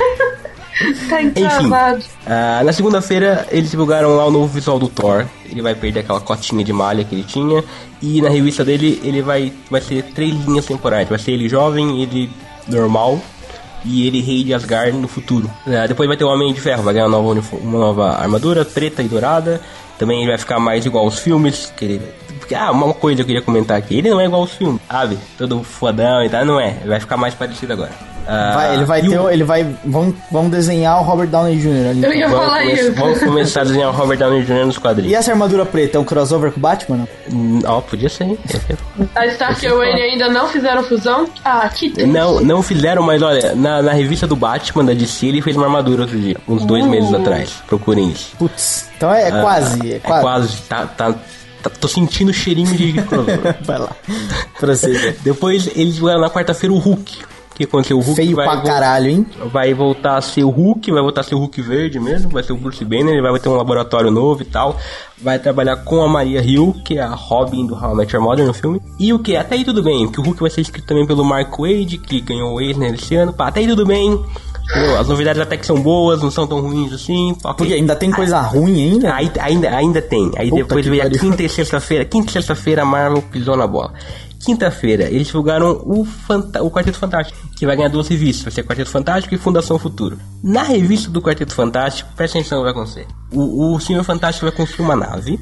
tá 1.08 1.22
encravado. 1.22 2.02
ah, 2.26 2.62
na 2.64 2.72
segunda-feira 2.72 3.46
eles 3.52 3.70
divulgaram 3.70 4.16
lá 4.16 4.26
o 4.26 4.30
novo 4.32 4.48
visual 4.48 4.80
do 4.80 4.88
Thor. 4.88 5.24
Ele 5.48 5.62
vai 5.62 5.76
perder 5.76 6.00
aquela 6.00 6.20
cotinha 6.20 6.64
de 6.64 6.72
malha 6.72 7.04
que 7.04 7.14
ele 7.14 7.24
tinha. 7.24 7.62
E 8.00 8.20
na 8.20 8.28
revista 8.28 8.64
dele 8.64 9.00
ele 9.04 9.22
vai, 9.22 9.52
vai 9.70 9.80
ser 9.80 10.02
três 10.12 10.34
linhas 10.44 10.66
temporais. 10.66 11.08
Vai 11.08 11.18
ser 11.20 11.30
ele 11.30 11.48
jovem, 11.48 12.02
ele 12.02 12.28
normal 12.66 13.20
e 13.84 14.06
ele 14.06 14.20
rei 14.20 14.44
de 14.44 14.54
Asgard 14.54 14.96
no 14.96 15.08
futuro. 15.08 15.50
Ah, 15.66 15.86
depois 15.86 16.08
vai 16.08 16.16
ter 16.16 16.24
o 16.24 16.28
Homem 16.28 16.52
de 16.52 16.60
Ferro, 16.60 16.82
vai 16.82 16.94
ganhar 16.94 17.06
uma 17.06 17.18
nova, 17.18 17.56
uma 17.56 17.78
nova 17.78 18.10
armadura 18.16 18.64
preta 18.64 19.02
e 19.02 19.08
dourada. 19.08 19.60
Também 19.98 20.20
ele 20.20 20.28
vai 20.28 20.38
ficar 20.38 20.58
mais 20.58 20.84
igual 20.84 21.04
aos 21.04 21.18
filmes. 21.18 21.72
Que 21.76 21.84
ele... 21.84 22.02
ah, 22.56 22.70
uma 22.72 22.92
coisa 22.94 23.16
que 23.16 23.22
eu 23.22 23.26
queria 23.26 23.42
comentar 23.42 23.76
aqui. 23.76 23.98
Ele 23.98 24.10
não 24.10 24.20
é 24.20 24.24
igual 24.24 24.42
aos 24.42 24.52
filmes, 24.52 24.80
sabe? 24.90 25.18
Todo 25.38 25.62
fodão 25.62 26.24
e 26.24 26.28
tal, 26.28 26.44
não 26.44 26.60
é. 26.60 26.78
Ele 26.80 26.88
vai 26.88 27.00
ficar 27.00 27.16
mais 27.16 27.34
parecido 27.34 27.72
agora. 27.72 28.11
Ah, 28.26 28.52
Vai, 28.54 28.74
ele 28.74 28.84
vai 28.84 29.00
e 29.00 29.08
ter. 29.08 29.18
o- 29.18 29.24
o- 29.24 29.30
Ele 29.30 29.44
vai. 29.44 29.66
Vão, 29.84 30.14
vão 30.30 30.48
desenhar 30.48 31.00
o 31.00 31.04
Robert 31.04 31.28
Downey 31.28 31.56
Jr. 31.58 31.90
ali. 31.90 32.04
Eu 32.04 32.12
ia 32.12 32.28
Vamos, 32.28 32.46
falar 32.46 32.60
come- 32.60 32.72
isso. 32.72 32.92
vamos 32.94 33.18
começar 33.20 33.60
a 33.60 33.64
desenhar 33.64 33.88
o 33.88 33.92
Robert 33.92 34.18
Downey 34.18 34.42
Jr. 34.44 34.66
nos 34.66 34.76
E 34.76 34.80
quadrinhos. 34.80 35.12
essa 35.14 35.30
armadura 35.32 35.64
preta 35.66 35.96
é 35.98 36.00
um 36.00 36.04
crossover 36.04 36.50
com 36.52 36.58
o 36.58 36.62
Batman? 36.62 37.08
Hum, 37.32 37.60
Ó, 37.66 37.80
podia 37.80 38.08
ser. 38.08 38.24
hein? 38.24 38.38
A 39.14 39.26
Stark 39.26 39.64
e 39.64 39.68
a 39.68 39.74
Wayne 39.74 40.00
ainda 40.02 40.28
não 40.28 40.48
fizeram 40.48 40.82
fusão. 40.84 41.26
Ah, 41.44 41.68
que 41.68 41.90
triste. 41.90 42.10
Não, 42.10 42.40
não 42.40 42.62
fizeram, 42.62 43.02
mas 43.02 43.20
olha, 43.22 43.54
na, 43.54 43.82
na 43.82 43.92
revista 43.92 44.26
do 44.26 44.36
Batman 44.36 44.84
da 44.84 44.92
DC 44.94 45.26
ele 45.26 45.42
fez 45.42 45.56
uma 45.56 45.66
armadura 45.66 46.02
outro 46.02 46.18
dia, 46.18 46.36
uns 46.48 46.64
dois 46.64 46.84
Uh. 46.84 46.88
meses 46.88 47.12
atrás. 47.12 47.50
Procurem 47.66 48.08
isso. 48.10 48.36
Putz, 48.38 48.88
então 48.96 49.12
é, 49.12 49.28
é 49.28 49.30
quase. 49.40 49.92
É 49.92 49.96
É 49.96 49.98
quase. 49.98 50.22
quase. 50.22 50.56
Tá, 50.68 50.86
tá, 50.86 51.14
tá- 51.62 51.70
tô 51.80 51.88
sentindo 51.88 52.30
o 52.30 52.34
cheirinho 52.34 52.72
de 52.76 52.92
crossover. 53.02 53.56
Vai 53.62 53.78
lá. 53.78 53.90
Prossiga. 54.58 55.14
Depois 55.22 55.68
eles 55.74 55.94
jogaram 55.96 56.20
na 56.20 56.30
quarta-feira 56.30 56.72
o 56.72 56.78
Hulk. 56.78 57.18
Que 57.54 57.64
aconteceu? 57.64 57.98
O 57.98 58.00
Hulk 58.00 58.16
Feio 58.16 58.36
vai, 58.36 58.46
pra 58.46 58.60
caralho, 58.62 59.08
hein? 59.08 59.26
vai 59.52 59.74
voltar 59.74 60.16
a 60.16 60.20
ser 60.20 60.44
o 60.44 60.50
Hulk, 60.50 60.90
vai 60.90 61.02
voltar 61.02 61.20
a 61.20 61.24
ser 61.24 61.34
o 61.34 61.38
Hulk 61.38 61.60
verde 61.62 62.00
mesmo, 62.00 62.30
vai 62.30 62.42
ser 62.42 62.52
o 62.52 62.56
Bruce 62.56 62.84
Banner, 62.84 63.12
ele 63.14 63.22
vai 63.22 63.38
ter 63.38 63.48
um 63.48 63.56
laboratório 63.56 64.10
novo 64.10 64.42
e 64.42 64.46
tal. 64.46 64.76
Vai 65.20 65.38
trabalhar 65.38 65.76
com 65.76 66.02
a 66.02 66.08
Maria 66.08 66.42
Hill, 66.42 66.74
que 66.84 66.98
é 66.98 67.02
a 67.02 67.14
Robin 67.14 67.66
do 67.66 67.74
How 67.74 67.92
I 67.92 67.96
Met 67.96 68.14
Your 68.14 68.24
Mother 68.24 68.46
no 68.46 68.54
filme. 68.54 68.80
E 68.98 69.12
o 69.12 69.18
que? 69.18 69.36
Até 69.36 69.54
aí 69.54 69.64
tudo 69.64 69.82
bem, 69.82 70.06
porque 70.06 70.20
o 70.20 70.24
Hulk 70.24 70.40
vai 70.40 70.50
ser 70.50 70.62
escrito 70.62 70.86
também 70.86 71.06
pelo 71.06 71.24
Mark 71.24 71.56
Wade, 71.58 71.98
que 71.98 72.20
ganhou 72.20 72.54
o 72.54 72.60
Eisner 72.60 72.94
esse 72.94 73.14
ano. 73.14 73.32
Pá, 73.32 73.48
até 73.48 73.60
aí 73.60 73.68
tudo 73.68 73.86
bem. 73.86 74.18
As 74.98 75.06
novidades 75.06 75.42
até 75.42 75.56
que 75.56 75.66
são 75.66 75.80
boas, 75.82 76.22
não 76.22 76.30
são 76.30 76.46
tão 76.46 76.60
ruins 76.60 76.92
assim. 76.92 77.32
ok. 77.44 77.54
Porque 77.56 77.74
ainda 77.74 77.94
tem 77.94 78.10
coisa 78.10 78.40
ruim 78.40 78.92
ainda. 78.92 79.14
Aí, 79.14 79.30
ainda, 79.40 79.68
ainda 79.76 80.00
tem. 80.00 80.30
Aí 80.36 80.48
Puta 80.48 80.62
depois 80.62 80.84
que 80.84 80.90
veio 80.90 81.06
a 81.06 81.10
quinta 81.10 81.42
e 81.42 81.48
sexta-feira. 81.48 82.04
Quinta 82.04 82.30
e 82.30 82.32
sexta-feira 82.32 82.82
a 82.82 82.84
Marvel 82.84 83.22
pisou 83.22 83.56
na 83.56 83.66
bola. 83.66 83.92
Quinta-feira, 84.44 85.04
eles 85.04 85.28
divulgaram 85.28 85.80
o, 85.84 86.04
Fanta- 86.04 86.62
o 86.62 86.70
Quarteto 86.70 86.98
Fantástico, 86.98 87.38
que 87.56 87.64
vai 87.64 87.76
ganhar 87.76 87.88
duas 87.88 88.08
revistas. 88.08 88.42
Vai 88.44 88.52
ser 88.52 88.64
Quarteto 88.64 88.90
Fantástico 88.90 89.34
e 89.34 89.38
Fundação 89.38 89.78
Futuro. 89.78 90.18
Na 90.42 90.62
revista 90.64 91.08
do 91.10 91.22
Quarteto 91.22 91.54
Fantástico, 91.54 92.10
presta 92.16 92.38
atenção 92.38 92.58
no 92.58 92.64
que 92.66 92.72
vai 92.72 92.82
acontecer. 92.82 93.06
O, 93.32 93.74
o 93.74 93.80
Senhor 93.80 94.02
Fantástico 94.02 94.46
vai 94.46 94.54
construir 94.54 94.84
uma 94.86 94.96
nave. 94.96 95.38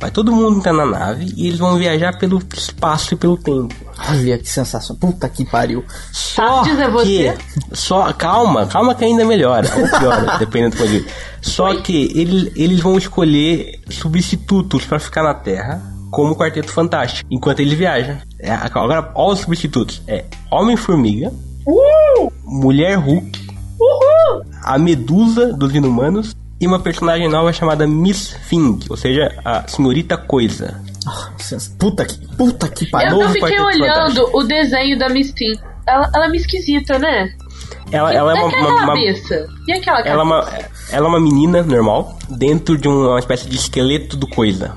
Vai 0.00 0.10
todo 0.10 0.32
mundo 0.32 0.58
entrar 0.58 0.72
na 0.72 0.84
nave 0.84 1.32
e 1.36 1.46
eles 1.46 1.58
vão 1.58 1.78
viajar 1.78 2.18
pelo 2.18 2.42
espaço 2.54 3.14
e 3.14 3.16
pelo 3.16 3.36
tempo. 3.38 3.72
Olha 4.10 4.36
que 4.36 4.48
sensação. 4.50 4.96
Puta 4.96 5.28
que 5.28 5.44
pariu. 5.44 5.84
Só 6.12 6.62
Tardes 6.64 6.78
é 6.80 6.84
que. 6.86 6.90
você? 6.90 7.38
Só, 7.72 8.12
calma, 8.12 8.66
calma 8.66 8.94
que 8.96 9.04
ainda 9.04 9.24
melhora. 9.24 9.70
Ou 9.78 9.88
piora, 10.00 10.36
dependendo 10.38 10.74
do 10.74 10.78
ponto 10.78 10.90
de 10.90 10.98
vista. 10.98 11.12
Só 11.40 11.72
que 11.76 12.10
eles, 12.14 12.52
eles 12.56 12.80
vão 12.80 12.98
escolher 12.98 13.80
substitutos 13.88 14.84
pra 14.84 14.98
ficar 14.98 15.22
na 15.22 15.32
Terra, 15.32 15.80
como 16.14 16.32
o 16.32 16.36
Quarteto 16.36 16.70
Fantástico, 16.70 17.28
enquanto 17.30 17.60
eles 17.60 17.72
viajam. 17.74 18.16
É, 18.38 18.50
agora, 18.52 19.10
olha 19.14 19.32
os 19.34 19.40
substitutos: 19.40 20.02
é 20.06 20.24
Homem-Formiga, 20.50 21.32
Mulher 22.44 22.96
Hulk, 22.96 23.46
a 24.62 24.78
Medusa 24.78 25.52
dos 25.52 25.74
Inumanos 25.74 26.34
e 26.60 26.66
uma 26.66 26.78
personagem 26.78 27.28
nova 27.28 27.52
chamada 27.52 27.86
Miss 27.86 28.36
Thing, 28.48 28.78
ou 28.88 28.96
seja, 28.96 29.34
a 29.44 29.66
Senhorita 29.66 30.16
Coisa. 30.16 30.80
Ah, 31.06 31.30
Puta 31.78 32.04
que, 32.06 32.26
puta 32.36 32.68
que 32.68 32.84
Eu, 32.86 32.90
pariu. 32.90 33.20
eu 33.20 33.28
fiquei 33.30 33.60
olhando 33.60 33.94
Fantástico. 34.14 34.30
o 34.38 34.42
desenho 34.44 34.98
da 34.98 35.08
Mistin. 35.10 35.52
Ela, 35.86 36.10
ela 36.14 36.24
é 36.24 36.28
meio 36.28 36.40
esquisita, 36.40 36.98
né? 36.98 37.28
Ela, 37.92 38.14
ela 38.14 38.32
é 38.32 38.36
e 38.36 38.40
uma, 38.40 38.48
aquela 38.48 38.68
uma- 38.68 38.76
uma- 38.78 38.86
cabeça? 38.86 39.46
E 39.68 39.72
aquela 39.72 39.96
cabeça? 39.98 40.14
Ela 40.14 40.22
é, 40.22 40.24
uma, 40.24 40.48
ela 40.90 41.06
é 41.06 41.08
uma 41.10 41.20
menina 41.20 41.62
normal, 41.62 42.18
dentro 42.30 42.78
de 42.78 42.88
uma 42.88 43.18
espécie 43.18 43.46
de 43.50 43.56
esqueleto 43.56 44.16
do 44.16 44.26
coisa. 44.26 44.72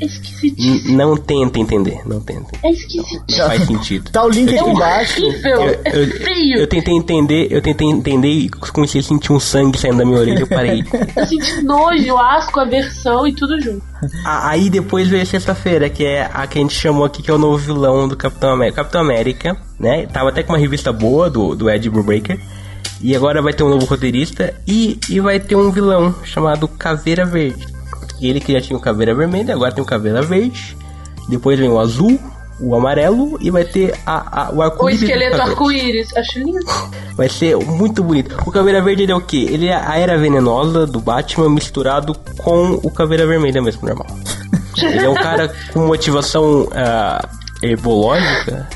É 0.00 0.04
esquisitíssima. 0.04 0.90
N- 0.90 0.96
não 0.96 1.16
tenta 1.16 1.58
entender, 1.58 2.00
não 2.06 2.20
tenta. 2.20 2.50
É 2.62 2.70
esquisitíssima. 2.70 3.24
Não 3.30 3.46
faz 3.46 3.66
sentido. 3.66 4.10
Tá 4.10 4.24
o 4.24 4.28
link 4.28 4.54
É 4.54 4.60
aqui 4.60 4.70
embaixo. 4.70 5.24
horrível. 5.26 5.50
Eu, 5.62 5.80
É 5.84 6.02
eu- 6.02 6.06
feio. 6.24 6.58
eu 6.58 6.66
tentei 6.66 6.94
entender, 6.94 7.48
eu 7.50 7.60
tentei 7.62 7.86
entender 7.88 8.28
e 8.28 8.48
comecei 8.48 9.00
a 9.00 9.04
sentir 9.04 9.32
um 9.32 9.40
sangue 9.40 9.78
saindo 9.78 9.98
da 9.98 10.04
minha 10.04 10.18
orelha, 10.18 10.40
eu 10.40 10.46
parei. 10.46 10.84
Eu 11.16 11.26
senti 11.26 11.62
nojo, 11.62 12.16
asco, 12.16 12.60
aversão 12.60 13.26
e 13.26 13.34
tudo 13.34 13.60
junto. 13.60 13.82
Aí 14.24 14.70
depois 14.70 15.08
veio 15.08 15.22
a 15.22 15.26
sexta-feira, 15.26 15.88
que 15.90 16.04
é 16.04 16.30
a 16.32 16.46
que 16.46 16.58
a 16.58 16.62
gente 16.62 16.74
chamou 16.74 17.04
aqui, 17.04 17.22
que 17.22 17.30
é 17.30 17.34
o 17.34 17.38
novo 17.38 17.56
vilão 17.58 18.06
do 18.08 18.16
Capitão 18.16 18.50
América. 18.50 18.82
Capitão 18.82 19.00
América, 19.00 19.56
né? 19.78 20.06
Tava 20.06 20.28
até 20.28 20.42
com 20.42 20.52
uma 20.52 20.58
revista 20.58 20.92
boa 20.92 21.28
do, 21.28 21.54
do 21.54 21.68
Ed 21.68 21.88
Brubaker. 21.90 22.38
E 23.00 23.14
agora 23.14 23.40
vai 23.42 23.52
ter 23.52 23.62
um 23.62 23.68
novo 23.68 23.86
roteirista 23.86 24.54
e, 24.66 24.98
e 25.08 25.20
vai 25.20 25.38
ter 25.38 25.54
um 25.56 25.70
vilão 25.70 26.14
chamado 26.24 26.66
Caveira 26.66 27.24
Verde. 27.24 27.66
Ele 28.20 28.40
que 28.40 28.52
já 28.52 28.60
tinha 28.60 28.76
o 28.76 28.80
Caveira 28.80 29.14
Vermelha, 29.14 29.54
agora 29.54 29.72
tem 29.72 29.82
o 29.82 29.86
Caveira 29.86 30.22
Verde. 30.22 30.76
Depois 31.28 31.58
vem 31.58 31.68
o 31.68 31.78
azul, 31.78 32.18
o 32.60 32.74
amarelo 32.74 33.38
e 33.40 33.50
vai 33.50 33.64
ter 33.64 33.94
a, 34.06 34.46
a- 34.46 34.50
o 34.50 34.56
O 34.56 34.62
arco-íris. 34.62 35.00
do 35.00 35.04
esqueleto 35.06 35.40
arco-íris. 35.42 36.16
Acho 36.16 36.38
lindo. 36.38 36.58
Vai 37.14 37.28
ser 37.28 37.56
muito 37.56 38.02
bonito. 38.02 38.36
O 38.46 38.50
Caveira 38.50 38.80
Verde 38.82 39.02
ele 39.04 39.12
é 39.12 39.14
o 39.14 39.20
quê? 39.20 39.46
Ele 39.50 39.66
é 39.68 39.74
a 39.76 39.96
era 39.98 40.16
venenosa 40.18 40.86
do 40.86 41.00
Batman 41.00 41.48
misturado 41.50 42.14
com 42.38 42.80
o 42.82 42.90
Caveira 42.90 43.26
Vermelha 43.26 43.60
mesmo, 43.62 43.86
normal. 43.86 44.06
Ele 44.80 45.04
é 45.04 45.08
um 45.08 45.14
cara 45.14 45.52
com 45.72 45.80
motivação 45.88 46.68
ah, 46.72 47.28
herbológica. 47.60 48.68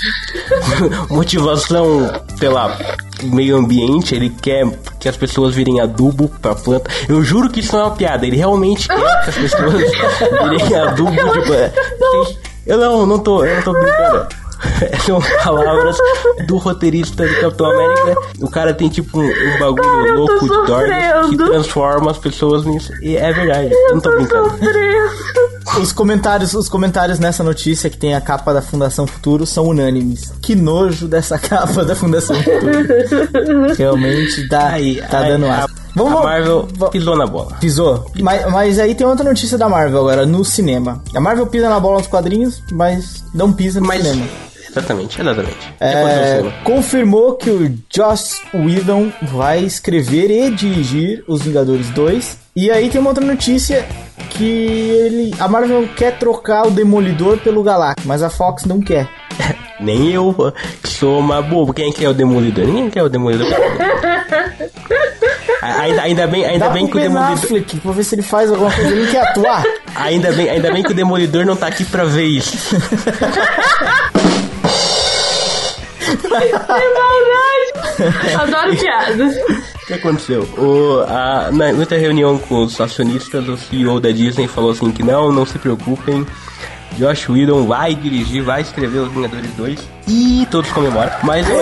motivação, 1.10 2.10
sei 2.38 2.48
lá, 2.48 2.76
meio 3.22 3.56
ambiente. 3.56 4.14
Ele 4.14 4.30
quer 4.30 4.66
que 4.98 5.08
as 5.08 5.16
pessoas 5.16 5.54
virem 5.54 5.80
adubo 5.80 6.28
pra 6.40 6.54
planta. 6.54 6.90
Eu 7.08 7.22
juro 7.22 7.50
que 7.50 7.60
isso 7.60 7.72
não 7.74 7.82
é 7.82 7.84
uma 7.86 7.96
piada. 7.96 8.26
Ele 8.26 8.36
realmente 8.36 8.88
quer 8.88 9.24
que 9.24 9.30
as 9.30 9.36
pessoas 9.36 9.72
virem 10.50 10.76
adubo 10.76 11.10
de 11.10 11.42
planta. 11.42 11.74
Eu 12.66 12.78
não, 12.78 13.06
não 13.06 13.18
tô, 13.18 13.44
eu 13.44 13.56
não 13.56 13.62
tô 13.62 13.72
brincando. 13.72 14.28
São 15.04 15.20
palavras 15.44 15.96
do 16.46 16.56
roteirista 16.56 17.26
do 17.26 17.40
Capitão 17.40 17.70
América. 17.70 18.20
O 18.40 18.50
cara 18.50 18.74
tem 18.74 18.88
tipo 18.88 19.20
um, 19.20 19.24
um 19.24 19.58
bagulho 19.58 20.06
eu 20.06 20.14
tô 20.14 20.20
louco 20.20 20.40
de 20.40 20.66
Dorgas 20.66 21.30
que 21.30 21.36
transforma 21.36 22.10
as 22.10 22.18
pessoas 22.18 22.64
nisso. 22.64 22.92
E 23.02 23.16
é 23.16 23.32
verdade, 23.32 23.72
eu 23.72 23.94
não 23.94 24.00
tô 24.00 24.10
brincando. 24.12 24.50
Os 25.80 25.92
comentários, 25.92 26.54
os 26.54 26.68
comentários 26.68 27.18
nessa 27.18 27.44
notícia 27.44 27.88
que 27.88 27.96
tem 27.96 28.14
a 28.14 28.20
capa 28.20 28.52
da 28.52 28.60
Fundação 28.60 29.06
Futuro 29.06 29.46
são 29.46 29.66
unânimes. 29.66 30.32
Que 30.42 30.54
nojo 30.54 31.06
dessa 31.06 31.38
capa 31.40 31.84
da 31.84 31.94
Fundação 31.94 32.36
Futuro. 32.36 33.74
Realmente 33.76 34.48
tá, 34.48 34.70
Aí, 34.70 35.00
tá 35.10 35.20
aí, 35.20 35.32
dando 35.32 35.46
a, 35.46 35.64
asco. 35.64 35.76
a 35.96 36.22
Marvel 36.22 36.68
pisou 36.90 37.16
na 37.16 37.26
bola. 37.26 37.56
Pisou. 37.60 38.10
Mas, 38.20 38.50
mas 38.50 38.78
aí 38.78 38.94
tem 38.94 39.06
outra 39.06 39.24
notícia 39.24 39.56
da 39.56 39.68
Marvel 39.68 40.00
agora, 40.00 40.26
no 40.26 40.44
cinema. 40.44 41.02
A 41.14 41.20
Marvel 41.20 41.46
pisa 41.46 41.68
na 41.68 41.78
bola 41.78 41.98
nos 41.98 42.06
quadrinhos, 42.06 42.62
mas 42.72 43.24
não 43.32 43.52
pisa 43.52 43.80
no 43.80 43.86
Mas 43.86 44.02
cinema. 44.02 44.26
Exatamente, 44.70 45.20
exatamente. 45.20 45.74
É, 45.80 46.42
confirmou 46.62 47.34
que 47.34 47.50
o 47.50 47.78
Joss 47.94 48.40
Whedon 48.54 49.12
vai 49.22 49.64
escrever 49.64 50.30
e 50.30 50.50
dirigir 50.50 51.24
Os 51.26 51.42
Vingadores 51.42 51.90
2. 51.90 52.38
E 52.54 52.70
aí 52.70 52.88
tem 52.88 53.00
uma 53.00 53.10
outra 53.10 53.24
notícia 53.24 53.84
que 54.30 54.44
ele, 54.44 55.34
a 55.38 55.48
Marvel 55.48 55.88
quer 55.96 56.18
trocar 56.18 56.66
o 56.66 56.70
Demolidor 56.70 57.38
pelo 57.38 57.62
Galactus, 57.62 58.06
mas 58.06 58.22
a 58.22 58.30
Fox 58.30 58.64
não 58.64 58.80
quer. 58.80 59.08
Nem 59.80 60.12
eu, 60.12 60.52
que 60.82 60.88
sou 60.88 61.18
uma 61.18 61.40
bobo. 61.40 61.72
Quem 61.72 61.90
quer 61.90 62.08
o 62.08 62.14
Demolidor? 62.14 62.66
Ninguém 62.66 62.90
quer 62.90 63.02
o 63.02 63.08
Demolidor. 63.08 63.46
Ainda, 65.62 66.02
ainda 66.02 66.26
bem, 66.26 66.44
ainda 66.44 66.66
Dá 66.66 66.70
bem 66.70 66.86
que 66.86 66.96
o 66.96 67.00
Demolidor. 67.00 67.34
Affleck 67.34 67.76
pra 67.80 67.92
ver 67.92 68.02
se 68.04 68.14
ele 68.14 68.22
faz 68.22 68.50
alguma 68.50 68.70
coisa. 68.70 68.90
Ele 68.90 69.10
quer 69.10 69.28
atuar. 69.28 69.62
Ainda 69.94 70.32
bem, 70.32 70.48
ainda 70.48 70.72
bem 70.72 70.82
que 70.82 70.90
o 70.90 70.94
Demolidor 70.94 71.44
não 71.44 71.54
tá 71.54 71.66
aqui 71.66 71.84
pra 71.84 72.04
ver 72.04 72.24
isso. 72.24 72.56
Que 76.16 76.28
maldade! 76.28 78.34
Adoro 78.40 78.76
piadas. 78.76 79.36
O 79.36 79.86
que 79.86 79.94
aconteceu? 79.94 80.42
O, 80.56 81.00
a, 81.08 81.50
na 81.52 81.66
outra 81.78 81.98
reunião 81.98 82.38
com 82.38 82.64
os 82.64 82.80
acionistas, 82.80 83.48
o 83.48 83.56
CEO 83.56 84.00
da 84.00 84.10
Disney 84.10 84.48
falou 84.48 84.70
assim 84.70 84.90
que 84.90 85.02
não, 85.02 85.30
não 85.32 85.44
se 85.46 85.58
preocupem. 85.58 86.26
Josh 86.96 87.28
Whedon 87.28 87.66
vai 87.66 87.94
dirigir, 87.94 88.42
vai 88.42 88.62
escrever 88.62 88.98
Os 88.98 89.12
Vingadores 89.12 89.50
2 89.56 89.78
e 90.08 90.46
todos 90.50 90.70
comemoram. 90.72 91.10
Mas 91.22 91.48
eu 91.48 91.56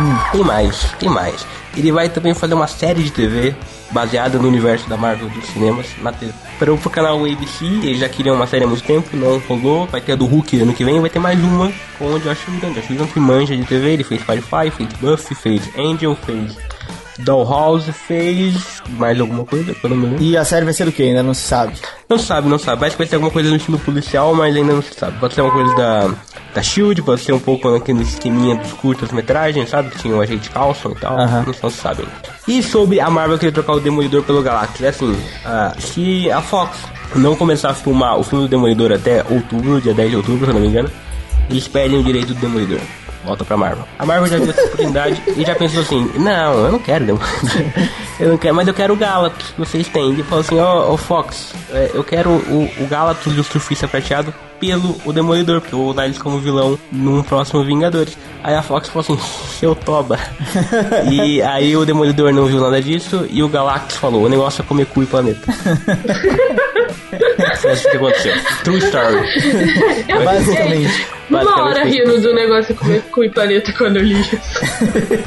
Hum, 0.00 0.18
tem 0.32 0.44
mais, 0.44 0.82
tem 0.98 1.08
mais. 1.08 1.46
Ele 1.76 1.90
vai 1.90 2.08
também 2.08 2.34
fazer 2.34 2.54
uma 2.54 2.66
série 2.66 3.02
de 3.02 3.10
TV 3.10 3.54
baseada 3.90 4.38
no 4.38 4.48
universo 4.48 4.88
da 4.88 4.96
Marvel 4.96 5.28
dos 5.28 5.44
cinemas 5.46 5.86
na 6.02 6.12
TV. 6.12 6.32
Para 6.58 6.72
o 6.72 6.78
canal 6.78 7.24
ABC, 7.24 7.64
eles 7.64 7.98
já 7.98 8.08
queriam 8.08 8.36
uma 8.36 8.46
série 8.46 8.64
há 8.64 8.66
muito 8.66 8.84
tempo, 8.84 9.16
não 9.16 9.38
rolou. 9.40 9.86
Vai 9.86 10.00
ter 10.00 10.12
a 10.12 10.16
do 10.16 10.26
Hulk 10.26 10.60
ano 10.60 10.74
que 10.74 10.84
vem, 10.84 11.00
vai 11.00 11.10
ter 11.10 11.18
mais 11.18 11.38
uma 11.42 11.72
com 11.98 12.06
o 12.06 12.18
Josh 12.20 12.48
Whedon. 12.48 12.72
Josh 12.72 12.90
Whedon 12.90 13.06
que 13.06 13.20
manja 13.20 13.56
de 13.56 13.64
TV, 13.64 13.92
ele 13.92 14.04
fez 14.04 14.22
Firefly, 14.22 14.70
fez 14.70 14.88
Buffy, 15.00 15.34
fez 15.34 15.70
Angel, 15.76 16.14
fez 16.14 16.56
Dollhouse, 17.18 17.92
fez 17.92 18.82
mais 18.90 19.20
alguma 19.20 19.44
coisa 19.44 19.74
que 19.74 19.84
eu 19.84 19.90
não 19.90 19.96
me 19.96 20.06
lembro. 20.06 20.22
E 20.22 20.36
a 20.36 20.44
série 20.44 20.64
vai 20.64 20.74
ser 20.74 20.88
o 20.88 20.92
que? 20.92 21.02
Ainda 21.02 21.22
não 21.22 21.34
se 21.34 21.42
sabe. 21.42 21.74
Não 22.08 22.18
sabe, 22.18 22.48
não 22.48 22.58
sabe. 22.58 22.80
Parece 22.80 22.96
que 22.96 23.02
vai 23.02 23.06
ser 23.06 23.16
alguma 23.16 23.30
coisa 23.30 23.50
no 23.50 23.56
estilo 23.56 23.78
policial, 23.78 24.34
mas 24.34 24.54
ainda 24.56 24.72
não 24.72 24.82
se 24.82 24.94
sabe. 24.94 25.18
Pode 25.18 25.34
ser 25.34 25.42
uma 25.42 25.52
coisa 25.52 25.74
da, 25.76 26.10
da 26.54 26.62
Shield, 26.62 27.02
pode 27.02 27.20
ser 27.20 27.32
um 27.32 27.38
pouco 27.38 27.70
naquele 27.70 28.02
esqueminha 28.02 28.56
dos 28.56 28.72
curtas-metragens, 28.72 29.68
sabe? 29.68 29.90
Que 29.90 29.98
tinha 29.98 30.14
o 30.14 30.20
Agente 30.20 30.50
Carlson 30.50 30.90
e 30.90 30.94
tal. 30.96 31.18
Aham. 31.18 31.44
Não, 31.46 31.54
não 31.62 31.70
se 31.70 31.76
sabe 31.76 32.02
ainda. 32.02 32.14
E 32.48 32.62
sobre 32.62 33.00
a 33.00 33.08
Marvel 33.10 33.38
querer 33.38 33.52
trocar 33.52 33.74
o 33.74 33.80
Demolidor 33.80 34.22
pelo 34.24 34.42
Galactus, 34.42 34.82
é 34.82 34.88
assim, 34.88 35.16
ah, 35.44 35.74
se 35.78 36.30
a 36.30 36.40
Fox 36.40 36.78
não 37.14 37.36
começar 37.36 37.70
a 37.70 37.74
filmar 37.74 38.18
o 38.18 38.24
filme 38.24 38.46
do 38.46 38.48
Demolidor 38.50 38.92
até 38.92 39.24
outubro, 39.28 39.80
dia 39.80 39.94
10 39.94 40.10
de 40.10 40.16
outubro, 40.16 40.46
se 40.46 40.52
não 40.52 40.60
me 40.60 40.66
engano, 40.66 40.90
eles 41.50 41.68
perdem 41.68 41.98
o 41.98 42.02
direito 42.02 42.28
do 42.28 42.40
Demolidor. 42.40 42.80
Volta 43.24 43.44
pra 43.44 43.56
Marvel. 43.56 43.86
A 43.98 44.04
Marvel 44.04 44.26
já 44.26 44.38
viu 44.38 44.50
essa 44.50 44.64
oportunidade 44.64 45.22
e 45.36 45.44
já 45.44 45.54
pensou 45.54 45.82
assim: 45.82 46.10
não, 46.16 46.66
eu 46.66 46.72
não 46.72 46.78
quero 46.78 47.04
Demolidor. 47.06 47.28
eu 48.18 48.28
não 48.30 48.38
quero, 48.38 48.54
mas 48.54 48.68
eu 48.68 48.74
quero 48.74 48.94
o 48.94 48.96
Galactus 48.96 49.50
que 49.50 49.58
vocês 49.58 49.88
têm. 49.88 50.18
E 50.18 50.22
falou 50.22 50.40
assim: 50.40 50.58
ó, 50.58 50.92
ô 50.92 50.96
Fox, 50.96 51.54
é, 51.70 51.90
eu 51.94 52.02
quero 52.02 52.30
o, 52.30 52.70
o 52.80 52.86
Galactus 52.88 53.36
e 53.36 53.40
o 53.40 53.44
Surfista 53.44 53.86
Prateado 53.86 54.34
pelo 54.58 54.96
o 55.04 55.12
Demolidor, 55.12 55.60
porque 55.60 55.74
eu 55.74 55.78
vou 55.78 55.92
dar 55.92 56.04
eles 56.04 56.18
como 56.18 56.38
vilão 56.38 56.78
num 56.90 57.22
próximo 57.22 57.64
Vingadores. 57.64 58.16
Aí 58.42 58.54
a 58.54 58.62
Fox 58.62 58.88
falou 58.88 59.00
assim: 59.00 59.18
seu 59.58 59.74
toba. 59.74 60.18
e 61.10 61.40
aí 61.42 61.76
o 61.76 61.84
Demolidor 61.84 62.32
não 62.32 62.46
viu 62.46 62.60
nada 62.60 62.80
disso 62.82 63.26
e 63.30 63.42
o 63.42 63.48
Galactus 63.48 63.96
falou: 63.96 64.24
o 64.24 64.28
negócio 64.28 64.62
é 64.62 64.64
comer 64.64 64.86
cu 64.86 65.02
e 65.02 65.06
planeta. 65.06 65.52
Foi 67.56 67.72
isso 67.72 67.90
que 67.90 67.96
aconteceu. 67.96 68.34
True 68.64 68.78
story. 68.78 69.18
Basicamente. 70.24 71.06
Uma 71.30 71.64
hora 71.64 71.84
rindo 71.84 72.20
do 72.20 72.34
negócio 72.34 72.74
com 72.74 73.00
cu 73.10 73.24
e 73.24 73.30
planeta 73.30 73.72
quando 73.72 73.96
eu 73.96 74.02
li 74.02 74.20
isso. 74.20 74.36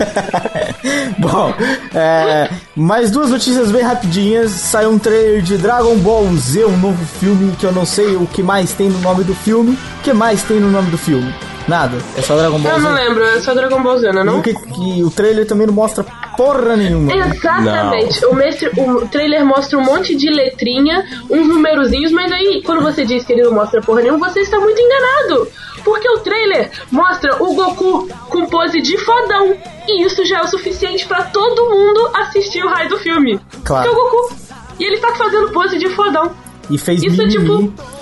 Bom, 1.17 1.54
é, 1.93 2.49
mais 2.75 3.10
duas 3.10 3.32
notícias 3.32 3.71
bem 3.71 3.82
rapidinhas. 3.82 4.51
Saiu 4.51 4.91
um 4.91 4.99
trailer 4.99 5.41
de 5.41 5.58
Dragon 5.58 5.95
Ball 5.97 6.28
Z, 6.36 6.65
um 6.65 6.78
novo 6.78 7.06
filme 7.19 7.56
que 7.56 7.65
eu 7.65 7.71
não 7.71 7.86
sei 7.86 8.15
o 8.15 8.28
que 8.28 8.43
mais 8.43 8.73
tem 8.73 8.89
no 8.89 8.99
nome 8.99 9.23
do 9.23 9.34
filme. 9.34 9.78
O 9.99 10.04
que 10.04 10.13
mais 10.13 10.43
tem 10.43 10.60
no 10.60 10.69
nome 10.69 10.91
do 10.91 10.97
filme? 10.97 11.34
Nada. 11.67 11.97
É 12.15 12.21
só 12.21 12.36
Dragon 12.36 12.60
Ball 12.60 12.71
Eu 12.73 12.80
não 12.80 12.93
Z. 12.95 13.04
lembro, 13.04 13.23
é 13.23 13.39
só 13.41 13.54
Dragon 13.54 13.82
Ball 13.82 13.97
Z, 13.97 14.12
não 14.12 14.39
é 14.39 14.41
que, 14.41 14.54
que 14.54 15.04
o 15.04 15.10
trailer 15.10 15.47
também 15.47 15.65
não 15.65 15.73
mostra 15.73 16.06
porra 16.38 16.75
nenhuma. 16.75 17.12
Exatamente. 17.13 18.25
O, 18.25 18.36
mestre, 18.36 18.69
o 18.80 19.08
trailer 19.08 19.43
mostra 19.45 19.78
um 19.80 19.84
monte 19.84 20.15
de 20.15 20.30
letrinha, 20.30 21.04
uns 21.30 21.47
numerozinhos, 21.47 22.12
mas 22.12 22.32
aí, 22.32 22.62
quando 22.63 22.82
você 22.84 23.04
diz 23.06 23.25
que 23.25 23.34
ele 23.34 23.43
não 23.43 23.54
mostra 23.54 23.82
porra 23.82 24.01
nenhuma, 24.01 24.30
você 24.30 24.41
está 24.41 24.60
muito 24.60 24.80
enganado. 24.80 25.47
Porque 25.84 26.10
o 26.10 26.19
trailer 26.19 26.71
mostra 26.91 27.36
o 27.43 27.54
Goku 27.54 28.08
com 28.30 28.45
pose 28.47 28.82
de 28.82 28.97
fodão. 28.97 29.56
E 29.88 30.04
isso 30.04 30.25
já 30.25 30.39
é 30.39 30.41
o 30.41 30.47
suficiente 30.47 31.06
pra 31.08 31.23
todo 31.25 31.69
mundo 31.69 32.10
assistir 32.15 32.63
o 32.63 32.67
raio 32.69 32.89
do 32.89 32.97
filme. 32.97 33.39
Claro. 33.63 33.84
Que 33.84 33.89
é 33.89 33.91
o 33.91 33.95
Goku. 34.04 34.34
E 34.80 34.84
ele 34.84 34.97
tá 34.97 35.13
fazendo 35.15 35.49
pose 35.51 35.78
de 35.78 35.88
fodão. 35.89 36.32
E 36.71 36.78
fez 36.80 37.04
Isso 37.04 37.21
é 37.21 37.28
mimimi. 37.28 37.67
tipo- 37.69 37.94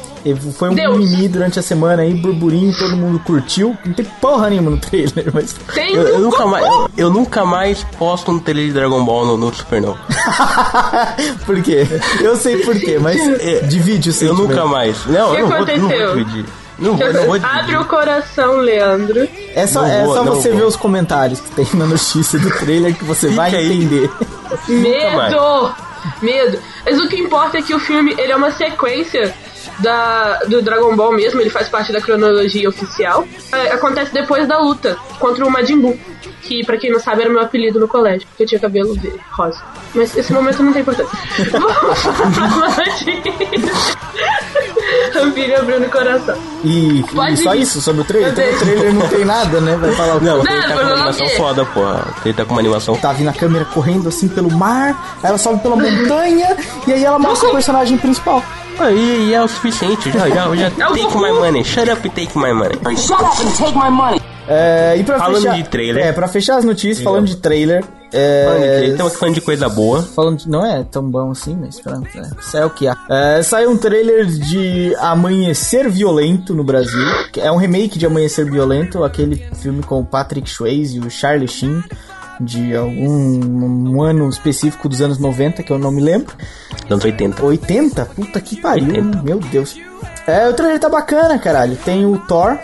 Foi 0.57 0.69
um 0.69 0.75
Deus. 0.75 0.97
mimimi 0.97 1.27
durante 1.27 1.59
a 1.59 1.61
semana 1.61 2.01
aí, 2.03 2.13
burburinho, 2.13 2.73
todo 2.77 2.95
mundo 2.95 3.19
curtiu. 3.19 3.75
Não 3.85 3.93
tem 3.93 4.05
porra 4.21 4.49
nenhuma 4.49 4.71
no 4.71 4.77
trailer, 4.77 5.29
mas. 5.33 5.53
Tem 5.73 5.93
Eu, 5.95 6.07
eu 6.07 6.19
nunca 6.19 6.45
mais, 6.45 6.65
eu, 6.65 6.89
eu 6.97 7.09
nunca 7.09 7.45
mais 7.45 7.83
posto 7.97 8.31
um 8.31 8.39
trailer 8.39 8.67
de 8.67 8.73
Dragon 8.73 9.03
Ball 9.03 9.25
no, 9.25 9.37
no 9.37 9.53
Supernova. 9.53 9.99
por 11.45 11.61
quê? 11.61 11.85
Eu 12.21 12.35
sei 12.37 12.57
por 12.57 12.75
quê, 12.79 12.97
mas 13.01 13.17
é, 13.41 13.61
divide 13.61 14.09
o 14.09 14.11
Eu 14.11 14.13
sentimento. 14.13 14.47
nunca 14.49 14.65
mais. 14.65 15.05
Não, 15.07 15.31
O 15.31 15.35
que 15.35 15.41
eu 15.41 15.49
não 15.49 15.57
vou, 15.57 15.65
não 15.65 15.65
vou 15.65 15.87
aconteceu? 15.87 16.15
dividir. 16.17 16.45
Não 16.79 16.97
vou, 16.97 17.13
não 17.13 17.25
vou 17.25 17.39
dividir. 17.39 17.59
Abre 17.59 17.75
o 17.77 17.85
coração, 17.85 18.57
Leandro. 18.57 19.27
É 19.55 19.67
só, 19.67 19.81
Não 19.81 19.89
é 19.91 20.03
vou, 20.05 20.15
só 20.15 20.23
não 20.23 20.35
você 20.35 20.49
vou. 20.49 20.57
ver 20.59 20.65
os 20.65 20.75
comentários 20.75 21.39
que 21.39 21.49
tem 21.51 21.67
na 21.75 21.85
notícia 21.85 22.39
do 22.39 22.49
trailer 22.49 22.95
que 22.95 23.03
você 23.03 23.27
vai 23.29 23.55
aí. 23.55 23.71
entender. 23.83 24.09
Medo! 24.67 25.73
Medo. 26.21 26.59
Mas 26.85 26.99
o 26.99 27.07
que 27.07 27.15
importa 27.17 27.57
é 27.57 27.61
que 27.61 27.73
o 27.73 27.79
filme 27.79 28.13
ele 28.17 28.31
é 28.31 28.35
uma 28.35 28.51
sequência 28.51 29.33
da, 29.79 30.39
do 30.47 30.61
Dragon 30.61 30.95
Ball 30.95 31.13
mesmo, 31.13 31.41
ele 31.41 31.49
faz 31.49 31.69
parte 31.69 31.91
da 31.91 32.01
cronologia 32.01 32.69
oficial. 32.69 33.27
É, 33.51 33.73
acontece 33.73 34.13
depois 34.13 34.47
da 34.47 34.59
luta 34.59 34.97
contra 35.19 35.45
o 35.45 35.49
Majin 35.49 35.79
Buu, 35.79 35.99
que 36.41 36.65
pra 36.65 36.77
quem 36.77 36.91
não 36.91 36.99
sabe 36.99 37.21
era 37.21 37.29
meu 37.29 37.41
apelido 37.41 37.79
no 37.79 37.87
colégio, 37.87 38.27
porque 38.27 38.43
eu 38.43 38.47
tinha 38.47 38.59
cabelo 38.59 38.93
verde, 38.95 39.19
rosa. 39.31 39.61
Mas 39.93 40.15
esse 40.17 40.33
momento 40.33 40.63
não 40.63 40.73
tem 40.73 40.81
importância. 40.81 41.17
Vamos. 41.51 42.73
Rampilho 45.13 45.57
abrindo 45.57 45.85
o 45.85 45.89
coração. 45.89 46.37
E, 46.63 47.03
e 47.31 47.37
só 47.37 47.53
isso 47.53 47.81
sobre 47.81 48.01
o 48.01 48.03
trailer? 48.03 48.31
Então, 48.31 48.45
o 48.45 48.59
trailer 48.59 48.93
não 48.93 49.07
tem 49.07 49.25
nada, 49.25 49.59
né? 49.61 49.75
Vai 49.75 49.91
falar 49.93 50.15
o? 50.15 50.21
Não, 50.21 50.43
Não, 50.43 50.51
ele 50.51 50.61
tá 50.61 50.73
com 50.73 50.81
uma 50.83 50.93
animação 50.93 51.29
foda, 51.29 51.65
porra. 51.65 52.07
Ele 52.25 52.33
tá 52.33 52.45
com 52.45 52.51
uma 52.53 52.59
animação 52.59 52.95
Tá 52.97 53.13
vindo 53.13 53.29
a 53.29 53.33
câmera 53.33 53.65
correndo 53.65 54.09
assim 54.09 54.27
pelo 54.27 54.51
mar, 54.51 55.17
ela 55.21 55.37
sobe 55.37 55.61
pela 55.61 55.75
montanha 55.75 56.55
e 56.87 56.93
aí 56.93 57.03
ela 57.03 57.19
mostra 57.19 57.49
o 57.49 57.51
personagem 57.51 57.97
principal. 57.97 58.43
Aí 58.83 59.29
e 59.29 59.33
é 59.33 59.41
o 59.41 59.47
suficiente, 59.47 60.11
já, 60.11 60.29
já, 60.29 60.55
já 60.55 60.67
É 60.67 60.69
take 60.69 61.17
my 61.17 61.31
money, 61.31 61.63
shut 61.63 61.89
up 61.89 62.07
and 62.07 62.11
take 62.11 62.37
my 62.37 62.53
money. 62.53 62.77
Shut 62.97 63.21
up 63.21 63.41
and 63.41 63.51
take 63.57 63.77
my 63.77 63.89
money. 63.89 64.21
É, 64.45 64.95
e 64.97 65.03
pra 65.05 65.17
Falando 65.19 65.41
fechar, 65.43 65.55
de 65.55 65.63
trailer. 65.63 66.05
É, 66.05 66.11
pra 66.11 66.27
fechar 66.27 66.57
as 66.57 66.65
notícias, 66.65 67.01
falando 67.01 67.25
de 67.27 67.37
trailer. 67.37 67.81
É, 68.11 68.43
Falando 68.45 68.61
de 68.61 68.67
trailer, 68.67 68.89
Estamos 68.91 69.13
falando 69.15 69.35
de 69.35 69.41
coisa 69.41 69.69
boa. 69.69 70.03
falando 70.03 70.37
de, 70.39 70.49
não 70.49 70.65
é 70.65 70.83
tão 70.83 71.09
bom 71.09 71.31
assim, 71.31 71.57
mas 71.59 71.79
pronto, 71.79 72.07
é, 72.13 72.29
isso 72.39 72.57
é 72.57 72.65
o 72.65 72.69
que 72.69 72.85
há. 72.87 72.97
É, 73.09 73.41
saiu 73.41 73.71
um 73.71 73.77
trailer 73.77 74.25
de 74.25 74.93
Amanhecer 74.99 75.89
Violento 75.89 76.53
no 76.53 76.63
Brasil, 76.63 77.07
que 77.31 77.39
é 77.39 77.49
um 77.51 77.55
remake 77.57 77.97
de 77.97 78.05
Amanhecer 78.05 78.45
Violento, 78.45 79.01
aquele 79.03 79.37
filme 79.61 79.81
com 79.81 80.01
o 80.01 80.05
Patrick 80.05 80.49
Swayze 80.49 80.97
e 80.97 80.99
o 80.99 81.09
Charlie 81.09 81.47
Sheen, 81.47 81.81
de 82.39 82.75
algum 82.75 83.91
um 83.95 84.01
ano 84.01 84.27
específico 84.29 84.87
dos 84.89 85.01
anos 85.01 85.17
90, 85.17 85.63
que 85.63 85.71
eu 85.71 85.77
não 85.79 85.91
me 85.91 86.01
lembro. 86.01 86.35
Anos 86.89 87.03
80. 87.05 87.43
80? 87.43 88.05
Puta 88.05 88.41
que 88.41 88.59
pariu, 88.59 88.87
80. 88.87 89.21
meu 89.23 89.39
Deus. 89.39 89.75
É, 90.27 90.47
o 90.47 90.53
trailer 90.53 90.79
tá 90.79 90.89
bacana, 90.89 91.37
caralho. 91.39 91.75
Tem 91.77 92.05
o 92.05 92.17
Thor, 92.19 92.57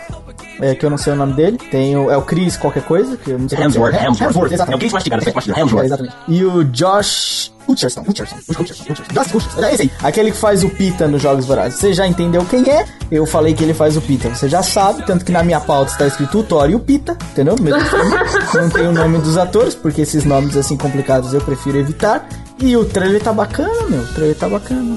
é, 0.60 0.74
que 0.74 0.84
eu 0.84 0.90
não 0.90 0.98
sei 0.98 1.12
o 1.12 1.16
nome 1.16 1.34
dele. 1.34 1.58
Tem 1.70 1.96
o, 1.96 2.10
é 2.10 2.16
o 2.16 2.22
Chris 2.22 2.56
qualquer 2.56 2.82
coisa, 2.84 3.16
que 3.16 3.30
eu 3.30 3.38
não 3.38 3.48
sei 3.48 3.58
o 3.58 3.60
nome 3.60 3.74
Hemsworth. 3.76 3.94
Hemsworth. 3.94 4.52
É 4.52 4.74
o. 4.74 4.78
Chris 4.78 4.92
mastigado, 4.92 5.22
Chris 5.22 5.34
mastigado, 5.34 5.60
É, 5.60 5.62
Hemsworth. 5.62 5.84
exatamente. 5.84 6.14
E 6.28 6.44
o 6.44 6.64
Josh 6.64 7.52
Hutcherson, 7.70 8.00
Hutcherson, 8.06 8.36
Hutcherson, 8.48 8.82
Hutcherson. 8.84 9.04
Josh 9.12 9.34
Hutcherson, 9.34 9.64
é 9.64 9.74
esse 9.74 9.82
aí. 9.82 9.90
Aquele 10.02 10.30
que 10.32 10.36
faz 10.36 10.64
o 10.64 10.70
Pita 10.70 11.06
nos 11.08 11.22
Jogos 11.22 11.46
Vorazes. 11.46 11.78
Você 11.78 11.92
já 11.92 12.06
entendeu 12.06 12.44
quem 12.44 12.68
é? 12.70 12.84
Eu 13.10 13.26
falei 13.26 13.54
que 13.54 13.62
ele 13.62 13.74
faz 13.74 13.96
o 13.96 14.00
Pita. 14.00 14.28
Você 14.34 14.48
já 14.48 14.62
sabe, 14.62 15.04
tanto 15.06 15.24
que 15.24 15.32
na 15.32 15.42
minha 15.42 15.60
pauta 15.60 15.92
está 15.92 16.06
escrito 16.06 16.38
o 16.38 16.42
Thor 16.42 16.68
e 16.70 16.74
o 16.74 16.80
Pita, 16.80 17.16
entendeu? 17.32 17.56
Mesmo 17.60 17.80
filme. 17.80 18.10
Não 18.54 18.68
tem 18.70 18.86
o 18.88 18.92
nome 18.92 19.18
dos 19.18 19.36
atores, 19.36 19.74
porque 19.74 20.02
esses 20.02 20.24
nomes 20.24 20.56
assim 20.56 20.76
complicados 20.76 21.32
eu 21.34 21.40
prefiro 21.40 21.78
evitar. 21.78 22.28
E 22.60 22.76
o 22.76 22.84
trailer 22.84 23.22
tá 23.22 23.32
bacana, 23.32 23.82
meu. 23.88 24.00
O 24.02 24.06
trailer 24.08 24.36
tá 24.36 24.48
bacana. 24.48 24.96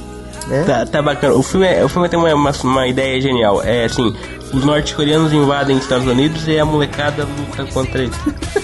É. 0.52 0.64
Tá, 0.64 0.86
tá 0.86 1.02
bacana. 1.02 1.34
O 1.36 1.42
filme, 1.44 1.66
é- 1.66 1.84
o 1.84 1.88
filme 1.90 2.10
tem 2.10 2.20
uma, 2.20 2.34
uma, 2.34 2.52
uma 2.64 2.88
ideia 2.88 3.20
genial. 3.22 3.64
É 3.64 3.86
assim, 3.86 4.14
os 4.54 4.64
norte-coreanos 4.64 5.34
invadem 5.34 5.76
os 5.76 5.84
Estados 5.84 6.08
Unidos 6.08 6.48
e 6.48 6.60
a 6.60 6.66
molecada 6.66 7.26
luta 7.26 7.66
contra 7.74 8.04
eles. 8.04 8.16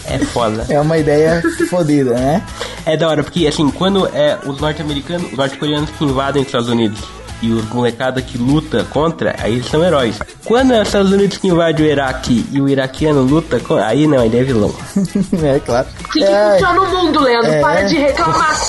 É 0.06 0.20
foda. 0.20 0.66
É 0.70 0.80
uma 0.80 0.98
ideia 0.98 1.42
fodida, 1.70 2.14
né? 2.14 2.44
É 2.86 2.96
da 2.96 3.08
hora, 3.08 3.24
porque 3.24 3.48
assim, 3.48 3.70
quando 3.72 4.08
é 4.08 4.38
os 4.46 4.60
norte-americanos, 4.60 5.32
os 5.32 5.38
norte-coreanos 5.38 5.90
que 5.92 6.04
invadem 6.06 6.42
os 6.42 6.48
Estados 6.48 6.70
Unidos 6.70 7.00
e 7.42 7.52
os 7.52 7.64
molecada 7.70 8.22
que 8.22 8.38
luta 8.38 8.86
contra, 8.90 9.34
aí 9.40 9.54
eles 9.54 9.68
são 9.68 9.84
heróis. 9.84 10.20
Quando 10.44 10.74
é 10.74 10.82
os 10.82 10.88
Estados 10.90 11.12
Unidos 11.12 11.38
que 11.38 11.48
invade 11.48 11.82
o 11.82 11.86
Iraque 11.86 12.46
e 12.52 12.60
o 12.62 12.68
iraquiano 12.68 13.22
luta, 13.22 13.60
com, 13.60 13.76
aí 13.76 14.08
não, 14.08 14.24
ele 14.26 14.38
é 14.38 14.44
vilão. 14.44 14.74
é, 15.42 15.60
claro. 15.60 15.88
Assim 15.88 16.10
que 16.12 16.24
É, 16.24 16.52
funciona 16.52 16.82
o 16.82 16.88
mundo, 17.06 17.22
Leandro. 17.22 17.52
É. 17.52 17.62
Para 17.62 17.82
de 17.84 17.96
reclamar. 17.96 18.60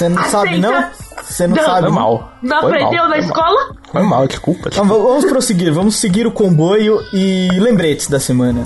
Você 0.00 0.08
não 0.08 0.18
Aceita. 0.22 0.30
sabe, 0.46 0.58
não? 0.58 0.84
Você 1.22 1.46
não, 1.46 1.56
Não. 1.56 1.64
sabe, 1.64 1.80
Foi 1.82 1.90
mal. 1.90 2.32
Não 2.42 2.60
Foi 2.62 2.70
aprendeu 2.70 3.00
mal, 3.02 3.08
na 3.10 3.16
foi 3.16 3.20
mal. 3.20 3.28
escola? 3.28 3.76
Foi 3.92 4.02
mal, 4.02 4.26
desculpa. 4.26 4.68
Então 4.72 4.84
v- 4.86 4.94
vamos 4.94 5.24
prosseguir, 5.26 5.72
vamos 5.74 5.96
seguir 5.96 6.26
o 6.26 6.32
comboio 6.32 6.98
e 7.12 7.48
lembretes 7.60 8.08
da 8.08 8.18
semana. 8.18 8.64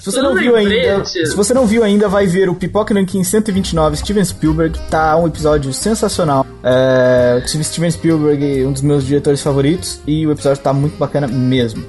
Se 0.00 0.12
você 0.12 0.20
não 0.22 0.34
viu 0.34 0.54
ainda, 0.54 1.04
se 1.04 1.34
você 1.34 1.52
não 1.54 1.66
viu 1.66 1.82
ainda, 1.82 2.08
vai 2.08 2.26
ver 2.26 2.48
o 2.50 2.54
Pipoca 2.54 2.92
Nankin 2.94 3.24
129 3.24 3.96
Steven 3.96 4.24
Spielberg, 4.24 4.78
tá 4.90 5.16
um 5.16 5.26
episódio 5.26 5.72
sensacional. 5.72 6.46
É, 6.62 7.42
Steven 7.46 7.90
Spielberg, 7.90 8.66
um 8.66 8.72
dos 8.72 8.82
meus 8.82 9.04
diretores 9.04 9.40
favoritos, 9.42 9.98
e 10.06 10.26
o 10.26 10.30
episódio 10.32 10.62
tá 10.62 10.72
muito 10.74 10.96
bacana 10.98 11.26
mesmo. 11.26 11.82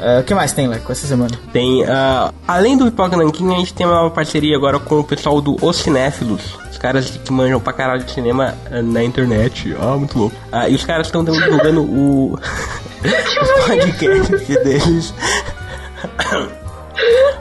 É, 0.00 0.20
o 0.20 0.24
que 0.24 0.34
mais 0.34 0.52
tem, 0.52 0.68
Leco, 0.68 0.90
essa 0.92 1.06
semana? 1.06 1.38
Tem, 1.52 1.84
ah, 1.84 2.32
além 2.46 2.76
do 2.76 2.84
Pipoca 2.84 3.16
Nanquim, 3.16 3.52
a 3.54 3.58
gente 3.58 3.74
tem 3.74 3.86
uma 3.86 4.10
parceria 4.10 4.56
agora 4.56 4.78
com 4.78 5.00
o 5.00 5.04
pessoal 5.04 5.40
do 5.40 5.56
Os 5.60 5.76
Cinéfilos. 5.76 6.56
Os 6.70 6.78
caras 6.78 7.10
que 7.10 7.32
manjam 7.32 7.58
pra 7.58 7.72
caralho 7.72 8.04
de 8.04 8.12
cinema 8.12 8.54
ah, 8.70 8.82
na 8.82 9.02
internet. 9.02 9.76
Ah, 9.80 9.96
muito 9.96 10.18
louco. 10.18 10.36
Ah, 10.52 10.68
e 10.68 10.74
os 10.74 10.84
caras 10.84 11.08
estão 11.08 11.24
divulgando 11.24 11.82
o... 11.82 12.34
o 12.38 13.66
podcast 13.66 14.36
deles. 14.62 15.14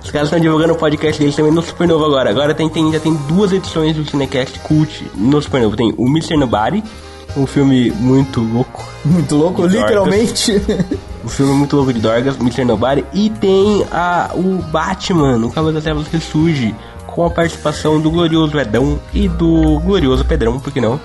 Os 0.03 0.11
caras 0.11 0.27
estão 0.27 0.39
divulgando 0.39 0.73
o 0.73 0.77
podcast 0.77 1.19
deles 1.19 1.35
também 1.35 1.51
no 1.51 1.61
Supernova 1.61 2.05
agora. 2.05 2.29
Agora 2.29 2.53
tem, 2.53 2.69
tem, 2.69 2.91
já 2.91 2.99
tem 2.99 3.13
duas 3.27 3.51
edições 3.51 3.95
do 3.95 4.09
Cinecast 4.09 4.59
Cult 4.59 5.05
no 5.15 5.41
Supernova. 5.41 5.75
Tem 5.75 5.93
o 5.97 6.07
Mr. 6.07 6.37
Nobody, 6.37 6.83
um 7.37 7.47
filme 7.47 7.91
muito 7.91 8.41
louco. 8.41 8.85
Muito 9.05 9.37
louco, 9.37 9.65
literalmente. 9.65 10.61
Um 11.23 11.29
filme 11.29 11.53
muito 11.53 11.77
louco 11.77 11.93
de 11.93 12.01
Dorgas, 12.01 12.35
Mr. 12.35 12.65
Nobody. 12.65 13.05
E 13.13 13.29
tem 13.29 13.85
a, 13.89 14.31
o 14.33 14.61
Batman, 14.63 15.37
o 15.45 15.49
Cavaleiro 15.49 15.75
das 15.75 15.83
Trevas 15.83 16.07
Ressurge, 16.07 16.75
com 17.05 17.25
a 17.25 17.29
participação 17.29 18.01
do 18.01 18.11
glorioso 18.11 18.59
Edão 18.59 18.99
e 19.13 19.29
do 19.29 19.79
glorioso 19.79 20.25
Pedrão, 20.25 20.59
por 20.59 20.73
que 20.73 20.81
não? 20.81 20.99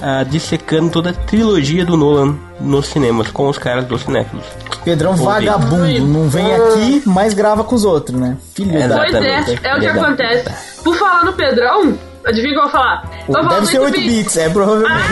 Ah, 0.00 0.22
dissecando 0.22 0.90
toda 0.90 1.10
a 1.10 1.12
trilogia 1.12 1.84
do 1.84 1.96
Nolan 1.96 2.36
nos 2.60 2.86
cinemas, 2.86 3.30
com 3.30 3.48
os 3.48 3.56
caras 3.56 3.86
dos 3.86 4.02
cinéfilos. 4.02 4.44
Pedrão 4.84 5.16
vagabundo, 5.16 6.06
não 6.06 6.28
vem 6.28 6.54
aqui, 6.54 7.02
mas 7.06 7.32
grava 7.32 7.64
com 7.64 7.74
os 7.74 7.84
outros, 7.84 8.18
né? 8.18 8.36
Filho 8.54 8.72
da... 8.72 8.84
Exato. 8.84 9.00
Pois 9.00 9.14
é, 9.14 9.38
Exatamente. 9.38 9.66
é 9.66 9.76
o 9.76 9.80
que 9.80 9.86
acontece. 9.86 10.82
Por 10.84 10.94
falar 10.96 11.24
no 11.24 11.32
Pedrão, 11.32 11.98
adivinha 12.26 12.50
o 12.50 12.54
que 12.54 12.58
eu 12.58 12.62
vou 12.62 12.70
falar? 12.70 13.02
Falando 13.26 13.48
Deve 13.50 13.66
ser 13.66 13.78
8 13.78 13.92
bits. 13.92 14.12
bits, 14.14 14.36
é 14.36 14.48
provavelmente. 14.50 15.02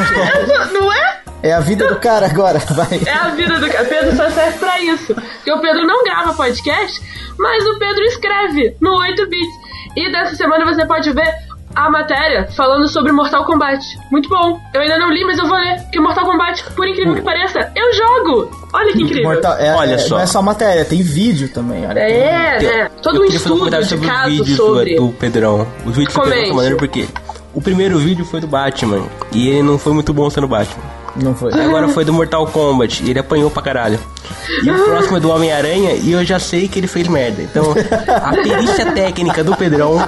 Ah, 0.56 0.66
não 0.72 0.92
é? 0.92 1.20
É 1.42 1.52
a 1.52 1.60
vida 1.60 1.86
do 1.86 1.96
cara 1.96 2.26
agora, 2.26 2.58
vai. 2.70 3.00
É 3.06 3.12
a 3.12 3.28
vida 3.30 3.58
do 3.60 3.68
cara. 3.68 3.84
Pedro 3.84 4.16
só 4.16 4.30
serve 4.30 4.58
pra 4.58 4.80
isso. 4.80 5.14
Porque 5.14 5.52
o 5.52 5.60
Pedro 5.60 5.86
não 5.86 6.02
grava 6.02 6.32
podcast, 6.32 7.02
mas 7.38 7.64
o 7.66 7.78
Pedro 7.78 8.02
escreve 8.04 8.76
no 8.80 8.96
8 8.98 9.28
bits. 9.28 9.54
E 9.96 10.10
dessa 10.10 10.34
semana 10.36 10.64
você 10.64 10.86
pode 10.86 11.12
ver 11.12 11.32
a 11.74 11.90
matéria 11.90 12.48
falando 12.56 12.88
sobre 12.88 13.12
Mortal 13.12 13.44
Kombat. 13.44 13.82
Muito 14.10 14.28
bom. 14.28 14.60
Eu 14.72 14.80
ainda 14.80 14.98
não 14.98 15.10
li, 15.10 15.24
mas 15.24 15.38
eu 15.38 15.46
vou 15.46 15.56
ler. 15.56 15.80
Porque 15.82 16.00
Mortal 16.00 16.24
Kombat, 16.24 16.64
por 16.74 16.86
incrível 16.86 17.14
que 17.14 17.22
pareça, 17.22 17.70
eu 17.74 17.92
jogo. 17.94 18.68
Olha 18.72 18.92
que 18.92 19.02
incrível. 19.02 19.24
Mortal- 19.30 19.56
é, 19.58 19.74
Olha 19.74 19.94
é- 19.94 19.98
só. 19.98 20.14
Não 20.16 20.22
é 20.22 20.26
só 20.26 20.42
matéria, 20.42 20.84
tem 20.84 21.02
vídeo 21.02 21.48
também. 21.48 21.86
Olha. 21.86 21.98
É, 22.00 22.58
né? 22.62 22.90
Todo 23.02 23.16
Eu 23.16 23.22
um 23.22 23.24
estudo 23.26 23.70
de 23.70 23.84
sobre 23.86 24.06
os 24.06 24.12
caso 24.12 24.30
vídeos 24.30 24.56
sobre. 24.56 24.96
do, 24.96 25.06
do 25.08 25.12
Pedrão. 25.14 25.66
Os 25.84 25.96
vídeos 25.96 26.14
do 26.14 26.20
Pedrão 26.22 26.46
são 26.46 26.56
maneiros 26.56 26.78
porque 26.78 27.08
o 27.52 27.60
primeiro 27.60 27.98
vídeo 27.98 28.24
foi 28.24 28.40
do 28.40 28.46
Batman 28.46 29.02
e 29.32 29.48
ele 29.48 29.62
não 29.62 29.78
foi 29.78 29.92
muito 29.92 30.12
bom 30.12 30.28
sendo 30.30 30.48
Batman. 30.48 30.82
Não 31.16 31.32
foi. 31.34 31.52
Agora 31.54 31.86
foi 31.94 32.04
do 32.04 32.12
Mortal 32.12 32.44
Kombat, 32.48 33.04
e 33.04 33.10
ele 33.10 33.20
apanhou 33.20 33.48
pra 33.48 33.62
caralho. 33.62 34.00
E 34.64 34.68
o 34.68 34.84
próximo 34.84 35.16
é 35.16 35.20
do 35.20 35.30
Homem-Aranha, 35.30 35.92
e 35.92 36.10
eu 36.10 36.24
já 36.24 36.40
sei 36.40 36.66
que 36.66 36.80
ele 36.80 36.88
fez 36.88 37.06
merda. 37.06 37.40
Então, 37.40 37.72
a 38.08 38.32
perícia 38.32 38.86
técnica 38.92 39.44
do 39.44 39.54
Pedrão. 39.56 39.94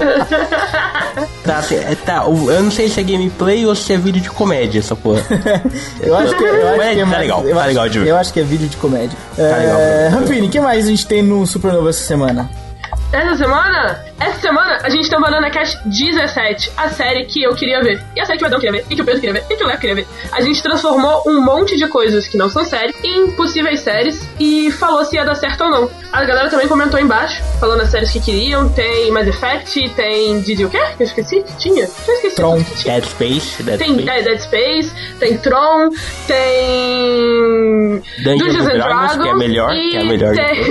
Tá, 1.44 1.64
é, 1.72 1.94
tá, 1.94 2.24
eu 2.26 2.62
não 2.62 2.70
sei 2.70 2.88
se 2.88 3.00
é 3.00 3.02
gameplay 3.02 3.64
ou 3.64 3.74
se 3.74 3.92
é 3.92 3.96
vídeo 3.96 4.20
de 4.20 4.28
comédia, 4.30 4.78
essa 4.80 4.94
porra. 4.94 5.22
Eu 6.00 6.14
acho 6.16 6.36
que, 6.36 6.44
eu 6.44 6.68
acho 6.68 6.78
que 6.80 6.82
é 6.84 6.96
tá 7.00 7.06
mais- 7.06 7.20
legal, 7.20 7.42
eu 7.44 7.54
tá 7.54 7.60
acho- 7.60 7.68
legal 7.68 7.88
de 7.88 7.98
ver. 8.00 8.08
Eu 8.08 8.16
acho 8.16 8.32
que 8.32 8.40
é 8.40 8.42
vídeo 8.42 8.68
de 8.68 8.76
comédia. 8.76 9.16
Tá 9.36 9.42
legal, 9.42 9.80
é, 9.80 10.08
tá 10.10 10.16
Rampini, 10.16 10.46
o 10.46 10.50
que 10.50 10.60
mais 10.60 10.86
a 10.86 10.90
gente 10.90 11.06
tem 11.06 11.22
no 11.22 11.46
Supernova 11.46 11.88
essa 11.88 12.04
semana? 12.04 12.50
Essa 13.12 13.36
semana, 13.36 14.04
essa 14.18 14.40
semana 14.40 14.78
a 14.82 14.90
gente 14.90 15.08
tá 15.08 15.18
Banana 15.20 15.48
Cash 15.50 15.78
17, 15.86 16.72
a 16.76 16.88
série 16.88 17.24
que 17.24 17.42
eu 17.42 17.54
queria 17.54 17.80
ver. 17.80 18.02
E 18.16 18.20
a 18.20 18.24
série 18.26 18.38
que 18.38 18.44
o 18.44 18.48
Edão 18.48 18.58
queria 18.58 18.80
ver, 18.80 18.86
e 18.90 18.96
que 18.96 19.02
o 19.02 19.04
Pedro 19.04 19.20
queria 19.20 19.40
ver, 19.40 19.44
e 19.48 19.56
que 19.56 19.62
o 19.62 19.66
Léo 19.66 19.78
queria 19.78 19.94
ver. 19.94 20.06
A 20.32 20.40
gente 20.40 20.62
transformou 20.62 21.22
um 21.26 21.40
monte 21.40 21.76
de 21.76 21.86
coisas 21.86 22.26
que 22.26 22.36
não 22.36 22.48
são 22.48 22.64
séries 22.64 22.94
em 23.04 23.30
possíveis 23.30 23.80
séries 23.80 24.28
e 24.40 24.70
falou 24.72 25.04
se 25.04 25.16
ia 25.16 25.24
dar 25.24 25.36
certo 25.36 25.64
ou 25.64 25.70
não. 25.70 25.90
A 26.12 26.24
galera 26.24 26.50
também 26.50 26.66
comentou 26.66 26.98
embaixo, 26.98 27.42
falando 27.60 27.82
as 27.82 27.90
séries 27.90 28.10
que 28.10 28.20
queriam. 28.20 28.68
Tem 28.70 29.10
Mass 29.12 29.28
Effect, 29.28 29.88
tem 29.90 30.40
Didi 30.40 30.64
o 30.64 30.70
quê? 30.70 30.82
Que 30.96 31.02
eu 31.04 31.06
esqueci? 31.06 31.44
Tinha? 31.58 31.86
Já 31.86 32.12
esqueci. 32.12 32.36
Tron. 32.36 32.62
tinha. 32.76 32.94
Dead 32.94 33.04
Space, 33.04 33.62
Dead 33.62 33.78
Tem 33.78 33.92
Space. 33.92 34.10
é, 34.10 34.22
Dead 34.22 34.40
Space, 34.40 34.92
tem 35.18 35.38
Tron, 35.38 35.90
tem 36.26 38.02
Dungeons 38.22 38.66
and 38.66 38.78
Dragons, 38.78 39.16
que 39.22 39.28
é 39.28 39.34
melhor, 39.34 39.74
e 39.74 39.90
que 39.90 39.96
é 39.96 40.00
a 40.00 40.04
melhor 40.04 40.34
tem... 40.34 40.64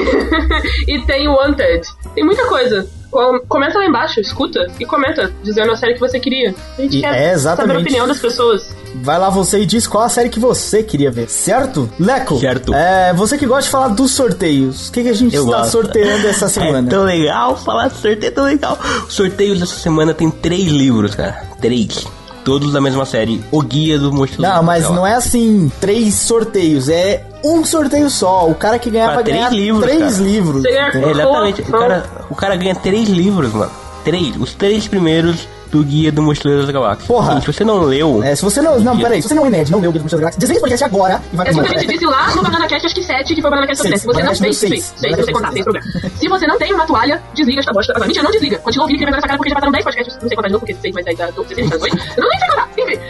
e 0.95 1.05
tem 1.05 1.27
Wanted. 1.27 1.87
Tem 2.15 2.23
muita 2.23 2.45
coisa. 2.47 2.87
Com- 3.11 3.39
Comenta 3.47 3.77
lá 3.77 3.85
embaixo, 3.85 4.19
escuta 4.19 4.67
e 4.79 4.85
comenta, 4.85 5.31
dizendo 5.43 5.71
a 5.71 5.77
série 5.77 5.93
que 5.93 5.99
você 5.99 6.19
queria. 6.19 6.53
A 6.77 6.81
gente 6.81 6.97
E- 6.97 7.01
quer 7.01 7.15
é, 7.15 7.31
exatamente. 7.33 7.67
saber 7.73 7.79
a 7.79 7.81
opinião 7.83 8.07
das 8.07 8.19
pessoas. 8.19 8.75
Vai 8.95 9.17
lá 9.19 9.29
você 9.29 9.59
e 9.59 9.65
diz 9.65 9.85
qual 9.87 10.03
a 10.03 10.09
série 10.09 10.29
que 10.29 10.39
você 10.39 10.81
queria 10.83 11.11
ver, 11.11 11.29
certo? 11.29 11.89
Leco, 11.99 12.37
Certo. 12.39 12.73
É, 12.73 13.13
você 13.13 13.37
que 13.37 13.45
gosta 13.45 13.63
de 13.63 13.69
falar 13.69 13.87
dos 13.89 14.11
sorteios, 14.11 14.87
o 14.89 14.91
que, 14.91 15.03
que 15.03 15.09
a 15.09 15.13
gente 15.13 15.35
Eu 15.35 15.45
está 15.45 15.57
gosto. 15.59 15.71
sorteando 15.71 16.27
essa 16.27 16.45
É 16.47 16.49
semana? 16.49 16.89
tão 16.89 17.03
legal 17.03 17.55
falar 17.57 17.87
de 17.89 17.95
sorteio, 17.97 18.25
é 18.27 18.31
tão 18.31 18.45
legal. 18.45 18.77
Os 19.07 19.13
sorteios 19.13 19.59
dessa 19.59 19.75
semana 19.75 20.13
tem 20.13 20.29
três 20.31 20.65
livros, 20.67 21.13
cara. 21.15 21.41
Três. 21.61 22.05
Todos 22.45 22.71
da 22.71 22.79
mesma 22.79 23.05
série. 23.05 23.43
O 23.51 23.61
Guia 23.61 23.97
do 23.99 24.13
Monstro 24.13 24.41
Não, 24.41 24.61
mas 24.63 24.87
não 24.89 25.05
é 25.05 25.15
assim, 25.15 25.69
três 25.81 26.13
sorteios, 26.13 26.87
é 26.87 27.25
um 27.43 27.65
sorteio 27.65 28.09
só. 28.09 28.47
O 28.47 28.55
cara 28.55 28.77
que 28.79 28.89
ganhar 28.89 29.07
Pra 29.07 29.15
vai 29.15 29.23
três 29.23 29.37
ganhar 29.37 29.49
livros, 29.51 29.83
três 29.83 29.99
cara. 30.13 30.23
livros. 30.23 30.65
É, 30.65 31.09
exatamente. 31.11 31.61
O 31.63 31.65
cara, 31.71 32.05
o 32.29 32.35
cara 32.35 32.55
ganha 32.55 32.75
três 32.75 33.09
livros, 33.09 33.51
mano. 33.51 33.71
Três. 34.03 34.35
Os 34.39 34.53
três 34.53 34.87
primeiros 34.87 35.47
do 35.71 35.83
Guia 35.83 36.11
do 36.11 36.21
Mochileiro 36.21 36.61
das 36.63 36.71
Galáxias. 36.71 37.07
Porra. 37.07 37.35
Sim, 37.35 37.41
se 37.41 37.47
você 37.53 37.63
não 37.63 37.81
leu... 37.81 38.23
É, 38.23 38.35
se 38.35 38.43
você 38.43 38.61
não. 38.61 38.79
Não, 38.79 38.97
peraí, 38.97 39.21
se 39.21 39.27
você 39.27 39.33
não 39.35 39.45
é 39.45 39.49
nerd, 39.49 39.71
não 39.71 39.79
leu 39.79 39.89
o 39.89 39.93
Guia 39.93 40.01
dos 40.01 40.13
Galáxias, 40.13 40.37
desliga 40.37 40.57
esse 40.57 40.61
podcast 40.61 40.83
agora 40.85 41.21
e 41.31 41.35
vai 41.35 41.47
É 41.47 41.51
pro 41.51 41.61
como 41.61 41.75
a 41.75 41.77
gente 41.79 41.91
disse 41.91 42.05
lá 42.05 42.35
no 42.35 42.43
Banana 42.43 42.67
Cast, 42.67 42.85
acho 42.85 42.95
que 42.95 43.03
7, 43.03 43.35
que 43.35 43.41
foi 43.41 43.49
o 43.49 43.51
Banana 43.51 43.67
Cast 43.67 43.83
sobre 43.83 43.97
Seis. 43.97 44.01
Se 44.01 44.07
você 44.07 44.23
não 44.23 44.33
tem, 44.33 44.39
Cast 44.39 44.41
número 44.41 44.53
seis, 44.55 44.83
seis. 44.83 44.93
seis, 44.97 45.17
eu 45.17 45.23
sei 45.25 45.33
contar, 45.33 45.51
sem 45.51 45.63
problema. 45.63 45.85
Se 46.15 46.27
você 46.27 46.47
não 46.47 46.57
tem 46.57 46.73
uma 46.73 46.85
toalha, 46.85 47.21
desliga 47.33 47.59
esta 47.59 47.73
bosta. 47.73 47.91
Agora, 47.93 48.07
mentira, 48.07 48.23
não 48.23 48.31
desliga. 48.31 48.57
Continua 48.59 48.83
ouvindo 48.85 48.97
que 48.99 49.05
vai 49.05 49.13
nessa 49.13 49.27
cara 49.27 49.37
porque 49.37 49.49
já 49.49 49.55
passaram 49.55 49.71
10 49.71 49.83
podcasts. 49.83 50.17
Não 50.21 50.27
sei 50.27 50.35
contar 50.35 50.47
de 50.47 50.53
novo, 50.53 50.65
porque 50.65 50.81
6 50.81 50.93
vai 50.93 51.03
sair 51.03 51.15
da 51.15 51.31
12, 51.31 51.55
16, 51.55 51.69
18. 51.81 51.97
Eu 52.17 52.23
não 52.23 52.29
nem 52.29 52.39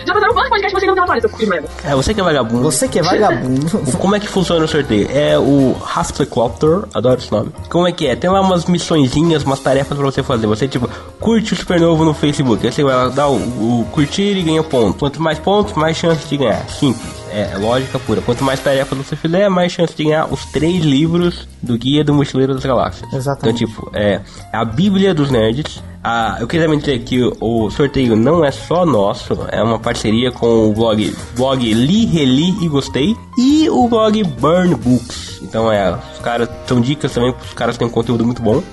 já 0.05 0.13
passaram 0.13 0.33
quantos 0.33 0.49
podcasts 0.49 0.79
você 0.79 0.85
não 0.85 0.95
tem 0.95 1.03
uma 1.03 1.19
seu 1.21 1.29
filho 1.29 1.43
de 1.43 1.49
merda. 1.49 1.69
É, 1.83 1.95
você 1.95 2.13
que 2.13 2.21
é 2.21 2.23
vagabundo. 2.23 2.63
Você 2.63 2.87
que 2.87 2.99
é 2.99 3.01
vagabundo. 3.01 3.65
Como 3.97 4.15
é 4.15 4.19
que 4.19 4.27
funciona 4.27 4.63
o 4.65 4.67
sorteio? 4.67 5.07
É 5.11 5.37
o 5.37 5.75
Half-Clopter, 5.95 6.83
adoro 6.93 7.19
esse 7.19 7.31
nome. 7.31 7.51
Como 7.69 7.87
é 7.87 7.91
que 7.91 8.07
é? 8.07 8.15
Tem 8.15 8.29
lá 8.29 8.41
umas 8.41 8.65
missõezinhas, 8.65 9.43
umas 9.43 9.59
tarefas 9.59 9.97
pra 9.97 10.05
você 10.05 10.23
fazer. 10.23 10.47
Você, 10.47 10.67
tipo, 10.67 10.89
curte 11.19 11.53
o 11.53 11.55
Supernovo 11.55 12.05
no 12.05 12.13
Facebook. 12.13 12.65
Aí 12.65 12.71
você 12.71 12.83
vai 12.83 12.95
lá 12.95 13.09
dar 13.09 13.27
o, 13.27 13.35
o 13.35 13.87
curtir 13.91 14.37
e 14.37 14.43
ganha 14.43 14.63
ponto. 14.63 14.99
Quanto 14.99 15.21
mais 15.21 15.39
pontos, 15.39 15.73
mais 15.73 15.97
chance 15.97 16.27
de 16.27 16.37
ganhar. 16.37 16.67
Simples. 16.69 17.24
É, 17.35 17.51
é 17.51 17.57
lógica 17.57 17.99
pura. 17.99 18.21
Quanto 18.21 18.45
mais 18.45 18.61
tarefas 18.61 18.97
você 18.97 19.13
fizer, 19.17 19.49
mais 19.49 19.69
chance 19.69 19.93
de 19.93 20.05
ganhar 20.05 20.31
os 20.31 20.45
três 20.45 20.85
livros 20.85 21.45
do 21.61 21.77
Guia 21.77 22.01
do 22.01 22.13
Mochileiro 22.13 22.53
das 22.53 22.63
Galáxias. 22.63 23.11
Exatamente. 23.11 23.65
Então, 23.65 23.81
tipo, 23.81 23.91
é 23.93 24.21
a 24.53 24.63
Bíblia 24.63 25.13
dos 25.13 25.29
Nerds. 25.29 25.83
Ah, 26.01 26.37
eu 26.39 26.47
queria 26.47 26.65
também 26.65 26.79
dizer 26.79 26.99
que 26.99 27.29
o, 27.41 27.69
sorteio 27.69 28.15
não 28.15 28.45
é 28.45 28.51
só 28.51 28.85
nosso, 28.85 29.37
é 29.51 29.61
uma 29.61 29.79
parceria 29.79 30.31
com 30.31 30.69
o 30.69 30.73
blog, 30.73 31.13
blog 31.35 31.73
Li, 31.73 32.05
Reli 32.05 32.63
e 32.63 32.69
Gostei 32.69 33.17
e 33.37 33.69
o 33.69 33.87
blog 33.89 34.23
Burn 34.23 34.75
Books. 34.75 35.41
Então, 35.41 35.69
é, 35.69 35.91
os 35.91 36.19
caras 36.19 36.47
são 36.67 36.79
dicas 36.79 37.11
também, 37.11 37.33
os 37.43 37.53
caras 37.53 37.77
têm 37.77 37.87
um 37.87 37.91
conteúdo 37.91 38.23
muito 38.23 38.41
bom. 38.41 38.63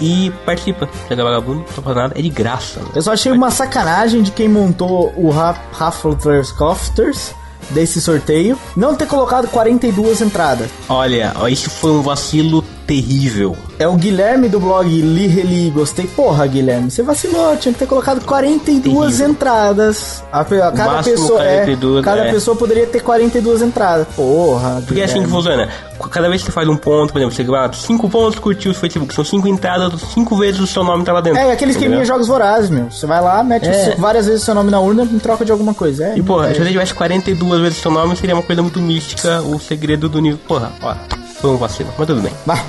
E 0.00 0.32
participa, 0.46 0.88
chega 1.08 1.24
vagabundo, 1.24 1.58
não 1.58 1.66
fazendo 1.66 1.94
nada, 1.94 2.18
é 2.18 2.22
de 2.22 2.30
graça. 2.30 2.80
mano. 2.80 2.92
Eu 2.94 3.02
só 3.02 3.12
achei 3.12 3.32
uma 3.32 3.50
sacanagem 3.50 4.22
de 4.22 4.30
quem 4.30 4.48
montou 4.48 5.12
o 5.16 5.28
Hufflepuff 5.30 6.54
Cofters 6.54 7.34
desse 7.70 8.00
sorteio 8.00 8.58
não 8.76 8.94
ter 8.94 9.06
colocado 9.06 9.48
42 9.48 10.20
entradas. 10.20 10.70
Olha, 10.88 11.32
isso 11.48 11.70
foi 11.70 11.90
um 11.90 12.02
vacilo 12.02 12.64
terrível. 12.88 13.54
É 13.78 13.86
o 13.86 13.94
Guilherme 13.94 14.48
do 14.48 14.58
blog 14.58 14.88
Li 14.88 15.26
Reli 15.26 15.70
Gostei. 15.70 16.06
Porra, 16.06 16.46
Guilherme, 16.46 16.90
você 16.90 17.02
vacilou. 17.02 17.54
Tinha 17.58 17.72
que 17.72 17.78
ter 17.78 17.86
colocado 17.86 18.24
42 18.24 18.82
Terrível. 18.82 19.28
entradas. 19.28 20.24
A, 20.32 20.40
a 20.40 20.44
cada 20.72 21.02
pessoa 21.02 21.38
42, 21.38 21.98
é, 21.98 22.02
cada 22.02 22.24
é. 22.24 22.32
pessoa 22.32 22.56
poderia 22.56 22.86
ter 22.86 23.00
42 23.00 23.60
entradas. 23.60 24.06
Porra, 24.16 24.82
Porque 24.86 25.00
é 25.02 25.04
assim 25.04 25.20
que 25.20 25.26
Guilherme. 25.26 25.36
funciona. 25.36 25.68
Cada 26.10 26.28
vez 26.28 26.40
que 26.40 26.46
você 26.46 26.52
faz 26.52 26.66
um 26.68 26.76
ponto, 26.76 27.12
por 27.12 27.18
exemplo, 27.18 27.34
você 27.36 27.44
vai 27.44 27.70
5 27.72 28.08
pontos, 28.08 28.38
curtiu 28.38 28.70
o 28.70 28.74
Facebook, 28.74 29.12
são 29.12 29.24
5 29.24 29.46
entradas, 29.48 30.00
5 30.14 30.36
vezes 30.36 30.60
o 30.60 30.66
seu 30.66 30.82
nome 30.82 31.04
tá 31.04 31.12
lá 31.12 31.20
dentro. 31.20 31.38
É, 31.40 31.48
e 31.48 31.50
aquele 31.50 31.72
esqueminha 31.72 31.98
Entendeu? 31.98 32.14
jogos 32.14 32.26
vorazes, 32.28 32.70
meu. 32.70 32.90
Você 32.90 33.06
vai 33.06 33.20
lá, 33.20 33.42
mete 33.42 33.68
É. 33.68 33.94
várias 33.98 34.24
vezes 34.26 34.42
o 34.42 34.44
seu 34.46 34.54
nome 34.54 34.70
na 34.70 34.80
urna 34.80 35.02
em 35.04 35.18
troca 35.18 35.44
de 35.44 35.52
alguma 35.52 35.74
coisa. 35.74 36.04
É, 36.06 36.16
E 36.16 36.22
porra, 36.22 36.48
é. 36.50 36.54
se 36.54 36.60
você 36.62 36.70
tivesse 36.70 36.94
42 36.94 37.60
vezes 37.60 37.78
o 37.78 37.82
seu 37.82 37.90
nome, 37.90 38.16
seria 38.16 38.34
uma 38.34 38.42
coisa 38.42 38.62
muito 38.62 38.80
mística, 38.80 39.42
o 39.42 39.58
segredo 39.60 40.08
do 40.08 40.20
nível. 40.20 40.38
Porra, 40.48 40.70
ó, 40.80 40.94
foi 41.40 41.50
um 41.50 41.56
vacilo, 41.56 41.92
mas 41.96 42.06
tudo 42.06 42.20
bem. 42.20 42.32
Vai. 42.44 42.64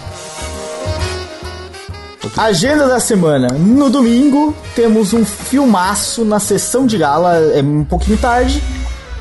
Agenda 2.37 2.87
da 2.87 2.99
semana. 2.99 3.47
No 3.49 3.89
domingo 3.89 4.55
temos 4.75 5.13
um 5.13 5.25
filmaço 5.25 6.23
na 6.23 6.39
sessão 6.39 6.85
de 6.85 6.97
gala, 6.97 7.35
é 7.53 7.61
um 7.61 7.83
pouquinho 7.83 8.17
tarde, 8.17 8.63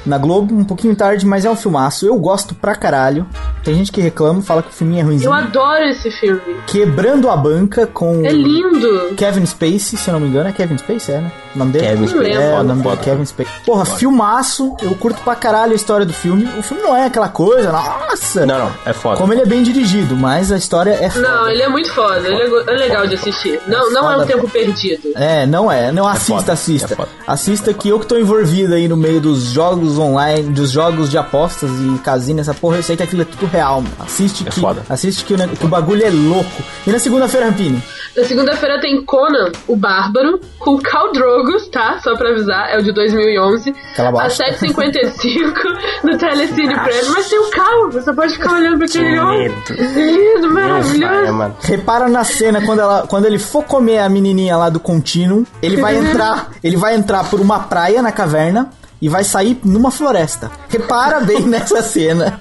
na 0.07 0.19
Globo, 0.19 0.55
um 0.55 0.65
pouquinho 0.65 0.95
tarde, 0.97 1.27
mas 1.27 1.45
é 1.45 1.51
um 1.51 1.57
filmaço. 1.57 2.07
Eu 2.07 2.17
gosto 2.17 2.55
pra 2.55 2.75
caralho. 2.75 3.27
Tem 3.65 3.75
gente 3.75 3.93
que 3.93 4.01
reclama, 4.01 4.41
fala 4.43 4.63
que 4.63 4.71
o 4.71 4.73
filminho 4.73 5.01
é 5.01 5.03
ruimzinho. 5.03 5.29
Eu 5.29 5.35
adoro 5.35 5.85
esse 5.85 6.11
filme. 6.11 6.41
Quebrando 6.67 7.29
a 7.29 7.37
banca 7.37 7.87
com 7.87 8.25
É 8.25 8.31
lindo. 8.31 9.15
Kevin 9.17 9.45
Spacey, 9.45 9.99
se 9.99 10.09
eu 10.09 10.13
não 10.15 10.21
me 10.21 10.29
engano, 10.29 10.49
é 10.49 10.53
Kevin 10.53 10.79
Spacey, 10.79 11.15
é, 11.15 11.19
né? 11.21 11.33
O 11.55 11.59
nome 11.59 11.73
dele? 11.73 11.87
Kevin 11.89 12.07
Spacey, 12.07 12.33
É, 12.33 12.51
foda, 12.51 12.61
o 12.61 12.65
nome 12.65 12.67
dele 12.69 12.81
é 12.81 12.83
foda. 12.97 13.05
Kevin 13.05 13.25
Spacey. 13.25 13.53
Porra, 13.67 13.85
filmaço. 13.85 14.77
Eu 14.83 14.95
curto 14.95 15.21
pra 15.23 15.35
caralho 15.35 15.73
a 15.73 15.77
história 15.77 16.07
do 16.07 16.13
filme. 16.13 16.49
O 16.59 16.63
filme 16.63 16.83
não 16.83 16.97
é 16.97 17.07
aquela 17.07 17.29
coisa, 17.29 17.71
nossa. 17.73 18.47
Não, 18.47 18.59
não, 18.59 18.71
é 18.87 18.93
foda. 18.93 19.17
Como 19.17 19.33
ele 19.33 19.43
é 19.43 19.47
bem 19.47 19.63
dirigido, 19.63 20.17
mas 20.17 20.51
a 20.51 20.57
história 20.57 20.93
é 20.93 21.11
foda. 21.11 21.29
Não, 21.29 21.49
ele 21.49 21.63
é 21.63 21.69
muito 21.69 21.93
foda. 21.93 22.27
Ele 22.27 22.43
é, 22.43 22.73
é 22.73 22.77
legal 22.77 23.07
de 23.07 23.15
assistir. 23.17 23.61
Não, 23.67 23.91
não 23.93 24.11
é 24.11 24.15
Foda, 24.15 24.25
um 24.25 24.27
tempo 24.27 24.49
perdido. 24.49 25.09
É, 25.15 25.45
não 25.47 25.71
é. 25.71 25.93
Não 25.93 26.07
assista, 26.07 26.35
foda, 26.41 26.53
assista. 26.53 26.93
é 26.95 26.97
foda. 26.97 27.09
assista 27.27 27.75
que 27.75 27.89
eu 27.89 27.99
que 28.01 28.07
tô 28.07 28.17
envolvido 28.17 28.75
aí 28.75 28.89
no 28.89 28.97
meio 28.97 29.21
dos 29.21 29.45
jogos 29.45 29.98
online, 30.03 30.51
dos 30.51 30.71
jogos 30.71 31.11
de 31.11 31.19
apostas 31.19 31.71
e 31.71 31.99
casino, 31.99 32.41
essa 32.41 32.55
porra, 32.55 32.77
eu 32.77 32.83
sei 32.83 32.97
que 32.97 33.03
aquilo 33.03 33.23
é 33.23 33.25
tudo 33.25 33.47
real, 33.47 33.81
mano. 33.81 33.95
Assiste 34.01 34.45
É 34.47 34.51
que. 34.51 34.61
foda. 34.61 34.83
Assiste 34.89 35.25
que 35.25 35.35
o, 35.35 35.49
que 35.49 35.65
o 35.65 35.69
bagulho 35.69 36.05
é 36.05 36.11
louco. 36.11 36.63
E 36.87 36.91
na 36.91 36.99
segunda-feira, 36.99 37.47
Rampini? 37.47 37.83
Na 38.17 38.25
segunda-feira 38.25 38.81
tem 38.81 39.05
Conan, 39.05 39.53
o 39.69 39.77
Bárbaro, 39.77 40.41
com 40.59 40.79
Khal 40.79 41.13
Drogos, 41.13 41.69
tá? 41.69 41.99
Só 42.03 42.17
pra 42.17 42.31
avisar, 42.31 42.71
é 42.71 42.79
o 42.79 42.83
de 42.83 42.93
2011. 42.93 43.75
Aquela 43.93 44.11
bosta. 44.11 44.45
Às 44.45 44.59
7h55 44.61 45.55
no 46.05 46.19
Telecine 46.19 46.75
Premium. 46.75 47.13
Mas 47.13 47.29
tem 47.29 47.39
o 47.39 47.51
Khal, 47.51 47.91
você 47.91 48.13
pode 48.13 48.33
ficar 48.35 48.55
olhando 48.55 48.79
pra 48.79 48.87
aquele 48.87 49.13
Que 49.13 49.19
homem. 49.19 49.55
Lindo, 49.95 50.51
maravilhoso. 50.53 51.33
mano. 51.33 51.57
Repara 51.63 52.09
na 52.09 52.25
cena 52.25 52.61
quando, 52.65 52.81
ela, 52.81 53.07
quando 53.07 53.27
ele 53.27 53.39
for 53.39 53.63
comer 53.65 53.99
a 53.99 54.09
menininha 54.09 54.57
lá 54.57 54.69
do 54.69 54.81
contínuo, 54.81 55.45
ele 55.63 55.77
vai 55.77 55.97
entrar, 55.99 56.51
ele 56.63 56.77
vai 56.77 56.95
entrar 56.97 57.25
por 57.29 57.41
uma 57.41 57.61
praia 57.61 58.03
na 58.03 58.11
caverna 58.13 58.71
e 59.01 59.09
vai 59.09 59.25
sair 59.25 59.59
numa 59.65 59.91
floresta. 59.91 60.51
Repara 60.69 61.21
bem 61.21 61.41
nessa 61.47 61.83
cena. 61.83 62.41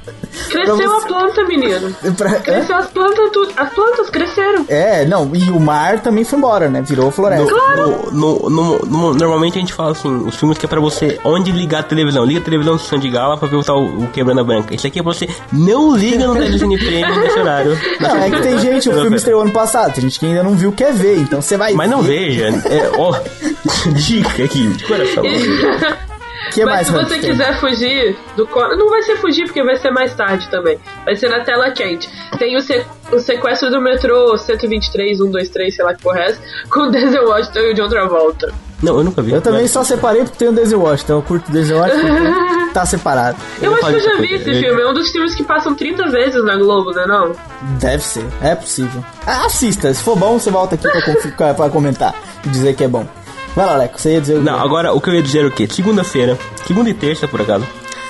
Cresceu 0.49 0.75
Pra 0.75 0.85
a 0.85 0.89
você- 0.99 1.07
planta, 1.07 1.43
menino. 1.45 1.95
pra- 2.15 2.31
é? 2.31 2.39
Cresceu 2.39 2.75
as 2.75 2.87
plantas, 2.87 3.29
tudo. 3.31 3.51
As 3.57 3.69
plantas 3.73 4.09
cresceram. 4.09 4.65
É, 4.67 5.05
não, 5.05 5.29
e 5.35 5.49
o 5.49 5.59
mar 5.59 5.99
também 5.99 6.23
foi 6.23 6.37
embora, 6.37 6.69
né? 6.69 6.81
Virou 6.81 7.09
floresta. 7.11 7.51
No, 7.75 8.11
no- 8.11 8.49
no- 8.49 8.79
no- 8.79 9.13
normalmente 9.13 9.57
a 9.57 9.61
gente 9.61 9.73
fala 9.73 9.91
assim, 9.91 10.25
os 10.27 10.35
filmes 10.35 10.57
que 10.57 10.65
é 10.65 10.69
pra 10.69 10.79
você 10.79 11.19
onde 11.23 11.51
ligar 11.51 11.79
a 11.79 11.83
televisão. 11.83 12.23
Liga 12.25 12.39
a 12.39 12.43
televisão 12.43 12.73
no 12.73 12.79
sessão 12.79 12.99
de 12.99 13.09
gala 13.09 13.37
pra 13.37 13.47
ver 13.47 13.55
o 13.55 13.63
tal 13.63 13.83
o 13.83 14.07
Quebrando 14.07 14.41
a 14.41 14.43
Branca. 14.43 14.75
Isso 14.75 14.85
aqui 14.85 14.99
é 14.99 15.03
pra 15.03 15.13
você 15.13 15.27
não 15.51 15.95
liga 15.95 16.27
no 16.27 16.33
Telecine 16.35 16.77
Premium 16.77 17.19
nesse 17.19 17.39
horário. 17.39 17.77
Não, 17.99 18.15
é 18.17 18.29
que 18.29 18.41
tem 18.41 18.57
gente, 18.59 18.89
o 18.89 18.93
filme 19.01 19.15
estreou 19.17 19.41
ano 19.41 19.51
passado, 19.51 19.93
tem 19.93 20.03
gente 20.03 20.19
que 20.19 20.25
ainda 20.25 20.43
não 20.43 20.53
viu 20.55 20.71
quer 20.71 20.93
ver, 20.93 21.17
então 21.19 21.41
você 21.41 21.57
vai 21.57 21.73
Mas 21.73 21.89
não 21.89 22.01
ver. 22.01 22.51
veja. 22.51 22.67
É, 22.69 22.91
ó, 22.97 23.13
dica 23.95 24.43
aqui, 24.43 24.67
de 24.67 24.85
coração. 24.85 25.23
Que 26.51 26.63
Mas 26.65 26.73
mais, 26.73 26.87
se 26.87 26.93
você 26.93 27.19
tem? 27.19 27.31
quiser 27.31 27.59
fugir 27.59 28.17
do 28.35 28.47
não 28.77 28.89
vai 28.89 29.01
ser 29.03 29.17
fugir 29.17 29.45
porque 29.45 29.63
vai 29.63 29.75
ser 29.77 29.91
mais 29.91 30.13
tarde 30.15 30.47
também. 30.49 30.77
Vai 31.05 31.15
ser 31.15 31.29
na 31.29 31.41
tela 31.43 31.71
quente. 31.71 32.09
Tem 32.37 32.55
o, 32.55 32.61
se- 32.61 32.85
o 33.11 33.19
sequestro 33.19 33.69
do 33.69 33.81
metrô 33.81 34.37
123, 34.37 35.17
123, 35.17 35.75
sei 35.75 35.85
lá 35.85 35.93
que 35.93 36.01
porra 36.03 36.19
é 36.19 36.29
essa, 36.31 36.41
com 36.69 36.81
o 36.81 36.91
Denzel 36.91 37.27
Washington 37.29 37.59
e 37.59 37.71
o 37.71 37.73
John 37.73 37.87
Travolta. 37.89 38.53
Não, 38.83 38.97
eu 38.99 39.03
nunca 39.03 39.23
vi. 39.23 39.31
Eu 39.31 39.41
também 39.41 39.67
só 39.67 39.83
separei 39.83 40.21
porque 40.23 40.37
tem 40.37 40.49
o 40.49 40.51
Denzel 40.51 40.79
Washington, 40.79 41.13
eu 41.13 41.21
curto 41.23 41.49
o 41.49 41.51
Denzel 41.51 41.79
Washington, 41.79 42.07
porque 42.07 42.69
tá 42.73 42.85
separado. 42.85 43.37
Eu, 43.59 43.71
Eu 43.71 43.77
acho 43.77 43.87
que 43.87 43.93
eu 43.95 43.99
já 44.01 44.17
vi 44.17 44.33
esse 44.35 44.49
eu- 44.51 44.59
filme. 44.59 44.81
É 44.81 44.87
um 44.87 44.93
dos 44.93 45.09
filmes 45.11 45.33
que 45.33 45.43
passam 45.43 45.73
30 45.73 46.09
vezes 46.11 46.43
na 46.43 46.55
Globo, 46.57 46.91
né 46.91 47.05
não? 47.07 47.31
Deve 47.79 48.03
ser, 48.03 48.23
é 48.41 48.53
possível. 48.53 49.03
Ah, 49.25 49.45
Assista, 49.47 49.91
se 49.91 50.03
for 50.03 50.15
bom, 50.15 50.37
você 50.39 50.51
volta 50.51 50.75
aqui 50.75 50.87
pra, 51.35 51.53
pra 51.55 51.69
comentar 51.69 52.13
e 52.45 52.49
dizer 52.49 52.75
que 52.75 52.83
é 52.83 52.87
bom. 52.87 53.07
Vai 53.57 53.65
lá, 53.77 53.87
você 53.91 54.13
ia 54.13 54.21
dizer 54.21 54.35
o 54.37 54.41
Não, 54.43 54.59
agora 54.59 54.93
o 54.93 55.01
que 55.01 55.09
eu 55.09 55.15
ia 55.15 55.23
dizer 55.23 55.43
é 55.43 55.47
o 55.47 55.51
quê? 55.51 55.67
Segunda-feira, 55.67 56.37
segunda 56.67 56.89
e 56.91 56.93
terça 56.93 57.27
por 57.27 57.41
acaso, 57.41 57.65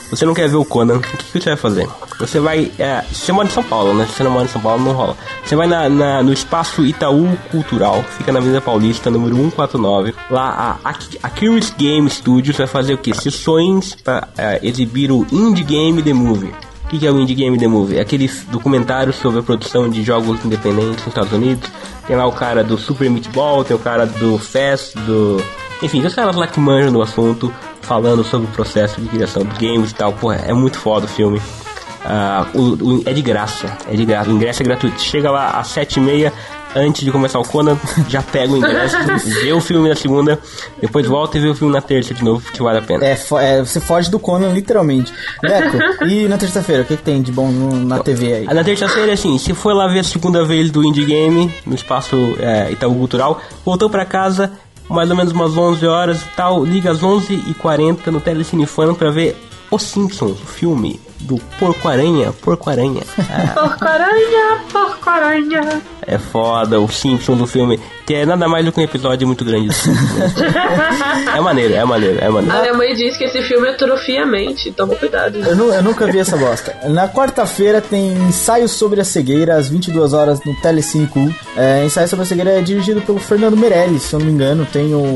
você 0.10 0.26
não 0.26 0.34
quer 0.34 0.50
ver 0.50 0.58
o 0.58 0.66
Conan, 0.66 0.98
o 0.98 1.00
que, 1.00 1.16
que 1.18 1.40
você 1.40 1.50
vai 1.52 1.56
fazer? 1.58 1.88
Você 2.20 2.40
vai. 2.40 2.70
É, 2.78 3.02
você 3.12 3.32
mora 3.32 3.48
em 3.48 3.52
São 3.52 3.64
Paulo, 3.64 3.94
né? 3.94 4.06
Se 4.08 4.14
você 4.18 4.24
não 4.24 4.32
mora 4.32 4.44
em 4.46 4.50
São 4.50 4.62
Paulo, 4.62 4.84
não 4.84 4.92
rola. 4.92 5.16
Você 5.46 5.56
vai 5.56 5.68
na, 5.68 5.88
na- 5.88 6.22
no 6.24 6.34
espaço 6.34 6.86
Itaú 6.86 7.30
Cultural, 7.52 8.04
fica 8.18 8.32
na 8.32 8.40
Avenida 8.40 8.60
Paulista, 8.60 9.10
número 9.10 9.36
149. 9.36 10.14
Lá 10.30 10.78
a, 10.84 10.90
a, 10.90 10.96
a 11.24 11.30
Curious 11.30 11.74
Game 11.78 12.10
Studios 12.10 12.58
vai 12.58 12.68
fazer 12.68 12.94
o 12.96 12.98
quê? 12.98 13.14
Sessões 13.14 13.96
para 13.96 14.28
exibir 14.62 15.12
o 15.12 15.26
Indie 15.32 15.64
Game 15.64 16.02
The 16.02 16.14
Movie. 16.14 16.54
O 16.88 16.90
que, 16.90 17.00
que 17.00 17.06
é 17.08 17.12
o 17.12 17.20
Indie 17.20 17.36
Game 17.36 17.58
The 17.58 17.68
Movie? 17.68 17.98
É 17.98 18.02
aquele 18.02 18.26
f- 18.30 18.46
documentário 18.50 19.12
sobre 19.12 19.42
a 19.42 19.44
produção 19.44 19.90
de 19.90 20.02
jogos 20.04 20.44
independentes 20.46 21.00
nos 21.00 21.08
Estados 21.08 21.34
Unidos. 21.34 21.70
Tem 22.08 22.16
lá 22.16 22.26
o 22.26 22.32
cara 22.32 22.64
do 22.64 22.78
Super 22.78 23.10
Meatball, 23.10 23.66
tem 23.66 23.76
o 23.76 23.80
cara 23.80 24.06
do 24.06 24.38
Fast, 24.38 24.98
do. 25.00 25.44
Enfim, 25.84 26.00
tem 26.00 26.08
os 26.08 26.16
caras 26.16 26.36
lá 26.38 26.48
que 26.48 26.60
manjam 26.62 26.92
do 26.94 27.02
assunto, 27.02 27.54
falando 27.82 28.24
sobre 28.24 28.48
o 28.48 28.52
processo 28.52 29.02
de 29.02 29.10
criação 29.10 29.44
dos 29.44 29.58
games 29.58 29.92
e 29.92 29.96
tal. 29.96 30.14
Porra, 30.14 30.36
é 30.48 30.54
muito 30.54 30.78
foda 30.80 31.06
o 31.06 31.10
filme. 31.10 31.42
Ah, 32.06 32.46
o, 32.54 32.62
o- 33.00 33.04
é 33.06 33.12
de 33.12 33.22
graça, 33.22 33.78
é 33.92 33.94
de 33.94 34.06
graça. 34.06 34.30
O 34.30 34.34
ingresso 34.34 34.62
é 34.62 34.66
gratuito. 34.66 35.02
Chega 35.02 35.30
lá 35.30 35.50
às 35.60 35.68
sete 35.68 35.98
e 35.98 36.02
meia, 36.02 36.32
antes 36.76 37.04
de 37.04 37.12
começar 37.12 37.40
o 37.40 37.44
Conan, 37.44 37.78
já 38.08 38.22
pega 38.22 38.54
o 38.54 38.58
ingresso, 38.58 38.96
vê 39.42 39.52
o 39.54 39.60
filme 39.62 39.90
na 39.90 39.96
segunda, 39.96 40.40
depois 40.82 41.06
volta 41.08 41.38
e 41.38 41.42
vê 41.42 41.48
o 41.50 41.56
filme 41.56 41.74
na 41.74 41.82
terça 41.82 42.14
de 42.14 42.24
novo, 42.24 42.52
que 42.52 42.62
vale 42.62 42.80
a 42.80 42.82
pena. 42.82 43.06
É, 43.06 43.18
é, 43.42 43.60
você 43.60 43.80
foge 43.80 44.10
do 44.12 44.20
Conan, 44.20 44.50
literalmente. 44.54 45.14
Leco, 45.44 45.78
e 46.06 46.28
na 46.28 46.38
terça-feira, 46.38 46.84
o 46.84 46.86
que, 46.86 46.98
que 46.98 47.04
tem 47.04 47.22
de 47.22 47.32
bom 47.32 47.50
no- 47.52 47.86
na 47.86 48.00
TV 48.00 48.34
aí? 48.34 48.46
Na 48.46 48.64
terça-feira, 48.64 49.14
assim, 49.14 49.38
se 49.38 49.54
for 49.54 49.74
lá 49.74 49.88
ver 49.88 50.00
a 50.00 50.04
segunda 50.04 50.44
vez 50.46 50.70
do 50.72 50.84
Indie 50.84 51.06
Game, 51.06 51.54
no 51.66 51.76
espaço 51.76 52.16
é, 52.40 52.72
Itaú 52.72 52.94
Cultural, 52.96 53.42
voltou 53.66 53.90
pra 53.90 54.06
casa, 54.06 54.52
mais 54.90 55.10
ou 55.10 55.16
menos 55.16 55.32
umas 55.34 55.58
11 55.58 55.86
horas 55.86 56.22
e 56.22 56.26
tal, 56.36 56.64
liga 56.64 56.92
às 56.92 57.00
11h40 57.02 58.08
no 58.08 58.20
Telecine 58.22 58.66
Fun 58.66 58.94
pra 58.94 59.10
ver 59.12 59.36
Os 59.70 59.84
Simpsons, 59.84 60.40
o 60.42 60.46
filme 60.46 61.00
do 61.22 61.38
Porco-Aranha, 61.60 62.32
Porco-Aranha. 62.32 63.02
Porco-aranha, 63.54 64.60
porco-aranha. 64.72 65.82
É 66.06 66.18
foda, 66.18 66.80
o 66.80 66.88
Simpsons, 66.88 67.42
o 67.42 67.48
filme, 67.48 67.78
que 68.06 68.14
é 68.14 68.26
nada 68.26 68.48
mais 68.48 68.64
do 68.64 68.72
que 68.72 68.80
um 68.80 68.84
episódio 68.84 69.28
muito 69.28 69.44
grande. 69.44 69.68
do 69.68 71.32
é 71.36 71.42
maneiro, 71.42 71.74
é 71.74 71.84
maneiro, 71.84 72.18
é 72.22 72.30
maneiro. 72.30 72.58
A 72.58 72.62
minha 72.62 72.74
mãe 72.74 72.96
diz 72.96 73.18
que 73.18 73.26
esse 73.26 73.42
filme 73.42 73.68
atrofia 73.68 74.24
a 74.24 74.26
mente, 74.26 74.72
toma 74.72 74.96
cuidado. 74.96 75.38
Eu, 75.40 75.74
eu 75.74 75.84
nunca 75.84 76.08
vi 76.08 76.20
essa 76.20 76.38
bosta. 76.38 76.78
Na 76.86 77.10
quarta-feira 77.10 77.82
tem 77.82 78.14
ensaio 78.14 78.70
sobre 78.70 79.02
a 79.02 79.04
cegueira, 79.04 79.58
às 79.58 79.68
22 79.68 80.14
horas 80.14 80.40
no 80.46 80.56
Telecine 80.62 81.08
Cool. 81.08 81.34
É, 81.58 81.84
ensaio 81.84 82.08
sobre 82.08 82.24
a 82.24 82.28
cegueira 82.28 82.52
é 82.52 82.62
dirigido 82.62 83.02
pelo 83.02 83.20
Fernando 83.20 83.58
Meirelles, 83.58 84.04
se 84.04 84.14
eu 84.14 84.20
não 84.20 84.28
me 84.28 84.32
engano. 84.32 84.66
Tem 84.72 84.94
o 84.94 85.14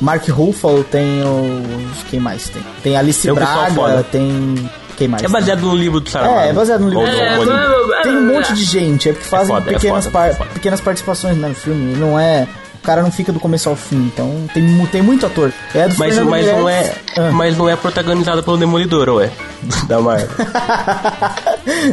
Mark 0.00 0.28
Ruffalo, 0.28 0.84
tem 0.84 1.22
o. 1.22 1.62
Quem 2.10 2.20
mais 2.20 2.48
tem? 2.48 2.62
Tem 2.82 2.96
Alice 2.96 3.22
Tem 3.22 3.34
Braga, 3.34 4.02
tem. 4.10 4.70
Quem 4.96 5.08
mais? 5.08 5.22
É 5.24 5.28
baseado 5.28 5.60
no 5.62 5.74
livro 5.74 5.98
do 6.00 6.08
Saramago. 6.08 6.38
É, 6.40 6.48
é 6.50 6.52
baseado 6.52 6.80
no 6.82 6.88
livro 6.88 7.04
do 7.04 7.10
É, 7.10 7.36
vamos- 7.36 8.02
Tem 8.02 8.12
um 8.12 8.26
monte 8.34 8.52
de 8.54 8.64
gente, 8.64 9.08
é 9.08 9.12
porque 9.12 9.28
fazem 9.28 9.48
foda, 9.54 9.70
é 9.70 9.74
pequenas, 9.74 10.04
foda, 10.04 10.12
par- 10.12 10.28
é 10.30 10.34
foda. 10.34 10.50
pequenas 10.50 10.80
participações 10.80 11.36
né, 11.36 11.48
no 11.48 11.54
filme. 11.54 11.96
Não 11.96 12.18
é. 12.18 12.46
O 12.76 12.86
cara 12.86 13.02
não 13.02 13.10
fica 13.10 13.32
do 13.32 13.40
começo 13.40 13.68
ao 13.68 13.74
fim, 13.76 13.96
então 14.12 14.46
tem, 14.52 14.86
tem 14.92 15.00
muito 15.02 15.24
ator. 15.24 15.50
É 15.74 15.88
do 15.88 15.96
Mas, 15.98 16.14
Fernando 16.14 16.30
mas, 16.30 16.46
não 16.46 16.68
é. 16.68 16.92
Ah. 17.16 17.30
mas 17.32 17.56
não 17.56 17.66
é 17.68 17.74
protagonizado 17.76 18.42
pelo 18.42 18.58
Demolidor, 18.58 19.08
ou 19.08 19.22
é? 19.22 19.30
Da 19.88 20.00
Marvel. 20.00 20.28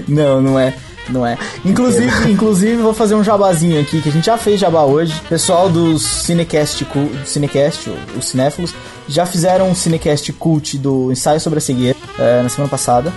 não, 0.08 0.42
não 0.42 0.60
é. 0.60 0.74
Não 1.12 1.26
é. 1.26 1.38
Inclusive, 1.66 2.32
inclusive, 2.32 2.78
vou 2.78 2.94
fazer 2.94 3.16
um 3.16 3.24
jabazinho 3.24 3.80
aqui, 3.80 4.02
que 4.02 4.10
a 4.10 4.12
gente 4.12 4.26
já 4.26 4.38
fez 4.38 4.60
jabá 4.60 4.84
hoje. 4.84 5.22
Pessoal 5.28 5.70
do 5.70 6.00
Cinecast, 6.00 6.88
Cinecast 7.26 7.90
os 8.18 8.30
cinéfilos, 8.30 8.74
já 9.08 9.26
fizeram 9.26 9.70
um 9.70 9.76
Cinecast 9.76 10.32
Cult 10.34 10.78
do 10.78 11.12
Ensaio 11.12 11.40
sobre 11.40 11.60
a 11.60 11.62
Cegueira 11.62 11.98
é, 12.18 12.42
na 12.42 12.50
semana 12.50 12.70
passada. 12.70 13.12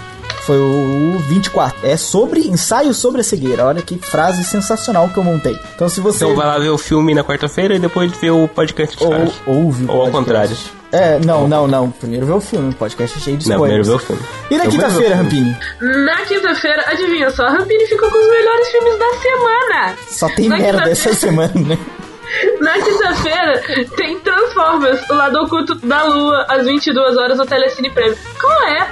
Foi 0.45 0.59
o 0.59 1.19
24. 1.21 1.87
É 1.87 1.97
sobre 1.97 2.41
ensaio 2.41 2.93
sobre 2.93 3.23
a 3.23 3.25
cegueira. 3.25 3.65
Olha 3.65 3.81
que 3.81 3.97
frase 3.97 4.45
sensacional 4.45 5.09
que 5.09 5.17
eu 5.17 5.25
montei. 5.25 5.59
Então, 5.75 5.89
se 5.89 6.01
você. 6.03 6.23
Então 6.25 6.37
vai 6.37 6.47
lá 6.47 6.59
ver 6.59 6.69
o 6.69 6.77
filme 6.77 7.15
na 7.15 7.25
quarta-feira 7.25 7.75
e 7.75 7.79
depois 7.79 8.13
ver 8.13 8.31
o 8.31 8.47
podcast 8.47 9.03
ou, 9.03 9.11
ouve 9.47 9.87
Ou 9.89 10.03
ao 10.03 10.11
podcast. 10.11 10.13
contrário. 10.13 10.84
É, 10.95 11.19
não, 11.19 11.49
não, 11.49 11.67
não. 11.67 11.91
Primeiro 11.91 12.25
vê 12.27 12.33
o 12.33 12.41
filme, 12.41 12.71
o 12.71 12.75
podcast 12.77 13.19
é 13.19 13.21
cheio 13.21 13.37
de 13.37 13.49
Não, 13.49 13.59
primeiro 13.61 13.83
spoilers. 13.83 14.07
ver 14.09 14.15
o 14.15 14.19
filme. 14.19 14.23
E 14.51 14.57
na 14.59 14.67
quinta-feira. 14.71 15.17
Rampini? 15.17 15.57
Na 15.81 16.17
quinta-feira, 16.23 16.85
adivinha 16.87 17.31
só, 17.31 17.47
a 17.47 17.51
Rampini 17.51 17.87
ficou 17.87 18.11
com 18.11 18.19
os 18.19 18.29
melhores 18.29 18.69
filmes 18.69 18.99
da 18.99 19.11
semana. 19.15 19.95
Só 20.09 20.29
tem 20.29 20.49
Na 20.49 20.57
merda 20.59 20.89
essa 20.91 21.13
semana, 21.15 21.53
né? 21.55 21.79
Na 22.61 22.73
quinta-feira 22.75 23.63
tem 23.97 24.19
Transformers, 24.21 25.01
o 25.11 25.15
lado 25.15 25.39
oculto 25.43 25.75
da 25.77 26.03
lua, 26.05 26.47
às 26.49 26.65
22 26.67 27.17
horas 27.17 27.39
no 27.39 27.47
Telecine 27.47 27.91
Prêmio. 27.91 28.17
Qual 28.41 28.63
é? 28.69 28.89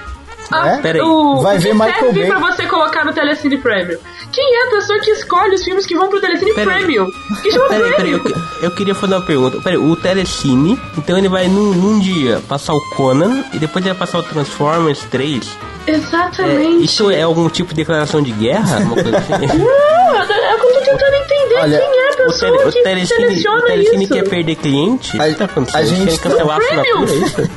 A- 0.52 0.68
É? 0.68 0.76
Peraí. 0.80 1.00
o, 1.00 1.40
Vai 1.40 1.58
ver 1.58 1.74
Michael 1.74 2.12
Bay. 2.12 2.26
pra 2.26 2.38
você 2.38 2.66
colocar 2.66 3.04
no 3.04 3.12
Telecine 3.12 3.58
Prêmio? 3.58 3.98
Quem 4.32 4.56
é 4.56 4.66
a 4.66 4.70
pessoa 4.70 4.98
que 5.00 5.10
escolhe 5.10 5.54
os 5.54 5.64
filmes 5.64 5.84
que 5.86 5.94
vão 5.94 6.08
pro 6.08 6.20
Telecine 6.20 6.54
Peraí. 6.54 6.78
Premium? 6.84 7.10
Que 7.42 7.50
chama 7.52 7.68
Peraí, 7.68 7.90
peraí, 7.94 7.94
Premium? 7.96 8.16
eu, 8.18 8.22
que- 8.60 8.64
eu 8.66 8.70
queria 8.70 8.94
fazer 8.94 9.14
uma 9.14 9.22
pergunta. 9.26 9.60
Peraí, 9.60 9.78
o 9.78 9.94
Telecine, 9.96 10.80
então 10.96 11.16
ele 11.18 11.28
vai 11.28 11.48
num, 11.48 11.72
num 11.74 11.98
dia 11.98 12.40
passar 12.48 12.72
o 12.74 12.80
Conan 12.96 13.44
e 13.52 13.58
depois 13.58 13.84
ele 13.84 13.94
vai 13.94 13.98
passar 14.06 14.18
o 14.18 14.22
Transformers 14.22 15.00
3. 15.10 15.56
É, 15.86 15.90
Exatamente. 15.92 16.84
isso 16.84 17.10
é 17.10 17.22
algum 17.22 17.48
tipo 17.48 17.70
de 17.70 17.76
declaração 17.76 18.22
de 18.22 18.30
guerra? 18.32 18.78
Uma 18.80 18.94
coisa 18.94 19.18
assim? 19.18 19.32
Não, 19.58 20.20
é 20.22 20.56
que 20.58 20.66
eu 20.66 20.72
tô 20.74 20.80
tentando 20.80 21.14
entender 21.14 21.54
Olha, 21.60 21.78
quem 21.78 21.88
é 21.88 22.08
a 22.08 22.12
o, 22.12 22.16
pessoa 22.26 22.68
o 22.68 22.72
que 22.72 22.82
Telecine, 22.82 23.18
o 23.24 23.28
seleciona 23.28 23.62
telecine 23.62 24.04
isso. 24.04 24.12
quer 24.14 24.28
perder 24.28 24.54
cliente? 24.56 25.20
A- 25.20 25.24
O 25.24 25.28
que 25.28 25.34
tá 25.34 25.44
acontecendo? 25.46 25.80
a 25.80 25.84
gente 25.84 26.04
Quer 26.18 26.18
cancelar 26.18 26.56
a 26.56 26.60
assinatura, 26.60 27.10
é 27.12 27.14
isso? 27.16 27.50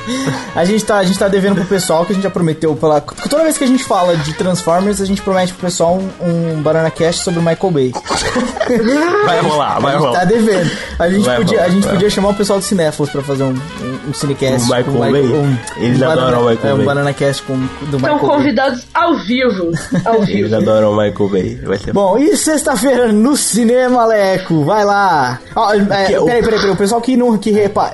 A 0.56 0.66
gente, 0.66 0.86
tá, 0.86 0.98
a 0.98 1.04
gente 1.04 1.20
tá 1.20 1.28
devendo 1.28 1.56
pro 1.56 1.66
pessoal 1.66 2.06
que 2.06 2.14
a 2.14 2.16
gente 2.16 2.24
já 2.24 2.30
prometeu. 2.30 2.76
Pela... 2.76 3.02
Toda 3.02 3.44
vez 3.44 3.58
que 3.58 3.64
a 3.64 3.68
gente 3.68 3.84
fala 3.84 4.16
de 4.18 4.34
Transformers, 4.34 5.02
a 5.02 5.06
gente 5.06 5.22
promete 5.22 5.54
pro 5.54 5.68
pessoal 5.68 6.00
um, 6.22 6.56
um 6.56 6.62
Banana 6.62 6.90
Cast 6.90 7.24
sobre 7.24 7.40
o 7.40 7.44
Michael 7.44 7.72
Bay. 7.72 7.92
Vai 9.26 9.40
rolar, 9.42 9.80
vai 9.80 9.92
a 9.94 9.98
gente 9.98 10.06
rolar. 10.08 10.20
tá 10.20 10.26
devendo. 10.26 10.72
A 11.00 11.10
gente 11.10 11.24
Vai 11.26 11.38
podia, 11.38 11.58
rolar, 11.58 11.70
a 11.70 11.74
gente 11.74 11.88
podia 11.88 12.10
chamar 12.10 12.30
o 12.30 12.34
pessoal 12.34 12.60
do 12.60 12.66
Cinéfilos 12.66 13.10
pra 13.12 13.22
fazer 13.22 13.44
um, 13.44 13.50
um, 13.50 14.10
um 14.10 14.14
cinecast. 14.14 14.62
O 14.72 14.76
Michael 14.76 15.12
Bay? 15.12 15.56
Eles 15.78 16.02
um 16.02 16.10
adoram 16.10 16.46
o 16.46 16.50
Michael 16.50 16.70
é, 16.70 16.74
um 16.74 16.78
Bay. 16.78 16.86
Banana 16.86 17.14
Cast 17.14 17.44
com, 17.44 17.58
do 17.92 18.00
Estão 18.16 18.28
Michael 18.28 18.28
Bay. 18.28 18.38
convidados 18.38 18.88
ao 18.94 19.18
vivo. 19.18 19.72
Ao 20.06 20.16
Eles 20.16 20.28
vivo. 20.28 20.56
adoram 20.56 20.92
o 20.92 20.98
Michael 20.98 21.30
Bay. 21.30 21.56
Vai 21.64 21.78
ser 21.78 21.94
Bom, 21.94 22.18
e 22.18 22.36
sexta-feira 22.38 23.12
no 23.12 23.36
cinema, 23.38 24.06
Leco? 24.06 24.64
Vai 24.64 24.84
lá. 24.84 25.40
Ó, 25.56 25.74
é, 25.74 26.06
Que- 26.08 26.18
o- 26.18 26.26
peraí, 26.26 26.42
peraí, 26.44 26.60
peraí. 26.60 26.72
O 26.74 26.76
pessoal 26.78 27.02
que 27.02 27.16
não 27.18 27.38
que 27.38 27.52
repa... 27.52 27.94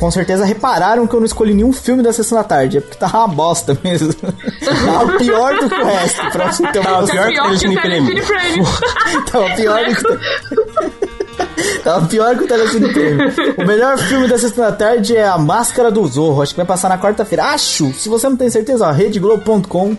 com, 0.00 0.10
certeza 0.10 0.44
repararam 0.46 1.06
que 1.06 1.14
eu 1.14 1.20
não 1.20 1.26
escolhi 1.26 1.52
nenhum 1.54 1.72
filme 1.72 2.02
da 2.02 2.12
sessão 2.12 2.38
da 2.38 2.44
tarde. 2.44 2.78
É 2.78 2.80
porque 2.80 2.96
tava 2.96 3.18
uma 3.18 3.28
bosta 3.28 3.76
mesmo. 3.84 4.12
tava 4.14 5.18
pior 5.18 5.54
do 5.58 5.68
que 5.68 5.74
o 5.74 5.84
resto. 5.84 6.30
Pra 6.30 6.50
você 6.52 6.66
ter 6.68 6.78
uma 6.78 6.84
Tava 6.90 7.00
noção. 7.02 7.14
pior 7.16 7.28
que 7.28 7.38
o 7.40 7.42
Telecine 7.44 7.76
o 7.76 7.80
Premium. 7.82 8.22
Premium. 8.26 8.64
Tava 9.30 9.50
pior 9.54 9.84
do 9.84 9.94
que. 9.94 10.97
Tava 11.82 12.06
pior 12.06 12.36
que 12.36 12.44
o 12.44 12.48
Telecine 12.48 12.92
Prêmio. 12.92 13.32
O 13.58 13.66
melhor 13.66 13.98
filme 13.98 14.28
da 14.28 14.38
sexta 14.38 14.62
da 14.62 14.72
tarde 14.72 15.16
é 15.16 15.26
A 15.26 15.38
Máscara 15.38 15.90
do 15.90 16.06
Zorro. 16.06 16.42
Acho 16.42 16.52
que 16.52 16.58
vai 16.58 16.66
passar 16.66 16.88
na 16.88 16.98
quarta-feira. 16.98 17.44
Acho! 17.44 17.92
Se 17.94 18.08
você 18.08 18.28
não 18.28 18.36
tem 18.36 18.50
certeza, 18.50 18.86
ó, 18.86 18.90
redeglobo.com. 18.92 19.96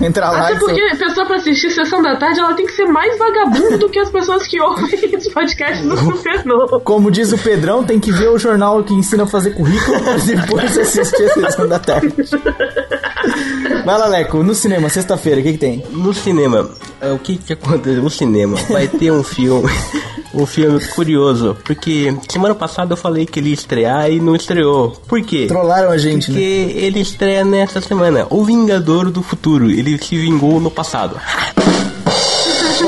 Entra 0.00 0.30
lá 0.30 0.44
Até 0.44 0.54
e 0.54 0.58
porque 0.58 0.80
a 0.80 0.96
pessoa 0.96 1.26
pra 1.26 1.36
assistir 1.36 1.70
Sessão 1.70 2.02
da 2.02 2.16
Tarde, 2.16 2.40
ela 2.40 2.54
tem 2.54 2.66
que 2.66 2.72
ser 2.72 2.86
mais 2.86 3.18
vagabunda 3.18 3.76
do 3.78 3.88
que 3.88 3.98
as 3.98 4.10
pessoas 4.10 4.46
que 4.46 4.60
ouvem 4.60 5.16
os 5.16 5.28
podcasts 5.28 5.86
do 5.86 5.96
Super 5.96 6.44
Novo. 6.46 6.80
Como 6.80 7.10
diz 7.10 7.32
o 7.32 7.38
Pedrão, 7.38 7.84
tem 7.84 8.00
que 8.00 8.10
ver 8.10 8.28
o 8.28 8.38
jornal 8.38 8.82
que 8.82 8.94
ensina 8.94 9.24
a 9.24 9.26
fazer 9.26 9.50
currículo 9.50 10.00
pra 10.00 10.16
depois 10.16 10.78
assistir 10.78 11.24
a 11.24 11.28
sessão 11.34 11.68
da 11.68 11.78
tarde. 11.78 12.14
Vai 13.84 13.98
lá, 13.98 14.06
Leco, 14.06 14.42
no 14.42 14.54
cinema, 14.54 14.88
sexta-feira, 14.88 15.40
o 15.40 15.42
que, 15.42 15.52
que 15.52 15.58
tem? 15.58 15.84
No 15.90 16.14
cinema, 16.14 16.70
é, 17.00 17.12
o 17.12 17.18
que 17.18 17.36
que 17.36 17.52
aconteceu? 17.52 18.02
No 18.02 18.10
cinema 18.10 18.56
vai 18.68 18.88
ter 18.88 19.10
um 19.10 19.22
filme, 19.22 19.68
um 20.32 20.46
filme 20.46 20.80
curioso, 20.88 21.56
porque 21.64 22.16
semana 22.28 22.54
passada 22.54 22.92
eu 22.92 22.96
falei 22.96 23.26
que 23.26 23.40
ele 23.40 23.48
ia 23.48 23.54
estrear 23.54 24.10
e 24.10 24.20
não 24.20 24.34
estreou. 24.36 24.90
Por 25.06 25.22
quê? 25.22 25.46
Trollaram 25.46 25.90
a 25.90 25.98
gente, 25.98 26.26
Porque 26.26 26.38
né? 26.38 26.72
ele 26.84 27.00
estreia 27.00 27.44
nessa 27.44 27.80
semana, 27.80 28.26
O 28.30 28.44
Vingador 28.44 29.10
do 29.10 29.22
Futuro. 29.22 29.70
Ele 29.70 29.98
se 29.98 30.16
vingou 30.16 30.60
no 30.60 30.70
passado. 30.70 31.16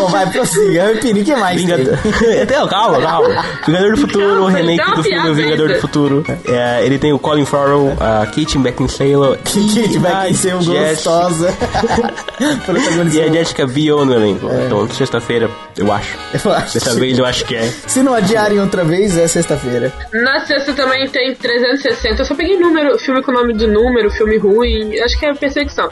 Bom, 0.03 0.09
vai, 0.09 0.27
prossiga. 0.31 0.87
Rampini, 0.87 1.21
o 1.21 1.25
que 1.25 1.37
mais? 1.37 1.61
Vingador. 1.61 1.99
Não, 2.51 2.69
calma, 2.69 3.01
calma. 3.01 3.45
Vingador 3.67 3.91
do 3.93 4.01
Futuro, 4.01 4.33
o 4.33 4.37
Calma, 4.47 4.51
remake 4.51 4.95
do 4.97 5.03
filme 5.03 5.35
Vingador 5.35 5.69
do 5.69 5.81
Futuro. 5.81 6.25
É, 6.45 6.85
ele 6.85 6.99
tem 6.99 7.13
o 7.13 7.19
Colin 7.19 7.45
Farrell, 7.45 7.97
a 8.01 8.27
Kate 8.27 8.59
Beckinsale, 8.59 9.39
Kate 9.45 9.99
Beckinsale 9.99 10.65
gostosa. 10.65 11.55
e 13.13 13.21
a. 13.21 13.33
Jessica 13.33 13.67
Biel 13.67 14.05
no 14.05 14.15
elenco. 14.15 14.49
Então, 14.67 14.89
sexta-feira, 14.91 15.49
eu 15.77 15.93
acho. 15.93 16.17
Eu 16.45 16.53
acho 16.53 16.75
Dessa 16.75 16.95
vez 16.95 17.19
eu 17.19 17.25
acho 17.25 17.45
que 17.45 17.55
é. 17.55 17.63
Se 17.87 18.03
não 18.03 18.15
adiarem 18.15 18.61
outra 18.61 18.85
vez, 18.85 19.17
é 19.17 19.27
sexta-feira. 19.29 19.93
Na 20.13 20.45
sexta 20.45 20.73
também 20.73 21.09
tem 21.09 21.35
360. 21.35 22.23
Eu 22.23 22.25
só 22.25 22.35
peguei 22.35 22.59
número, 22.59 22.99
filme 22.99 23.23
com 23.23 23.33
nome 23.33 23.55
de 23.55 23.67
número, 23.67 24.11
filme 24.11 24.37
ruim. 24.39 24.99
Acho 25.01 25.19
que 25.19 25.27
é 25.27 25.35
perseguição. 25.35 25.89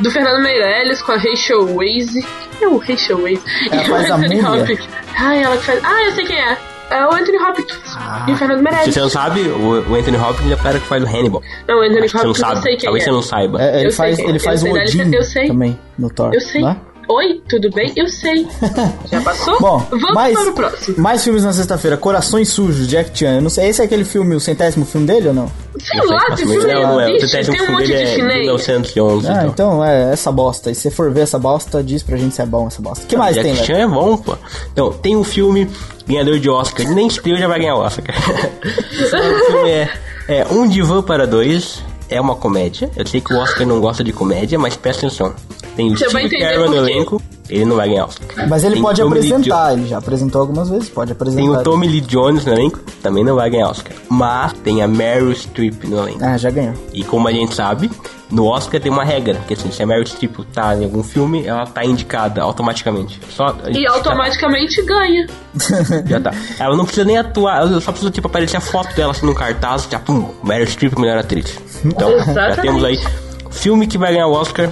Do 0.00 0.10
Fernando 0.10 0.42
Meirelles 0.42 1.02
com 1.02 1.12
a 1.12 1.16
Rachel 1.16 1.74
Weisz. 1.76 2.14
É 2.60 2.66
o 2.68 2.78
Rachel 2.78 3.20
Weisz. 3.22 3.42
Ela 3.70 3.82
e 3.82 3.84
o 3.86 3.88
faz 3.90 4.10
a 4.10 4.14
Anthony? 4.16 4.40
Hopkins. 4.40 4.88
Ah, 5.18 5.34
ela 5.36 5.56
que 5.56 5.64
faz. 5.64 5.80
Ah, 5.84 6.04
eu 6.04 6.12
sei 6.12 6.24
quem 6.26 6.38
é. 6.40 6.56
É 6.90 7.04
o 7.06 7.12
Anthony 7.12 7.36
Hopkins 7.36 7.78
Ah. 7.98 8.24
e 8.26 8.32
o 8.32 8.36
Fernando 8.36 8.58
Se 8.58 8.64
Meirelles. 8.64 8.94
você 8.94 9.00
não 9.00 9.08
sabe, 9.10 9.40
o, 9.42 9.90
o 9.90 9.94
Anthony 9.94 10.16
Hopkins 10.16 10.50
é 10.50 10.54
o 10.54 10.58
cara 10.58 10.78
que 10.80 10.86
faz 10.86 11.02
o 11.02 11.06
Hannibal. 11.06 11.42
Não, 11.68 11.76
o 11.76 11.82
Anthony 11.82 11.98
Acho 12.04 12.06
que 12.06 12.18
você 12.18 12.24
não 12.24 12.30
Hopkins 12.30 12.42
eu 12.42 12.48
sabe. 12.48 12.62
sei 12.62 12.76
quem 12.76 12.84
Talvez 12.84 13.02
é. 13.02 13.06
você 13.06 13.12
não 13.12 13.22
saiba. 13.22 13.62
É, 13.62 13.76
ele 13.80 13.86
Eu 13.88 13.92
faz, 13.92 14.16
quem- 14.16 14.24
ele 14.28 14.38
eu 14.38 14.42
faz 14.42 14.62
o 14.62 14.70
Odin 14.72 15.14
eu 15.14 15.22
sei. 15.22 15.48
também 15.48 15.78
no 15.98 16.08
Thor. 16.10 16.32
Eu 16.32 16.40
sei. 16.40 16.62
né? 16.62 16.76
Oi, 17.10 17.40
tudo 17.48 17.70
bem? 17.70 17.90
Eu 17.96 18.06
sei. 18.06 18.46
Já 19.10 19.20
passou? 19.22 19.56
Bom, 19.60 19.78
Vamos 19.90 20.12
mais, 20.14 20.34
para 20.38 20.50
o 20.50 20.52
próximo. 20.52 20.98
mais 20.98 21.24
filmes 21.24 21.42
na 21.42 21.52
sexta-feira. 21.54 21.96
Corações 21.96 22.50
Sujos, 22.50 22.86
Jack 22.86 23.18
Chan. 23.18 23.36
Eu 23.36 23.42
não 23.42 23.48
sei, 23.48 23.68
esse 23.68 23.80
é 23.80 23.84
aquele 23.86 24.04
filme, 24.04 24.34
o 24.34 24.40
centésimo 24.40 24.84
filme 24.84 25.06
dele 25.06 25.28
ou 25.28 25.34
não? 25.34 25.50
Sei 25.80 25.98
lá, 26.00 26.26
mas 26.28 26.40
esse 26.40 26.44
não, 26.44 26.60
filme 26.60 26.74
não 26.74 27.00
é. 27.00 27.06
O 27.06 27.16
existe, 27.16 27.30
centésimo 27.30 27.56
tem 27.56 27.62
um 27.62 27.66
filme 27.66 27.80
monte 27.80 27.88
dele 27.92 28.04
de 28.04 28.10
é 28.10 28.14
chinês. 28.14 28.40
1911. 28.40 29.26
Ah, 29.26 29.32
então. 29.32 29.48
então 29.48 29.84
é 29.84 30.12
essa 30.12 30.30
bosta. 30.30 30.70
E 30.70 30.74
se 30.74 30.82
você 30.82 30.90
for 30.90 31.10
ver 31.10 31.22
essa 31.22 31.38
bosta, 31.38 31.82
diz 31.82 32.02
pra 32.02 32.16
gente 32.18 32.34
se 32.34 32.42
é 32.42 32.46
bom 32.46 32.66
essa 32.66 32.82
bosta. 32.82 33.04
O 33.04 33.08
que 33.08 33.16
mais 33.16 33.34
Jack 33.34 33.46
tem, 33.48 33.56
Chan 33.56 33.74
velho? 33.74 33.84
é 33.84 33.86
bom, 33.86 34.16
pô. 34.18 34.36
Então, 34.72 34.92
tem 34.92 35.16
um 35.16 35.24
filme 35.24 35.66
ganhador 36.06 36.38
de 36.38 36.50
Oscar. 36.50 36.84
Ele 36.84 36.94
nem 36.94 37.06
estreou 37.06 37.38
já 37.38 37.48
vai 37.48 37.58
ganhar 37.58 37.76
Oscar. 37.76 38.14
o 38.62 39.46
filme 39.46 39.70
é, 39.70 39.90
é 40.28 40.46
Um 40.50 40.68
Divã 40.68 41.02
para 41.02 41.26
Dois. 41.26 41.82
É 42.08 42.20
uma 42.20 42.34
comédia. 42.34 42.90
Eu 42.96 43.06
sei 43.06 43.20
que 43.20 43.32
o 43.32 43.38
Oscar 43.38 43.66
não 43.66 43.80
gosta 43.80 44.02
de 44.02 44.12
comédia, 44.12 44.58
mas 44.58 44.76
presta 44.76 45.06
atenção. 45.06 45.34
Tem 45.76 45.92
o 45.92 45.98
Você 45.98 46.08
Steve 46.08 46.38
Carell 46.38 46.68
no 46.68 46.76
elenco. 46.76 47.22
Ele 47.48 47.64
não 47.64 47.76
vai 47.76 47.88
ganhar 47.88 48.04
Oscar. 48.06 48.48
Mas 48.48 48.62
ele 48.64 48.74
Tem 48.74 48.82
pode 48.82 49.00
Tommy 49.00 49.16
apresentar, 49.18 49.72
ele 49.72 49.86
já 49.86 49.98
apresentou 49.98 50.40
algumas 50.40 50.68
vezes, 50.68 50.88
pode 50.88 51.12
apresentar. 51.12 51.42
Tem 51.42 51.50
o 51.50 51.62
Tommy 51.62 51.88
Lee 51.88 52.00
Jones 52.00 52.44
no 52.44 52.52
elenco, 52.52 52.80
também 53.02 53.24
não 53.24 53.34
vai 53.34 53.48
ganhar 53.48 53.68
Oscar. 53.68 53.92
Mas 54.08 54.52
tem 54.64 54.82
a 54.82 54.88
Meryl 54.88 55.32
Streep 55.34 55.84
no 55.84 55.98
elenco. 55.98 56.18
Ah, 56.22 56.36
já 56.36 56.50
ganhou. 56.50 56.74
E 56.92 57.02
como 57.04 57.26
a 57.26 57.32
gente 57.32 57.54
sabe, 57.54 57.90
no 58.30 58.46
Oscar 58.46 58.80
tem 58.80 58.92
uma 58.92 59.04
regra, 59.04 59.40
que 59.46 59.54
assim, 59.54 59.70
se 59.70 59.82
a 59.82 59.86
Meryl 59.86 60.06
Streep 60.06 60.36
tá 60.52 60.76
em 60.76 60.84
algum 60.84 61.02
filme, 61.02 61.46
ela 61.46 61.64
tá 61.66 61.84
indicada 61.84 62.42
automaticamente. 62.42 63.18
Só, 63.30 63.54
E 63.68 63.86
automaticamente 63.86 64.82
ganha. 64.82 65.26
Já 66.06 66.20
tá. 66.20 66.32
Ela 66.58 66.76
não 66.76 66.84
precisa 66.84 67.06
nem 67.06 67.16
atuar, 67.16 67.62
ela 67.62 67.80
só 67.80 67.90
precisa 67.90 68.10
tipo 68.10 68.26
aparecer 68.26 68.58
a 68.58 68.60
foto 68.60 68.94
dela 68.94 69.12
assim 69.12 69.24
no 69.24 69.34
cartaz, 69.34 69.88
já 69.90 69.98
pum, 69.98 70.28
Meryl 70.44 70.66
Streep 70.66 70.98
melhor 70.98 71.18
atriz. 71.18 71.58
Então, 71.84 72.10
já 72.10 72.30
Exatamente. 72.30 72.60
temos 72.60 72.84
aí 72.84 72.98
filme 73.50 73.86
que 73.86 73.96
vai 73.98 74.12
ganhar 74.12 74.26
o 74.26 74.32
Oscar, 74.32 74.70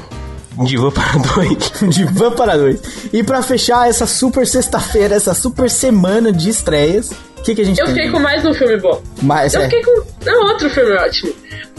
Diva 0.64 0.90
para 0.92 1.18
dois. 1.34 1.72
de 1.94 2.04
Van 2.04 2.32
para 2.32 2.56
dois. 2.56 2.80
E 3.12 3.22
pra 3.22 3.42
fechar 3.42 3.88
essa 3.88 4.06
super 4.06 4.46
sexta-feira, 4.46 5.14
essa 5.14 5.34
super 5.34 5.68
semana 5.70 6.32
de 6.32 6.48
estreias, 6.50 7.10
o 7.38 7.42
que, 7.42 7.54
que 7.54 7.60
a 7.62 7.64
gente 7.64 7.78
Eu 7.78 7.86
tem? 7.86 7.94
fiquei 7.94 8.10
com 8.10 8.18
mais 8.18 8.44
um 8.44 8.54
filme 8.54 8.76
bom. 8.78 9.00
Mais, 9.22 9.54
Eu 9.54 9.60
é. 9.62 9.64
fiquei 9.64 9.82
com. 9.82 10.02
Não, 10.24 10.46
outro 10.48 10.68
filme 10.70 10.92
ótimo. 10.92 11.32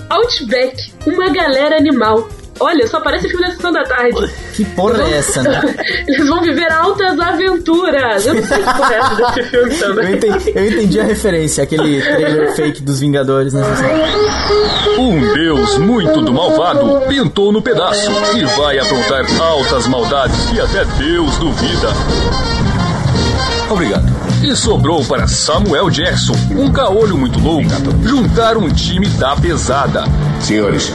Outback, 0.09 0.93
uma 1.05 1.29
galera 1.29 1.77
animal. 1.77 2.27
Olha, 2.59 2.87
só 2.87 2.99
parece 2.99 3.29
filme 3.29 3.45
da 3.45 3.51
sessão 3.51 3.71
da 3.71 3.83
tarde. 3.83 4.31
Que 4.53 4.65
porra 4.65 5.03
é 5.03 5.17
essa, 5.17 5.43
né? 5.43 5.61
Eles 6.07 6.27
vão 6.27 6.41
viver 6.41 6.71
altas 6.71 7.19
aventuras. 7.19 8.25
Eu 8.25 8.33
não 8.35 8.43
sei 8.43 8.57
que 8.57 8.63
porra 8.63 8.93
é 8.93 8.97
essa 8.97 9.15
desse 9.15 9.43
filme 9.49 9.73
Eu 9.75 9.79
também. 9.79 10.13
entendi, 10.15 10.51
eu 10.55 10.65
entendi 10.67 10.99
a 10.99 11.03
referência, 11.03 11.63
aquele 11.63 12.01
trailer 12.01 12.55
fake 12.55 12.81
dos 12.81 12.99
Vingadores, 12.99 13.53
né? 13.53 13.61
Um 14.97 15.33
deus 15.33 15.77
muito 15.77 16.21
do 16.21 16.33
malvado 16.33 17.01
pintou 17.07 17.51
no 17.51 17.61
pedaço 17.61 18.09
e 18.35 18.45
vai 18.45 18.79
aprontar 18.79 19.25
altas 19.39 19.87
maldades 19.87 20.45
que 20.49 20.59
até 20.59 20.83
Deus 20.97 21.37
duvida. 21.37 21.87
Obrigado. 23.69 24.05
E 24.43 24.55
sobrou 24.55 25.03
para 25.03 25.27
Samuel 25.27 25.89
Jackson, 25.89 26.33
um 26.51 26.71
caolho 26.71 27.17
muito 27.17 27.39
louco, 27.39 27.67
juntar 28.03 28.55
um 28.55 28.69
time 28.69 29.07
da 29.09 29.35
pesada. 29.35 30.05
Senhores, 30.39 30.91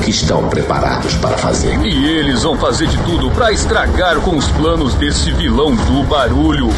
que 0.00 0.10
estão 0.10 0.48
preparados 0.48 1.14
para 1.16 1.36
fazer? 1.36 1.78
E 1.84 2.08
eles 2.08 2.42
vão 2.42 2.56
fazer 2.56 2.86
de 2.86 2.96
tudo 2.98 3.30
para 3.30 3.52
estragar 3.52 4.16
com 4.20 4.36
os 4.36 4.46
planos 4.52 4.94
desse 4.94 5.30
vilão 5.32 5.74
do 5.74 6.02
barulho. 6.04 6.68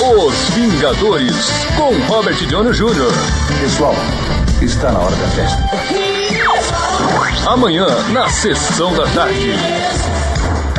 Os 0.00 0.34
Vingadores, 0.50 1.50
com 1.76 1.98
Robert 2.06 2.46
Downey 2.48 2.72
Jr. 2.72 3.12
Pessoal, 3.60 3.94
está 4.60 4.92
na 4.92 4.98
hora 5.00 5.16
da 5.16 5.28
festa. 5.28 5.62
Amanhã, 7.46 7.86
na 8.12 8.28
sessão 8.28 8.94
da 8.94 9.06
tarde. 9.08 9.52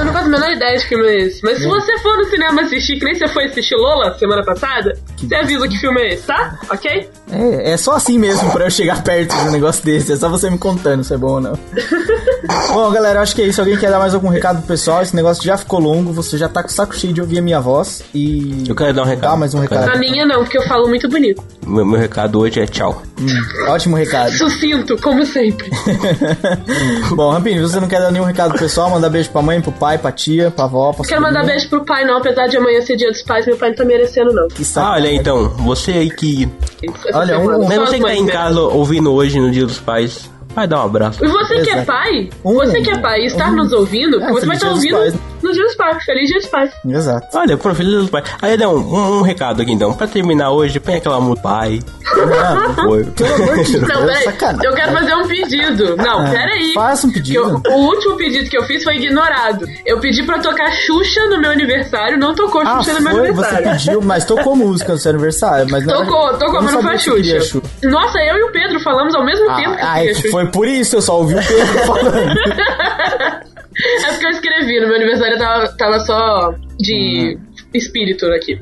Eu 0.03 0.07
não 0.07 0.13
faço 0.13 0.25
a 0.25 0.29
menor 0.31 0.51
ideia 0.51 0.77
de 0.77 0.85
filme 0.85 1.07
é 1.07 1.17
esse. 1.21 1.41
Mas 1.41 1.59
se 1.59 1.65
você 1.65 1.97
for 1.99 2.17
no 2.17 2.25
cinema 2.25 2.61
assistir, 2.63 2.99
que 2.99 3.05
nem 3.05 3.15
você 3.15 3.25
foi 3.29 3.45
assistir 3.45 3.75
Lola 3.75 4.13
semana 4.19 4.43
passada, 4.43 4.91
você 5.15 5.33
avisa 5.33 5.65
que 5.65 5.77
filme 5.79 6.01
é 6.01 6.13
esse, 6.13 6.27
tá? 6.27 6.59
Ok? 6.69 7.09
É, 7.31 7.71
é 7.71 7.77
só 7.77 7.93
assim 7.93 8.19
mesmo 8.19 8.51
pra 8.51 8.65
eu 8.65 8.69
chegar 8.69 9.01
perto 9.01 9.33
de 9.33 9.47
um 9.47 9.51
negócio 9.51 9.81
desse. 9.85 10.11
É 10.11 10.17
só 10.17 10.27
você 10.27 10.49
me 10.49 10.57
contando 10.57 11.05
se 11.05 11.13
é 11.13 11.17
bom 11.17 11.35
ou 11.35 11.39
não. 11.41 11.53
bom, 12.73 12.91
galera, 12.91 13.21
acho 13.21 13.35
que 13.35 13.41
é 13.41 13.45
isso. 13.47 13.61
Alguém 13.61 13.77
quer 13.77 13.89
dar 13.91 13.99
mais 13.99 14.13
algum 14.13 14.27
recado 14.29 14.57
pro 14.59 14.67
pessoal? 14.67 15.01
Esse 15.01 15.15
negócio 15.15 15.43
já 15.43 15.57
ficou 15.57 15.79
longo. 15.79 16.11
Você 16.13 16.37
já 16.37 16.47
tá 16.49 16.61
com 16.63 16.69
o 16.69 16.71
saco 16.71 16.95
cheio 16.95 17.13
de 17.13 17.21
ouvir 17.21 17.39
a 17.39 17.41
minha 17.41 17.59
voz. 17.59 18.03
E. 18.13 18.63
Eu 18.67 18.75
quero 18.75 18.93
dar 18.93 19.03
um 19.03 19.05
recado. 19.05 19.31
Dá 19.31 19.37
mais 19.37 19.53
um 19.53 19.61
Eu 19.63 19.67
quero- 19.69 19.81
recado. 19.81 19.95
A 19.95 19.99
minha 19.99 20.25
não, 20.25 20.39
porque 20.43 20.57
eu 20.57 20.63
falo 20.67 20.87
muito 20.87 21.07
bonito. 21.09 21.43
Meu, 21.65 21.85
meu 21.85 21.99
recado 21.99 22.39
hoje 22.39 22.59
é 22.59 22.65
tchau. 22.65 23.01
Hum, 23.19 23.69
ótimo 23.69 23.95
recado. 23.95 24.31
Sucinto, 24.33 24.97
como 25.01 25.25
sempre. 25.25 25.69
Bom, 27.15 27.31
Rampini, 27.31 27.59
você 27.61 27.79
não 27.79 27.87
quer 27.87 27.99
dar 27.99 28.11
nenhum 28.11 28.25
recado 28.25 28.49
pro 28.51 28.59
pessoal? 28.59 28.89
Mandar 28.89 29.09
beijo 29.09 29.29
pra 29.29 29.41
mãe, 29.41 29.61
pro 29.61 29.71
pai, 29.71 29.97
pra 29.97 30.11
tia, 30.11 30.51
pra 30.51 30.65
avó, 30.65 30.91
pra 30.93 31.05
Quero 31.05 31.21
mandar 31.21 31.45
beijo 31.45 31.69
pro 31.69 31.85
pai, 31.85 32.05
não, 32.05 32.17
apesar 32.17 32.47
de 32.47 32.57
amanhã 32.57 32.81
ser 32.81 32.95
dia 32.97 33.11
dos 33.11 33.21
pais, 33.21 33.45
meu 33.45 33.55
pai 33.57 33.69
não 33.69 33.75
tá 33.77 33.85
merecendo, 33.85 34.33
não. 34.33 34.47
Que 34.47 34.63
Ah, 34.75 34.91
olha 34.93 35.09
aí, 35.09 35.15
então, 35.15 35.49
você 35.49 35.91
aí 35.91 36.09
que. 36.09 36.49
Essa 37.07 37.17
Olha, 37.17 37.39
um- 37.39 37.67
Só 37.71 37.85
você 37.85 37.97
que 37.97 38.03
tá 38.03 38.13
em 38.15 38.25
casa 38.25 38.59
ouvindo 38.59 39.13
hoje 39.13 39.39
no 39.39 39.49
Dia 39.51 39.65
dos 39.65 39.79
Pais, 39.79 40.29
vai 40.55 40.67
dar 40.67 40.81
um 40.81 40.85
abraço. 40.85 41.23
E 41.23 41.27
você 41.27 41.61
que 41.61 41.69
é 41.69 41.73
Exato. 41.73 41.85
pai, 41.87 42.29
você 42.43 42.81
que 42.81 42.89
é 42.91 42.97
pai 42.99 43.21
e 43.21 43.25
está 43.25 43.49
um- 43.49 43.55
nos 43.55 43.73
ouvindo, 43.73 44.21
É, 44.21 44.31
você 44.31 44.45
vai 44.45 44.55
estar 44.55 44.69
ouvindo. 44.69 44.97
No 45.43 45.51
dia 45.53 45.63
dos 45.63 45.75
pais. 45.75 46.03
Feliz 46.03 46.27
dia 46.29 46.39
dos 46.39 46.47
pais. 46.49 46.71
Exato. 46.87 47.27
Olha, 47.37 47.57
pro 47.57 47.75
filho 47.75 47.99
dos 48.01 48.09
pais. 48.09 48.25
Aí, 48.41 48.53
Adão, 48.53 48.75
um, 48.75 49.19
um 49.19 49.21
recado 49.21 49.61
aqui 49.61 49.71
então. 49.71 49.93
Pra 49.93 50.07
terminar 50.07 50.51
hoje, 50.51 50.79
põe 50.79 50.95
aquela 50.95 51.19
música 51.19 51.43
pai. 51.43 51.79
Não, 52.15 52.73
Foi. 52.75 53.03
pelo 53.13 53.33
amor 53.35 53.63
de 53.63 53.71
Deus, 53.79 53.87
Não, 53.87 54.05
peraí. 54.05 54.23
sacanagem. 54.23 54.65
Eu 54.65 54.73
quero 54.73 54.91
fazer 54.93 55.15
um 55.15 55.27
pedido. 55.27 55.97
Não, 55.97 56.19
Ah, 56.25 56.29
peraí. 56.29 56.73
faça 56.73 57.07
um 57.07 57.11
pedido. 57.11 57.61
eu- 57.65 57.73
o 57.73 57.77
último 57.87 58.15
pedido 58.15 58.49
que 58.49 58.57
eu 58.57 58.63
fiz 58.63 58.83
foi 58.83 58.95
ignorado. 58.97 59.65
Eu 59.85 59.99
pedi 59.99 60.23
pra 60.23 60.39
tocar 60.39 60.71
Xuxa 60.71 61.21
no 61.29 61.39
meu 61.41 61.51
aniversário, 61.51 62.17
não 62.17 62.33
tocou 62.35 62.61
Ah, 62.61 62.77
Xuxa 62.81 62.93
no 62.93 63.01
meu 63.01 63.11
foi, 63.13 63.31
você 63.31 63.45
aniversário. 63.55 63.71
pediu, 63.85 64.01
mas 64.01 64.25
tocou 64.25 64.55
música 64.55 64.93
no 64.93 64.97
seu 64.99 65.11
aniversário. 65.11 65.67
Mas 65.69 65.85
não- 65.85 66.05
Tocou, 66.05 66.27
eu 66.27 66.37
tocou, 66.39 66.53
não 66.55 66.61
mas 66.63 66.73
não 66.73 66.81
foi 66.81 66.93
a 66.93 66.97
Xuxa. 66.97 67.15
queria 67.81 67.91
Nossa, 67.91 68.19
eu 68.19 68.37
e 68.37 68.43
o 68.43 68.51
Pedro 68.51 68.79
falamos 68.81 69.13
ao 69.15 69.25
mesmo 69.25 69.45
tempo 69.55 69.75
que 69.75 69.81
Ah, 69.81 69.93
ah, 69.95 70.13
Xuxa. 70.13 70.29
foi 70.31 70.45
por 70.47 70.67
isso, 70.67 70.95
eu 70.95 71.01
só 71.01 71.17
ouvi 71.17 71.35
o 71.35 71.41
Pedro 71.45 71.79
falando. 71.85 73.52
É 74.05 74.11
porque 74.11 74.25
eu 74.25 74.31
escrevi, 74.31 74.79
no 74.79 74.87
meu 74.87 74.95
aniversário 74.95 75.37
tava, 75.37 75.67
tava 75.77 75.99
só 76.01 76.53
de 76.79 77.37
espírito 77.73 78.25
aqui. 78.27 78.59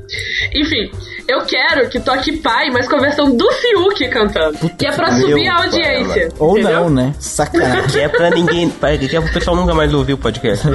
Enfim, 0.54 0.90
eu 1.28 1.42
quero 1.44 1.88
que 1.90 2.00
toque 2.00 2.38
pai, 2.38 2.70
mas 2.70 2.88
com 2.88 2.96
a 2.96 3.00
versão 3.00 3.36
do 3.36 3.50
Fiuk 3.52 4.08
cantando. 4.08 4.58
que 4.78 4.86
é 4.86 4.92
pra 4.92 5.12
subir 5.12 5.46
a 5.48 5.56
audiência. 5.56 6.28
Ou 6.38 6.58
entendeu? 6.58 6.80
não, 6.80 6.90
né? 6.90 7.14
Sacanagem. 7.18 7.88
Que 7.90 8.00
é 8.00 8.08
pra 8.08 8.30
ninguém. 8.30 8.70
pra- 8.80 8.96
Que 8.96 9.14
é 9.16 9.20
pro 9.20 9.32
pessoal 9.32 9.54
nunca 9.56 9.74
mais 9.74 9.92
ouvir 9.92 10.14
o 10.14 10.18
podcast. 10.18 10.66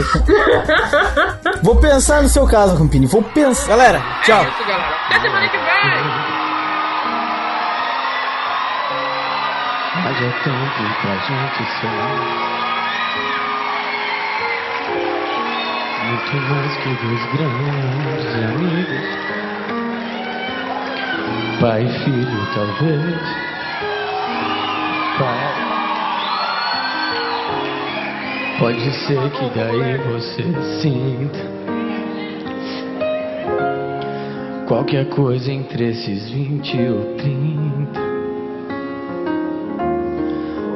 Vou 1.63 1.77
pensar 1.77 2.21
no 2.21 2.29
seu 2.29 2.45
caso, 2.45 2.75
Rampini. 2.75 3.07
Vou 3.07 3.23
pensar. 3.23 3.69
Galera, 3.69 4.03
tchau. 4.23 4.43
É 4.43 4.47
isso, 4.49 4.67
galera. 4.67 4.95
Até 5.09 5.19
semana 5.21 5.49
que 5.49 5.57
vem! 5.57 6.37
Mas 10.03 10.15
é 10.21 10.29
tempo 10.43 11.01
pra 11.01 11.15
gente 11.17 11.81
sonhar. 11.81 12.56
Muito 16.07 16.35
mais 16.49 16.77
que 16.77 16.89
dois 17.05 17.25
grandes 17.33 18.27
amigos. 18.45 19.07
Pai 21.59 21.83
e 21.83 21.89
filho, 21.99 22.47
talvez. 22.55 23.21
Pai. 25.19 25.57
Pode 28.57 28.91
ser 29.05 29.29
que 29.31 29.49
daí 29.53 29.97
você 29.97 30.43
sinta 30.81 31.39
qualquer 34.65 35.09
coisa 35.09 35.51
entre 35.51 35.89
esses 35.89 36.29
20 36.29 36.77
ou 36.89 37.15
30 37.17 37.99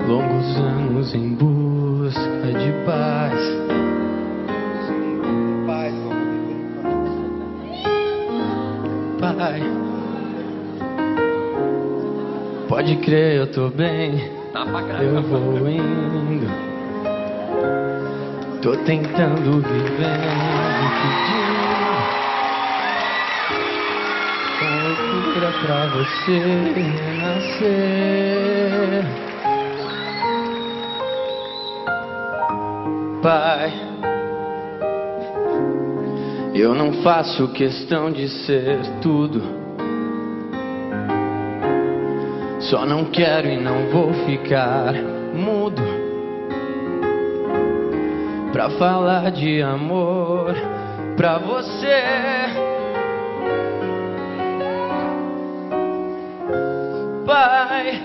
longos 0.08 0.58
anos 0.58 1.16
em 1.16 1.36
busca 1.36 2.48
de 2.48 2.86
paz. 2.86 3.61
Pai, 9.42 9.60
pode 12.70 12.96
crer, 12.98 13.38
eu 13.38 13.48
tô 13.52 13.72
bem. 13.72 14.30
Eu 15.02 15.24
vou 15.24 15.68
indo. 15.68 16.46
Tô 18.62 18.78
tentando 18.86 19.64
vivendo, 19.64 20.92
pedindo. 21.02 21.90
Loucura 24.84 25.52
pra 25.66 25.88
você 25.88 26.38
renascer. 26.76 27.82
Pai, 33.24 33.91
eu 36.54 36.76
não 36.76 37.02
faço 37.02 37.48
questão 37.50 38.12
de 38.12 38.28
ser 38.28 38.80
tudo. 39.02 39.42
Só 42.60 42.86
não 42.86 43.06
quero 43.06 43.48
e 43.48 43.58
não 43.58 43.90
vou 43.90 44.14
ficar 44.26 44.94
mudo 45.34 45.82
pra 48.52 48.70
falar 48.72 49.32
de 49.32 49.62
amor 49.62 50.54
pra 51.16 51.38
você. 51.38 52.02
Pai. 57.26 58.02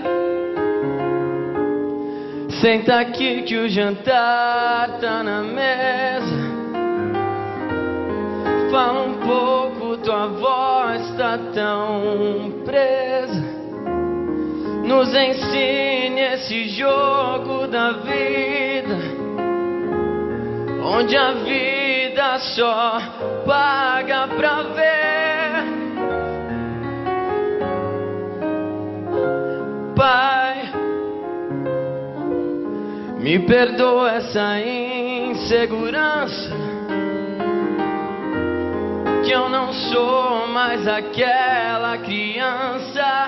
Senta 2.61 2.99
aqui 2.99 3.43
que 3.43 3.57
o 3.57 3.69
jantar 3.69 4.97
tá 4.99 5.21
na 5.21 5.43
mesa. 5.43 6.36
Fala 8.71 9.03
um 9.03 9.13
pouco, 9.19 9.97
tua 9.97 10.27
voz 10.27 11.15
tá 11.15 11.37
tão 11.53 12.63
presa. 12.65 13.57
Nos 14.83 15.13
ensine 15.15 16.21
esse 16.33 16.69
jogo 16.69 17.67
da 17.67 17.91
vida, 17.93 18.97
onde 20.83 21.15
a 21.15 21.31
vida 21.31 22.39
só 22.39 22.99
paga 23.45 24.27
pra 24.27 24.63
ver. 24.63 25.63
Pai. 29.95 30.71
Me 33.19 33.39
perdoa 33.39 34.11
essa 34.11 34.59
insegurança. 34.59 36.46
Que 39.27 39.33
eu 39.33 39.49
não 39.49 39.73
sou 39.73 40.47
mais 40.47 40.87
aquela 40.87 41.97
criança. 41.97 43.27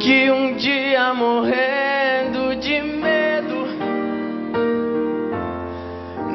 Que 0.00 0.30
um 0.30 0.56
dia 0.56 1.12
morrendo 1.12 2.56
de 2.56 2.80
medo. 2.80 3.66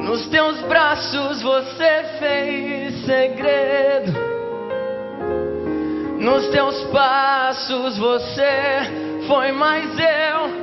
Nos 0.04 0.28
teus 0.28 0.62
braços 0.68 1.42
você 1.42 2.04
fez 2.20 3.06
segredo. 3.06 4.14
Nos 6.20 6.48
teus 6.50 6.80
passos 6.92 7.98
você 7.98 9.26
foi 9.28 9.52
mais 9.52 9.90
eu. 9.98 10.61